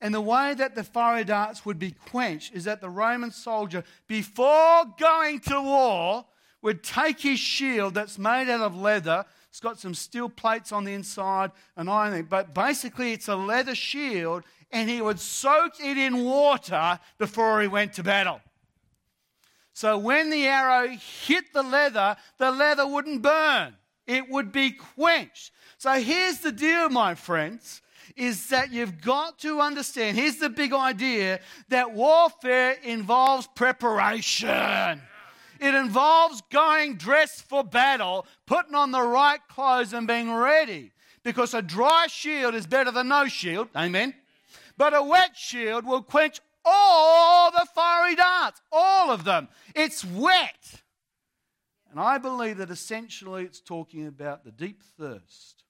And 0.01 0.13
the 0.13 0.21
way 0.21 0.55
that 0.55 0.75
the 0.75 0.83
fiery 0.83 1.25
darts 1.25 1.65
would 1.65 1.79
be 1.79 1.93
quenched 1.93 2.55
is 2.55 2.65
that 2.65 2.81
the 2.81 2.91
Roman 2.91 3.31
soldier, 3.31 3.85
before 4.09 4.85
going 4.99 5.41
to 5.41 5.61
war, 5.61 6.27
would 6.61 6.83
take 6.83 7.21
his 7.21 7.39
shield 7.39 7.95
that's 7.95 8.19
made 8.19 8.49
out 8.49 8.61
of 8.61 8.75
leather 8.75 9.25
it's 9.53 9.61
got 9.61 9.79
some 9.79 9.93
steel 9.93 10.31
plates 10.31 10.73
on 10.73 10.85
the 10.85 10.95
inside 10.95 11.51
and 11.77 11.91
iron, 11.91 12.27
but 12.31 12.55
basically 12.55 13.13
it's 13.13 13.29
a 13.29 13.37
leather 13.37 13.75
shield, 13.75 14.45
and 14.71 14.89
he 14.89 15.03
would 15.03 15.21
soak 15.21 15.79
it 15.79 15.99
in 15.99 16.25
water 16.25 16.99
before 17.19 17.61
he 17.61 17.69
went 17.69 17.93
to 17.93 18.03
battle. 18.03 18.41
So 19.75 19.99
when 19.99 20.31
the 20.31 20.47
arrow 20.47 20.89
hit 21.27 21.53
the 21.53 21.63
leather, 21.63 22.17
the 22.39 22.51
leather 22.51 22.87
wouldn't 22.87 23.21
burn. 23.21 23.77
It 24.07 24.31
would 24.31 24.53
be 24.53 24.71
quenched. 24.71 25.53
So 25.83 25.95
here's 25.95 26.39
the 26.39 26.53
deal, 26.53 26.91
my 26.91 27.17
friends, 27.17 27.83
is 28.15 28.51
that 28.51 28.73
you've 28.73 29.01
got 29.01 29.41
to 29.41 29.61
understand. 29.61 30.17
Here's 30.17 30.37
the 30.37 30.49
big 30.49 30.73
idea 30.73 31.41
that 31.71 31.93
warfare 31.93 32.77
involves 32.85 33.49
preparation. 33.57 35.03
It 35.59 35.75
involves 35.75 36.41
going 36.53 36.99
dressed 36.99 37.49
for 37.49 37.65
battle, 37.65 38.27
putting 38.47 38.77
on 38.77 38.93
the 38.93 39.03
right 39.03 39.41
clothes, 39.49 39.93
and 39.93 40.07
being 40.07 40.33
ready. 40.33 40.93
Because 41.25 41.53
a 41.53 41.61
dry 41.61 42.07
shield 42.07 42.55
is 42.55 42.69
better 42.69 42.93
than 42.93 43.09
no 43.09 43.27
shield. 43.27 43.67
Amen. 43.75 44.15
But 44.77 44.95
a 44.95 45.03
wet 45.03 45.37
shield 45.37 45.85
will 45.85 46.03
quench 46.03 46.39
all 46.65 47.51
the 47.51 47.67
fiery 47.75 48.15
darts, 48.15 48.63
all 48.71 49.11
of 49.11 49.25
them. 49.25 49.49
It's 49.75 50.05
wet. 50.05 50.81
And 51.91 51.99
I 51.99 52.19
believe 52.19 52.59
that 52.59 52.71
essentially 52.71 53.43
it's 53.43 53.61
talking 53.61 54.07
about 54.07 54.45
the 54.45 54.53
deep 54.53 54.81
thirst 54.97 55.62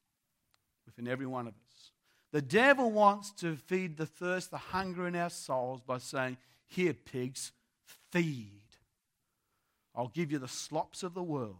within 0.96 1.10
every 1.10 1.26
one 1.26 1.46
of 1.46 1.54
us. 1.54 1.90
The 2.32 2.42
devil 2.42 2.90
wants 2.90 3.30
to 3.40 3.56
feed 3.56 3.96
the 3.96 4.06
thirst, 4.06 4.50
the 4.50 4.58
hunger 4.58 5.06
in 5.06 5.14
our 5.14 5.30
souls 5.30 5.82
by 5.82 5.98
saying, 5.98 6.38
Here, 6.66 6.94
pigs, 6.94 7.52
feed. 8.10 8.62
I'll 9.94 10.08
give 10.08 10.32
you 10.32 10.38
the 10.38 10.48
slops 10.48 11.02
of 11.02 11.14
the 11.14 11.22
world. 11.22 11.56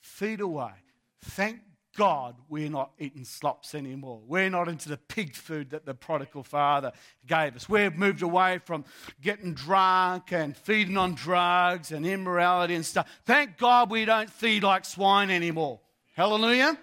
Feed 0.00 0.40
away. 0.40 0.72
Thank 1.20 1.60
God 1.96 2.36
we're 2.48 2.70
not 2.70 2.92
eating 2.98 3.24
slops 3.24 3.74
anymore. 3.74 4.20
We're 4.26 4.50
not 4.50 4.68
into 4.68 4.88
the 4.88 4.96
pig 4.96 5.36
food 5.36 5.70
that 5.70 5.84
the 5.84 5.94
prodigal 5.94 6.42
father 6.42 6.92
gave 7.26 7.54
us. 7.54 7.68
We've 7.68 7.94
moved 7.94 8.22
away 8.22 8.58
from 8.64 8.84
getting 9.20 9.54
drunk 9.54 10.32
and 10.32 10.56
feeding 10.56 10.96
on 10.96 11.14
drugs 11.14 11.92
and 11.92 12.06
immorality 12.06 12.74
and 12.74 12.84
stuff. 12.84 13.08
Thank 13.24 13.58
God 13.58 13.90
we 13.90 14.04
don't 14.04 14.30
feed 14.30 14.62
like 14.62 14.84
swine 14.84 15.30
anymore. 15.30 15.80
Hallelujah. 16.16 16.78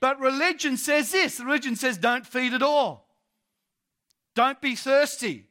But 0.00 0.20
religion 0.20 0.76
says 0.76 1.12
this 1.12 1.40
religion 1.40 1.76
says 1.76 1.98
don't 1.98 2.26
feed 2.26 2.52
at 2.52 2.62
all. 2.62 3.06
Don't 4.34 4.60
be 4.60 4.76
thirsty. 4.76 5.46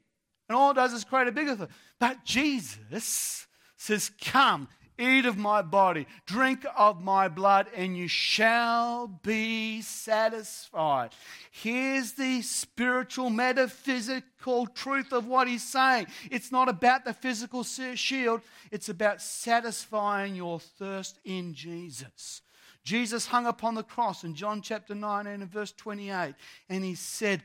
And 0.47 0.55
all 0.55 0.71
it 0.71 0.75
does 0.75 0.93
is 0.93 1.03
create 1.03 1.27
a 1.27 1.31
bigger 1.31 1.55
thirst. 1.55 1.71
But 1.99 2.23
Jesus 2.23 3.47
says, 3.77 4.11
Come, 4.21 4.67
eat 4.97 5.25
of 5.25 5.37
my 5.37 5.61
body, 5.61 6.07
drink 6.25 6.65
of 6.77 7.01
my 7.01 7.27
blood, 7.27 7.67
and 7.75 7.97
you 7.97 8.07
shall 8.07 9.07
be 9.07 9.81
satisfied. 9.81 11.11
Here's 11.51 12.13
the 12.13 12.41
spiritual, 12.43 13.29
metaphysical 13.31 14.67
truth 14.67 15.11
of 15.11 15.27
what 15.27 15.47
he's 15.47 15.67
saying. 15.67 16.07
It's 16.29 16.51
not 16.51 16.69
about 16.69 17.05
the 17.05 17.13
physical 17.13 17.63
shield, 17.63 18.41
it's 18.71 18.89
about 18.89 19.21
satisfying 19.21 20.35
your 20.35 20.59
thirst 20.59 21.19
in 21.25 21.53
Jesus. 21.55 22.41
Jesus 22.85 23.25
hung 23.25 23.47
upon 23.47 23.73
the 23.73 23.83
cross 23.83 24.23
in 24.23 24.35
John 24.35 24.61
chapter 24.61 24.93
19 24.93 25.41
and 25.41 25.51
verse 25.51 25.71
28, 25.71 26.35
and 26.69 26.83
he 26.83 26.93
said, 26.93 27.41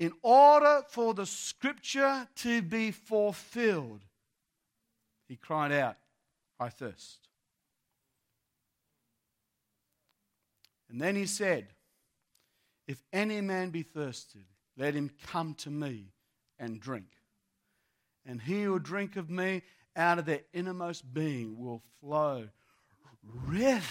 In 0.00 0.12
order 0.22 0.82
for 0.88 1.12
the 1.12 1.26
scripture 1.26 2.26
to 2.36 2.62
be 2.62 2.90
fulfilled, 2.90 4.00
he 5.28 5.36
cried 5.36 5.72
out, 5.72 5.98
I 6.58 6.70
thirst. 6.70 7.28
And 10.88 10.98
then 10.98 11.16
he 11.16 11.26
said, 11.26 11.66
If 12.86 13.02
any 13.12 13.42
man 13.42 13.68
be 13.68 13.82
thirsty, 13.82 14.46
let 14.78 14.94
him 14.94 15.10
come 15.26 15.52
to 15.56 15.70
me 15.70 16.06
and 16.58 16.80
drink. 16.80 17.08
And 18.24 18.40
he 18.40 18.62
who 18.62 18.78
drink 18.78 19.16
of 19.16 19.28
me 19.28 19.62
out 19.94 20.18
of 20.18 20.24
their 20.24 20.40
innermost 20.54 21.12
being 21.12 21.58
will 21.58 21.82
flow 22.00 22.48
rivers 23.22 23.84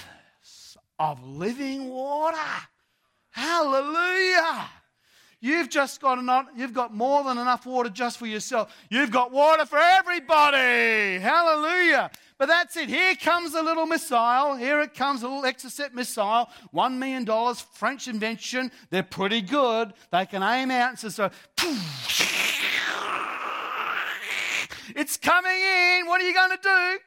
of 0.99 1.23
living 1.25 1.89
water. 1.89 2.37
Hallelujah. 3.31 4.69
You've 5.39 5.69
just 5.69 6.01
got 6.01 6.17
enough, 6.17 6.47
you've 6.55 6.73
got 6.73 6.95
more 6.95 7.23
than 7.23 7.37
enough 7.37 7.67
water 7.67 7.89
just 7.89 8.17
for 8.17 8.25
yourself. 8.25 8.75
You've 8.89 9.11
got 9.11 9.31
water 9.31 9.65
for 9.65 9.77
everybody. 9.77 11.19
Hallelujah. 11.19 12.09
But 12.39 12.47
that's 12.47 12.75
it. 12.75 12.89
Here 12.89 13.15
comes 13.15 13.53
a 13.53 13.61
little 13.61 13.85
missile. 13.85 14.55
Here 14.55 14.81
it 14.81 14.95
comes, 14.95 15.21
a 15.21 15.27
little 15.27 15.43
Exocet 15.43 15.93
missile. 15.93 16.49
One 16.71 16.97
million 16.97 17.23
dollars, 17.23 17.61
French 17.61 18.07
invention. 18.07 18.71
They're 18.89 19.03
pretty 19.03 19.41
good. 19.41 19.93
They 20.11 20.25
can 20.25 20.41
aim 20.41 20.71
out 20.71 21.03
and 21.03 21.13
so, 21.13 21.29
it's 24.95 25.17
coming 25.17 25.51
in. 25.51 26.07
What 26.07 26.19
are 26.21 26.27
you 26.27 26.33
going 26.33 26.51
to 26.51 26.59
do? 26.61 26.99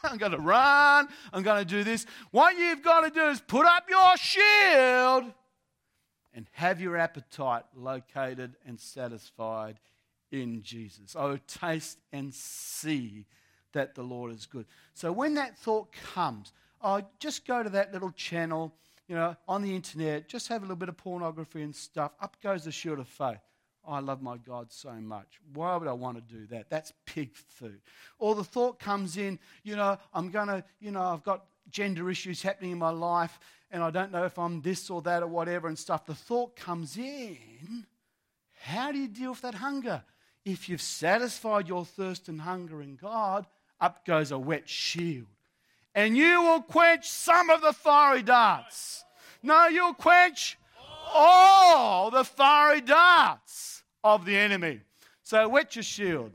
I'm 0.04 0.18
going 0.18 0.32
to 0.32 0.38
run. 0.38 1.08
I'm 1.32 1.42
going 1.42 1.58
to 1.58 1.64
do 1.64 1.84
this. 1.84 2.06
What 2.30 2.56
you've 2.56 2.82
got 2.82 3.02
to 3.02 3.10
do 3.10 3.26
is 3.28 3.40
put 3.40 3.66
up 3.66 3.88
your 3.88 4.16
shield 4.16 5.32
and 6.32 6.46
have 6.52 6.80
your 6.80 6.96
appetite 6.96 7.64
located 7.74 8.56
and 8.66 8.78
satisfied 8.78 9.78
in 10.30 10.62
Jesus. 10.62 11.16
Oh, 11.18 11.38
taste 11.46 11.98
and 12.12 12.32
see 12.32 13.26
that 13.72 13.94
the 13.94 14.02
Lord 14.02 14.32
is 14.32 14.46
good. 14.46 14.66
So 14.94 15.12
when 15.12 15.34
that 15.34 15.58
thought 15.58 15.92
comes, 16.14 16.52
oh, 16.82 17.02
just 17.18 17.46
go 17.46 17.62
to 17.62 17.70
that 17.70 17.92
little 17.92 18.10
channel, 18.10 18.74
you 19.08 19.14
know, 19.14 19.36
on 19.48 19.62
the 19.62 19.74
internet, 19.74 20.28
just 20.28 20.48
have 20.48 20.62
a 20.62 20.64
little 20.64 20.76
bit 20.76 20.88
of 20.88 20.96
pornography 20.96 21.62
and 21.62 21.74
stuff. 21.74 22.12
Up 22.20 22.36
goes 22.42 22.64
the 22.64 22.72
shield 22.72 23.00
of 23.00 23.08
faith. 23.08 23.38
I 23.86 24.00
love 24.00 24.22
my 24.22 24.36
God 24.36 24.70
so 24.70 24.92
much. 24.92 25.40
Why 25.54 25.76
would 25.76 25.88
I 25.88 25.92
want 25.92 26.16
to 26.16 26.34
do 26.34 26.46
that? 26.46 26.68
That's 26.68 26.92
pig 27.06 27.34
food. 27.34 27.80
Or 28.18 28.34
the 28.34 28.44
thought 28.44 28.78
comes 28.78 29.16
in, 29.16 29.38
you 29.62 29.76
know, 29.76 29.98
I'm 30.12 30.30
going 30.30 30.48
to, 30.48 30.64
you 30.80 30.90
know, 30.90 31.02
I've 31.02 31.24
got 31.24 31.44
gender 31.70 32.10
issues 32.10 32.42
happening 32.42 32.72
in 32.72 32.78
my 32.78 32.90
life 32.90 33.38
and 33.70 33.82
I 33.82 33.90
don't 33.90 34.12
know 34.12 34.24
if 34.24 34.38
I'm 34.38 34.60
this 34.60 34.90
or 34.90 35.00
that 35.02 35.22
or 35.22 35.28
whatever 35.28 35.68
and 35.68 35.78
stuff. 35.78 36.04
The 36.06 36.14
thought 36.14 36.56
comes 36.56 36.96
in. 36.96 37.86
How 38.62 38.92
do 38.92 38.98
you 38.98 39.08
deal 39.08 39.30
with 39.30 39.42
that 39.42 39.54
hunger? 39.54 40.02
If 40.44 40.68
you've 40.68 40.82
satisfied 40.82 41.68
your 41.68 41.84
thirst 41.84 42.28
and 42.28 42.40
hunger 42.40 42.82
in 42.82 42.96
God, 42.96 43.46
up 43.80 44.04
goes 44.04 44.30
a 44.30 44.38
wet 44.38 44.68
shield. 44.68 45.26
And 45.94 46.16
you 46.16 46.42
will 46.42 46.62
quench 46.62 47.08
some 47.08 47.50
of 47.50 47.62
the 47.62 47.72
fiery 47.72 48.22
darts. 48.22 49.04
No, 49.42 49.66
you'll 49.68 49.94
quench 49.94 50.58
all 51.12 52.10
the 52.10 52.24
fiery 52.24 52.80
darts 52.80 53.82
of 54.02 54.24
the 54.24 54.36
enemy. 54.36 54.80
So 55.22 55.48
wet 55.48 55.76
your 55.76 55.82
shield. 55.82 56.32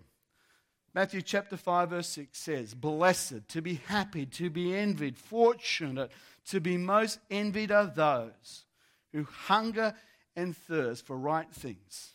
Matthew 0.94 1.22
chapter 1.22 1.58
5, 1.58 1.90
verse 1.90 2.08
6 2.08 2.38
says, 2.38 2.74
Blessed, 2.74 3.48
to 3.50 3.62
be 3.62 3.82
happy, 3.88 4.26
to 4.28 4.50
be 4.50 4.74
envied, 4.74 5.18
fortunate, 5.18 6.10
to 6.48 6.62
be 6.62 6.78
most 6.78 7.20
envied 7.30 7.72
are 7.72 7.88
those 7.88 8.64
who 9.12 9.24
hunger 9.24 9.94
and 10.36 10.56
thirst 10.56 11.06
for 11.06 11.18
right 11.18 11.52
things, 11.52 12.12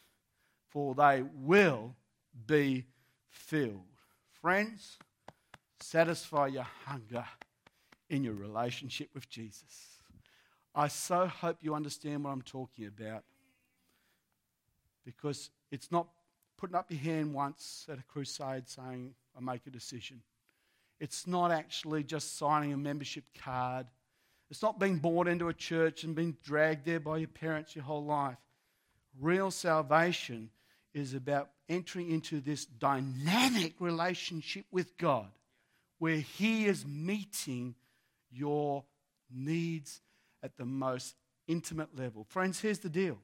for 0.70 0.94
they 0.94 1.22
will 1.34 1.94
be 2.46 2.86
filled. 3.28 3.84
Friends, 4.40 4.98
satisfy 5.80 6.46
your 6.46 6.66
hunger 6.86 7.24
in 8.08 8.24
your 8.24 8.34
relationship 8.34 9.10
with 9.14 9.28
Jesus. 9.28 9.89
I 10.74 10.88
so 10.88 11.26
hope 11.26 11.58
you 11.60 11.74
understand 11.74 12.24
what 12.24 12.30
I'm 12.30 12.42
talking 12.42 12.86
about 12.86 13.24
because 15.04 15.50
it's 15.70 15.90
not 15.90 16.06
putting 16.56 16.76
up 16.76 16.90
your 16.90 17.00
hand 17.00 17.34
once 17.34 17.86
at 17.90 17.98
a 17.98 18.02
crusade 18.02 18.68
saying, 18.68 19.14
I 19.36 19.40
make 19.40 19.66
a 19.66 19.70
decision. 19.70 20.22
It's 21.00 21.26
not 21.26 21.50
actually 21.50 22.04
just 22.04 22.36
signing 22.36 22.72
a 22.72 22.76
membership 22.76 23.24
card. 23.42 23.86
It's 24.50 24.62
not 24.62 24.78
being 24.78 24.98
born 24.98 25.26
into 25.26 25.48
a 25.48 25.54
church 25.54 26.04
and 26.04 26.14
being 26.14 26.36
dragged 26.44 26.84
there 26.84 27.00
by 27.00 27.18
your 27.18 27.28
parents 27.28 27.74
your 27.74 27.84
whole 27.84 28.04
life. 28.04 28.36
Real 29.18 29.50
salvation 29.50 30.50
is 30.92 31.14
about 31.14 31.50
entering 31.68 32.10
into 32.10 32.40
this 32.40 32.64
dynamic 32.64 33.74
relationship 33.80 34.66
with 34.70 34.96
God 34.98 35.28
where 35.98 36.16
He 36.16 36.66
is 36.66 36.84
meeting 36.86 37.74
your 38.30 38.84
needs 39.32 40.00
at 40.42 40.56
the 40.56 40.64
most 40.64 41.14
intimate 41.46 41.96
level. 41.98 42.24
Friends, 42.24 42.60
here's 42.60 42.78
the 42.78 42.88
deal 42.88 43.18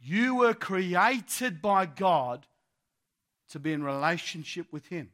you 0.00 0.36
were 0.36 0.54
created 0.54 1.60
by 1.60 1.86
God 1.86 2.46
to 3.50 3.58
be 3.58 3.72
in 3.72 3.82
relationship 3.82 4.66
with 4.72 4.86
Him. 4.86 5.10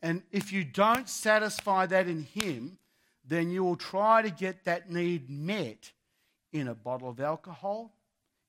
And 0.00 0.22
if 0.30 0.52
you 0.52 0.64
don't 0.64 1.08
satisfy 1.08 1.86
that 1.86 2.08
in 2.08 2.22
Him, 2.22 2.78
then 3.24 3.50
you 3.50 3.64
will 3.64 3.76
try 3.76 4.22
to 4.22 4.30
get 4.30 4.64
that 4.64 4.90
need 4.90 5.30
met 5.30 5.92
in 6.52 6.68
a 6.68 6.74
bottle 6.74 7.08
of 7.08 7.20
alcohol, 7.20 7.92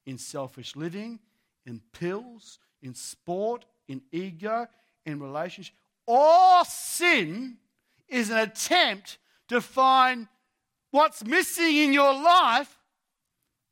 in 0.05 0.17
selfish 0.17 0.75
living, 0.75 1.19
in 1.65 1.81
pills, 1.93 2.59
in 2.81 2.93
sport, 2.93 3.65
in 3.87 4.01
ego, 4.11 4.67
in 5.05 5.19
relationship. 5.19 5.75
All 6.07 6.65
sin 6.65 7.57
is 8.09 8.29
an 8.29 8.39
attempt 8.39 9.17
to 9.47 9.61
find 9.61 10.27
what's 10.93 11.25
missing 11.25 11.75
in 11.75 11.91
your 11.91 12.13
life 12.13 12.77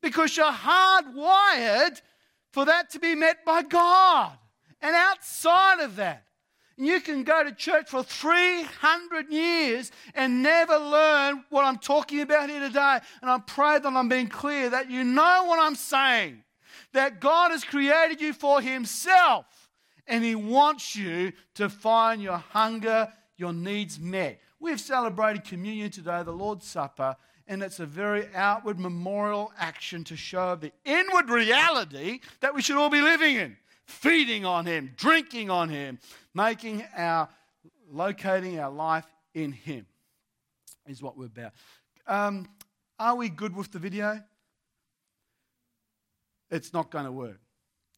because 0.02 0.36
you're 0.36 0.50
hardwired 0.50 2.02
for 2.50 2.64
that 2.64 2.90
to 2.90 2.98
be 2.98 3.14
met 3.14 3.44
by 3.44 3.62
God. 3.62 4.32
And 4.80 4.96
outside 4.96 5.78
of 5.78 5.94
that, 5.96 6.24
you 6.76 7.00
can 7.00 7.22
go 7.22 7.44
to 7.44 7.52
church 7.52 7.90
for 7.90 8.02
300 8.02 9.30
years 9.30 9.92
and 10.16 10.42
never 10.42 10.76
learn 10.76 11.44
what 11.48 11.64
I'm 11.64 11.78
talking 11.78 12.22
about 12.22 12.50
here 12.50 12.58
today. 12.58 12.98
And 13.20 13.30
I 13.30 13.38
pray 13.38 13.78
that 13.78 13.86
I'm 13.86 14.08
being 14.08 14.26
clear 14.26 14.70
that 14.70 14.90
you 14.90 15.04
know 15.04 15.44
what 15.46 15.60
I'm 15.60 15.76
saying. 15.76 16.42
That 16.92 17.20
God 17.20 17.52
has 17.52 17.62
created 17.62 18.20
you 18.20 18.32
for 18.32 18.60
Himself 18.60 19.46
and 20.08 20.24
He 20.24 20.34
wants 20.34 20.96
you 20.96 21.32
to 21.54 21.68
find 21.68 22.20
your 22.20 22.38
hunger, 22.38 23.12
your 23.36 23.52
needs 23.52 24.00
met. 24.00 24.40
We've 24.62 24.80
celebrated 24.80 25.42
communion 25.42 25.90
today, 25.90 26.22
the 26.22 26.30
Lord's 26.30 26.68
Supper, 26.68 27.16
and 27.48 27.64
it's 27.64 27.80
a 27.80 27.84
very 27.84 28.28
outward 28.32 28.78
memorial 28.78 29.52
action 29.58 30.04
to 30.04 30.16
show 30.16 30.54
the 30.54 30.70
inward 30.84 31.30
reality 31.30 32.20
that 32.38 32.54
we 32.54 32.62
should 32.62 32.76
all 32.76 32.88
be 32.88 33.00
living 33.00 33.34
in 33.34 33.56
feeding 33.86 34.46
on 34.46 34.64
Him, 34.64 34.92
drinking 34.96 35.50
on 35.50 35.68
Him, 35.68 35.98
making 36.32 36.84
our, 36.96 37.28
locating 37.90 38.60
our 38.60 38.70
life 38.70 39.04
in 39.34 39.50
Him 39.50 39.84
is 40.86 41.02
what 41.02 41.18
we're 41.18 41.26
about. 41.26 41.54
Um, 42.06 42.48
are 43.00 43.16
we 43.16 43.30
good 43.30 43.56
with 43.56 43.72
the 43.72 43.80
video? 43.80 44.22
It's 46.52 46.72
not 46.72 46.88
going 46.92 47.06
to 47.06 47.12
work. 47.12 47.40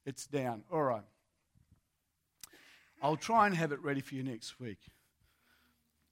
It's 0.06 0.26
down. 0.26 0.62
All 0.72 0.82
right. 0.82 1.04
I'll 3.02 3.16
try 3.18 3.48
and 3.48 3.54
have 3.54 3.70
it 3.70 3.82
ready 3.82 4.00
for 4.00 4.14
you 4.14 4.22
next 4.22 4.58
week. 4.58 4.78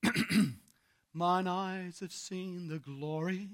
Mine 1.15 1.47
eyes 1.47 2.01
have 2.01 2.13
seen 2.13 2.69
the 2.69 2.79
glory 2.79 3.49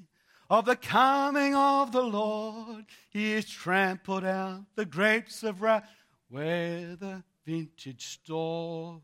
of 0.50 0.64
the 0.64 0.76
coming 0.76 1.54
of 1.54 1.92
the 1.92 2.02
Lord. 2.02 2.86
He 3.10 3.32
has 3.32 3.44
trampled 3.46 4.24
out 4.24 4.64
the 4.74 4.86
grapes 4.86 5.42
of 5.42 5.60
wrath 5.62 5.88
where 6.28 6.96
the 6.96 7.22
vintage 7.44 8.06
store. 8.06 9.00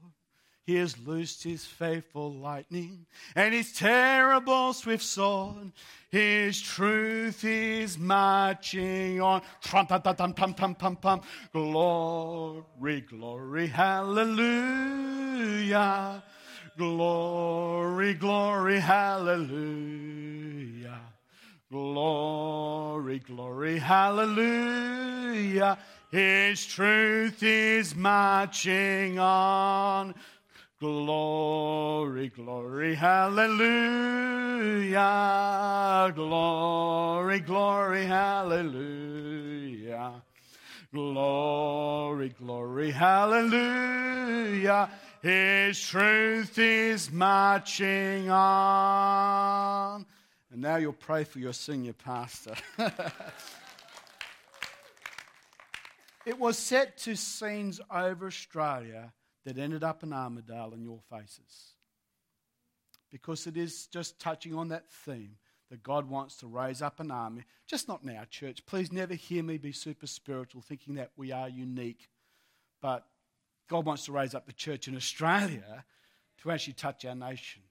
He 0.67 0.77
has 0.77 0.99
loosed 0.99 1.43
his 1.43 1.67
faithful 1.67 2.33
lightning 2.33 3.05
and 3.37 3.53
his 3.53 3.73
terrible 3.73 4.73
swift 4.73 5.05
sword. 5.05 5.73
His 6.11 6.59
truth 6.59 7.45
is 7.45 7.99
marching 7.99 9.21
on. 9.21 9.43
Trum, 9.61 9.87
tum, 9.87 10.01
tum, 10.01 10.17
tum, 10.17 10.33
tum, 10.33 10.75
tum, 10.75 10.97
tum. 10.97 11.21
Glory, 11.53 13.03
glory, 13.03 13.67
hallelujah. 13.67 14.63
Glory, 16.77 18.15
glory, 18.15 18.81
hallelujah. 18.81 19.53
Glory, 21.71 23.21
glory, 23.21 23.79
hallelujah. 23.79 25.79
His 26.11 26.67
truth 26.67 27.45
is 27.45 27.95
marching 27.95 29.21
on. 29.21 30.17
Glory, 30.81 32.29
glory, 32.29 32.97
hallelujah. 32.97 33.63
Glory, 36.15 37.41
glory, 37.41 38.05
hallelujah. 38.05 40.23
Glory, 40.93 42.29
glory, 42.31 42.91
hallelujah. 42.91 44.91
His 45.25 45.81
truth 45.81 46.59
is 46.59 47.11
marching 47.11 48.29
on. 48.29 50.05
And 50.53 50.61
now 50.61 50.77
you'll 50.77 50.93
pray 50.93 51.25
for 51.25 51.39
your 51.39 51.55
senior 51.55 51.95
pastor. 51.95 52.55
it 56.27 56.39
was 56.39 56.59
set 56.59 56.99
to 56.99 57.17
scenes 57.17 57.81
over 57.91 58.27
Australia 58.27 59.15
that 59.47 59.57
ended 59.57 59.83
up 59.83 60.03
in 60.03 60.11
Armidale 60.11 60.75
in 60.75 60.85
your 60.85 61.01
faces. 61.09 61.73
Because 63.11 63.47
it 63.47 63.57
is 63.57 63.87
just 63.87 64.21
touching 64.21 64.55
on 64.55 64.69
that 64.69 64.91
theme 64.91 65.39
that 65.71 65.83
God 65.83 66.07
wants 66.07 66.37
to 66.37 66.47
raise 66.47 66.83
up 66.83 67.01
an 67.01 67.11
army, 67.11 67.45
just 67.67 67.89
not 67.89 68.03
in 68.03 68.15
our 68.15 68.27
church. 68.27 68.67
Please 68.67 68.93
never 68.93 69.15
hear 69.15 69.43
me 69.43 69.57
be 69.57 69.73
super 69.73 70.07
spiritual, 70.07 70.61
thinking 70.61 70.97
that 70.97 71.13
we 71.17 71.33
are 71.33 71.49
unique. 71.49 72.11
But 72.83 73.07
God 73.69 73.87
wants 73.87 74.05
to 74.07 74.13
raise 74.13 74.35
up 74.35 74.47
the 74.47 74.53
church 74.53 74.89
in 74.89 74.97
Australia 74.97 75.85
to 76.43 76.51
actually 76.51 76.75
touch 76.75 77.05
our 77.05 77.15
nation. 77.15 77.63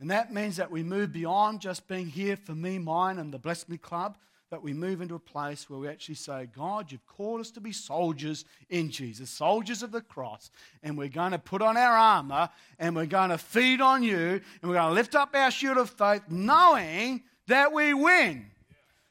And 0.00 0.10
that 0.10 0.32
means 0.32 0.56
that 0.56 0.70
we 0.70 0.82
move 0.82 1.12
beyond 1.12 1.60
just 1.60 1.88
being 1.88 2.08
here 2.08 2.36
for 2.36 2.54
me, 2.54 2.78
mine, 2.78 3.18
and 3.18 3.32
the 3.32 3.38
Bless 3.38 3.68
Me 3.68 3.78
Club, 3.78 4.18
that 4.50 4.62
we 4.62 4.72
move 4.72 5.00
into 5.00 5.14
a 5.14 5.20
place 5.20 5.68
where 5.68 5.78
we 5.78 5.88
actually 5.88 6.14
say, 6.14 6.48
God, 6.54 6.92
you've 6.92 7.06
called 7.06 7.40
us 7.40 7.50
to 7.52 7.60
be 7.60 7.72
soldiers 7.72 8.44
in 8.68 8.90
Jesus, 8.90 9.30
soldiers 9.30 9.82
of 9.82 9.90
the 9.90 10.00
cross, 10.00 10.50
and 10.82 10.96
we're 10.96 11.08
going 11.08 11.32
to 11.32 11.38
put 11.38 11.62
on 11.62 11.76
our 11.76 11.96
armor 11.96 12.48
and 12.78 12.94
we're 12.94 13.06
going 13.06 13.30
to 13.30 13.38
feed 13.38 13.80
on 13.80 14.02
you 14.02 14.16
and 14.16 14.70
we're 14.70 14.74
going 14.74 14.88
to 14.88 14.94
lift 14.94 15.14
up 15.14 15.34
our 15.34 15.50
shield 15.50 15.78
of 15.78 15.90
faith 15.90 16.22
knowing 16.28 17.22
that 17.48 17.72
we 17.72 17.92
win. 17.92 18.46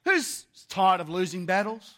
Yeah. 0.05 0.13
Who's 0.13 0.45
tired 0.69 1.01
of 1.01 1.09
losing 1.09 1.45
battles? 1.45 1.95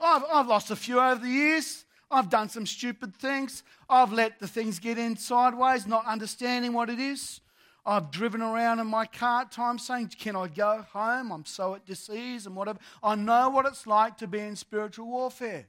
Yeah. 0.00 0.06
I've, 0.06 0.22
I've 0.32 0.46
lost 0.46 0.70
a 0.70 0.76
few 0.76 1.00
over 1.00 1.20
the 1.20 1.28
years. 1.28 1.84
I've 2.10 2.28
done 2.28 2.48
some 2.48 2.66
stupid 2.66 3.14
things. 3.14 3.62
I've 3.88 4.12
let 4.12 4.40
the 4.40 4.48
things 4.48 4.78
get 4.78 4.98
in 4.98 5.16
sideways, 5.16 5.86
not 5.86 6.06
understanding 6.06 6.72
what 6.72 6.90
it 6.90 6.98
is. 6.98 7.40
I've 7.86 8.10
driven 8.10 8.42
around 8.42 8.78
in 8.78 8.86
my 8.86 9.06
car 9.06 9.42
at 9.42 9.52
times 9.52 9.86
saying, 9.86 10.12
Can 10.18 10.36
I 10.36 10.48
go 10.48 10.84
home? 10.92 11.32
I'm 11.32 11.44
so 11.46 11.74
at 11.74 11.86
disease 11.86 12.46
and 12.46 12.54
whatever. 12.54 12.78
I 13.02 13.14
know 13.14 13.48
what 13.48 13.66
it's 13.66 13.86
like 13.86 14.18
to 14.18 14.26
be 14.26 14.40
in 14.40 14.56
spiritual 14.56 15.06
warfare. 15.06 15.66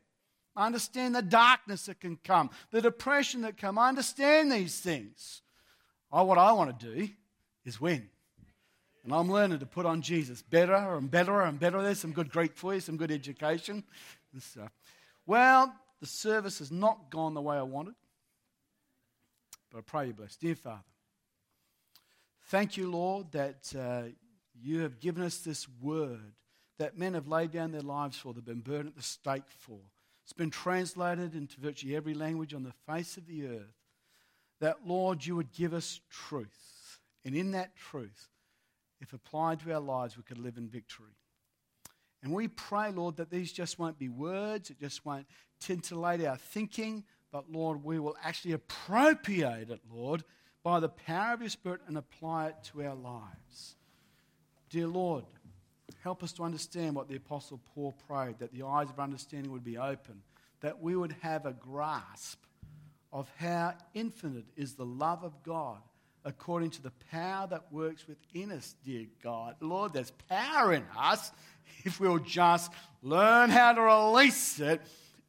I 0.55 0.65
understand 0.65 1.15
the 1.15 1.21
darkness 1.21 1.85
that 1.85 2.01
can 2.01 2.17
come, 2.23 2.49
the 2.71 2.81
depression 2.81 3.41
that 3.41 3.57
come. 3.57 3.77
I 3.77 3.87
understand 3.87 4.51
these 4.51 4.79
things. 4.79 5.41
Oh, 6.11 6.25
what 6.25 6.37
I 6.37 6.51
want 6.51 6.77
to 6.77 6.93
do 6.93 7.09
is 7.63 7.79
win. 7.79 8.09
And 9.03 9.13
I'm 9.13 9.31
learning 9.31 9.59
to 9.59 9.65
put 9.65 9.85
on 9.85 10.01
Jesus 10.01 10.41
better 10.41 10.75
and 10.75 11.09
better 11.09 11.41
and 11.41 11.59
better. 11.59 11.81
There's 11.81 11.99
some 11.99 12.11
good 12.11 12.29
Greek 12.29 12.55
for 12.55 12.73
you, 12.73 12.81
some 12.81 12.97
good 12.97 13.11
education 13.11 13.83
and 14.33 14.43
stuff. 14.43 14.65
Uh, 14.65 14.69
well, 15.25 15.73
the 16.01 16.07
service 16.07 16.59
has 16.59 16.71
not 16.71 17.09
gone 17.09 17.33
the 17.33 17.41
way 17.41 17.55
I 17.55 17.61
wanted. 17.61 17.95
But 19.71 19.77
I 19.77 19.81
pray 19.81 20.07
you 20.07 20.13
bless. 20.13 20.35
Dear 20.35 20.55
Father, 20.55 20.83
Thank 22.51 22.75
you, 22.75 22.91
Lord, 22.91 23.31
that 23.31 23.73
uh, 23.79 24.09
you 24.61 24.81
have 24.81 24.99
given 24.99 25.23
us 25.23 25.37
this 25.37 25.67
word 25.81 26.33
that 26.79 26.97
men 26.97 27.13
have 27.13 27.29
laid 27.29 27.51
down 27.51 27.71
their 27.71 27.79
lives 27.79 28.17
for, 28.17 28.33
they've 28.33 28.43
been 28.43 28.59
burned 28.59 28.89
at 28.89 28.95
the 28.97 29.01
stake 29.01 29.49
for. 29.57 29.79
It's 30.25 30.33
been 30.33 30.49
translated 30.49 31.33
into 31.33 31.61
virtually 31.61 31.95
every 31.95 32.13
language 32.13 32.53
on 32.53 32.63
the 32.63 32.73
face 32.85 33.15
of 33.15 33.25
the 33.25 33.47
earth. 33.47 33.77
That, 34.59 34.85
Lord, 34.85 35.25
you 35.25 35.37
would 35.37 35.53
give 35.53 35.73
us 35.73 36.01
truth. 36.09 36.99
And 37.23 37.33
in 37.35 37.51
that 37.51 37.77
truth, 37.77 38.27
if 38.99 39.13
applied 39.13 39.61
to 39.61 39.73
our 39.73 39.79
lives, 39.79 40.17
we 40.17 40.23
could 40.23 40.37
live 40.37 40.57
in 40.57 40.67
victory. 40.67 41.15
And 42.23 42.33
we 42.33 42.47
pray, 42.47 42.91
Lord, 42.91 43.17
that 43.17 43.31
these 43.31 43.51
just 43.51 43.79
won't 43.79 43.97
be 43.97 44.09
words, 44.09 44.69
it 44.69 44.79
just 44.79 45.05
won't 45.05 45.25
titillate 45.59 46.23
our 46.25 46.37
thinking, 46.37 47.03
but, 47.31 47.51
Lord, 47.51 47.83
we 47.83 47.97
will 47.97 48.17
actually 48.23 48.51
appropriate 48.51 49.69
it, 49.69 49.79
Lord, 49.91 50.23
by 50.63 50.79
the 50.79 50.89
power 50.89 51.33
of 51.33 51.41
your 51.41 51.49
Spirit 51.49 51.81
and 51.87 51.97
apply 51.97 52.47
it 52.47 52.55
to 52.65 52.83
our 52.83 52.95
lives. 52.95 53.75
Dear 54.69 54.87
Lord, 54.87 55.25
help 56.03 56.23
us 56.23 56.33
to 56.33 56.43
understand 56.43 56.95
what 56.95 57.07
the 57.07 57.15
Apostle 57.15 57.59
Paul 57.73 57.95
prayed 58.07 58.39
that 58.39 58.53
the 58.53 58.63
eyes 58.63 58.89
of 58.89 58.99
understanding 58.99 59.51
would 59.51 59.63
be 59.63 59.77
open, 59.77 60.21
that 60.59 60.81
we 60.81 60.95
would 60.95 61.15
have 61.21 61.45
a 61.45 61.53
grasp 61.53 62.43
of 63.11 63.29
how 63.37 63.73
infinite 63.93 64.45
is 64.55 64.73
the 64.73 64.85
love 64.85 65.23
of 65.23 65.41
God 65.43 65.79
according 66.23 66.69
to 66.69 66.81
the 66.81 66.91
power 67.11 67.47
that 67.47 67.71
works 67.71 68.07
within 68.07 68.51
us, 68.51 68.75
dear 68.85 69.07
God. 69.23 69.55
Lord, 69.59 69.93
there's 69.93 70.11
power 70.29 70.71
in 70.73 70.85
us 70.97 71.31
if 71.83 71.99
we'll 71.99 72.19
just 72.19 72.71
learn 73.01 73.49
how 73.49 73.73
to 73.73 73.81
release 73.81 74.59
it 74.59 74.81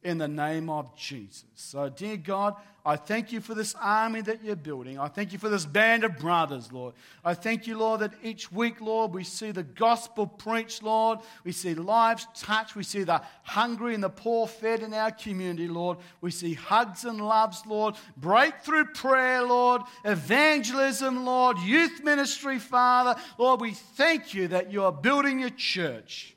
in 0.03 0.17
the 0.17 0.27
name 0.27 0.69
of 0.69 0.95
Jesus. 0.95 1.45
So, 1.55 1.89
dear 1.89 2.17
God, 2.17 2.55
I 2.85 2.97
thank 2.97 3.31
you 3.31 3.39
for 3.39 3.55
this 3.55 3.75
army 3.79 4.19
that 4.21 4.43
you're 4.43 4.57
building. 4.57 4.99
I 4.99 5.07
thank 5.07 5.31
you 5.31 5.39
for 5.39 5.47
this 5.47 5.65
band 5.65 6.03
of 6.03 6.17
brothers, 6.17 6.69
Lord. 6.73 6.93
I 7.23 7.33
thank 7.33 7.65
you, 7.65 7.77
Lord, 7.77 8.01
that 8.01 8.11
each 8.21 8.51
week, 8.51 8.81
Lord, 8.81 9.13
we 9.13 9.23
see 9.23 9.51
the 9.51 9.63
gospel 9.63 10.27
preached, 10.27 10.83
Lord. 10.83 11.19
We 11.45 11.53
see 11.53 11.75
lives 11.75 12.27
touched. 12.35 12.75
We 12.75 12.83
see 12.83 13.03
the 13.03 13.21
hungry 13.43 13.93
and 13.93 14.03
the 14.03 14.09
poor 14.09 14.47
fed 14.47 14.81
in 14.81 14.93
our 14.93 15.11
community, 15.11 15.69
Lord. 15.69 15.97
We 16.19 16.31
see 16.31 16.55
hugs 16.55 17.05
and 17.05 17.25
loves, 17.25 17.63
Lord. 17.65 17.95
Breakthrough 18.17 18.85
prayer, 18.85 19.43
Lord. 19.43 19.83
Evangelism, 20.03 21.23
Lord. 21.23 21.59
Youth 21.59 22.03
ministry, 22.03 22.59
Father. 22.59 23.19
Lord, 23.37 23.61
we 23.61 23.71
thank 23.71 24.33
you 24.33 24.49
that 24.49 24.73
you 24.73 24.83
are 24.83 24.91
building 24.91 25.39
your 25.39 25.51
church. 25.51 26.35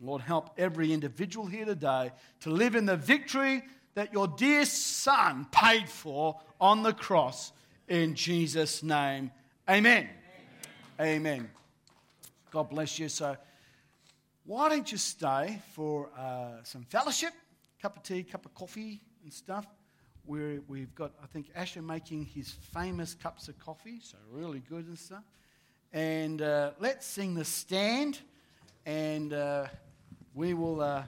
Lord, 0.00 0.22
help 0.22 0.50
every 0.58 0.92
individual 0.92 1.46
here 1.46 1.64
today 1.64 2.10
to 2.40 2.50
live 2.50 2.74
in 2.74 2.86
the 2.86 2.96
victory 2.96 3.62
that 3.94 4.12
your 4.12 4.28
dear 4.28 4.64
Son 4.64 5.46
paid 5.50 5.88
for 5.88 6.40
on 6.60 6.82
the 6.82 6.92
cross 6.92 7.52
in 7.88 8.14
Jesus' 8.14 8.82
name. 8.82 9.30
Amen. 9.68 10.08
Amen. 11.00 11.16
Amen. 11.16 11.50
God 12.50 12.70
bless 12.70 12.98
you. 12.98 13.08
So, 13.08 13.36
why 14.44 14.68
don't 14.68 14.90
you 14.90 14.98
stay 14.98 15.58
for 15.72 16.10
uh, 16.18 16.62
some 16.64 16.82
fellowship, 16.84 17.32
cup 17.80 17.96
of 17.96 18.02
tea, 18.02 18.22
cup 18.24 18.44
of 18.44 18.54
coffee, 18.54 19.00
and 19.22 19.32
stuff? 19.32 19.66
Where 20.26 20.60
we've 20.68 20.94
got, 20.94 21.12
I 21.22 21.26
think, 21.26 21.50
Asher 21.54 21.82
making 21.82 22.26
his 22.26 22.50
famous 22.50 23.14
cups 23.14 23.48
of 23.48 23.58
coffee, 23.58 24.00
so 24.02 24.16
really 24.30 24.60
good 24.60 24.86
and 24.86 24.98
stuff. 24.98 25.24
And 25.92 26.42
uh, 26.42 26.72
let's 26.78 27.06
sing 27.06 27.34
the 27.34 27.44
stand, 27.44 28.18
and 28.84 29.32
uh, 29.32 29.66
we 30.34 30.54
will. 30.54 30.80
Uh, 30.80 31.02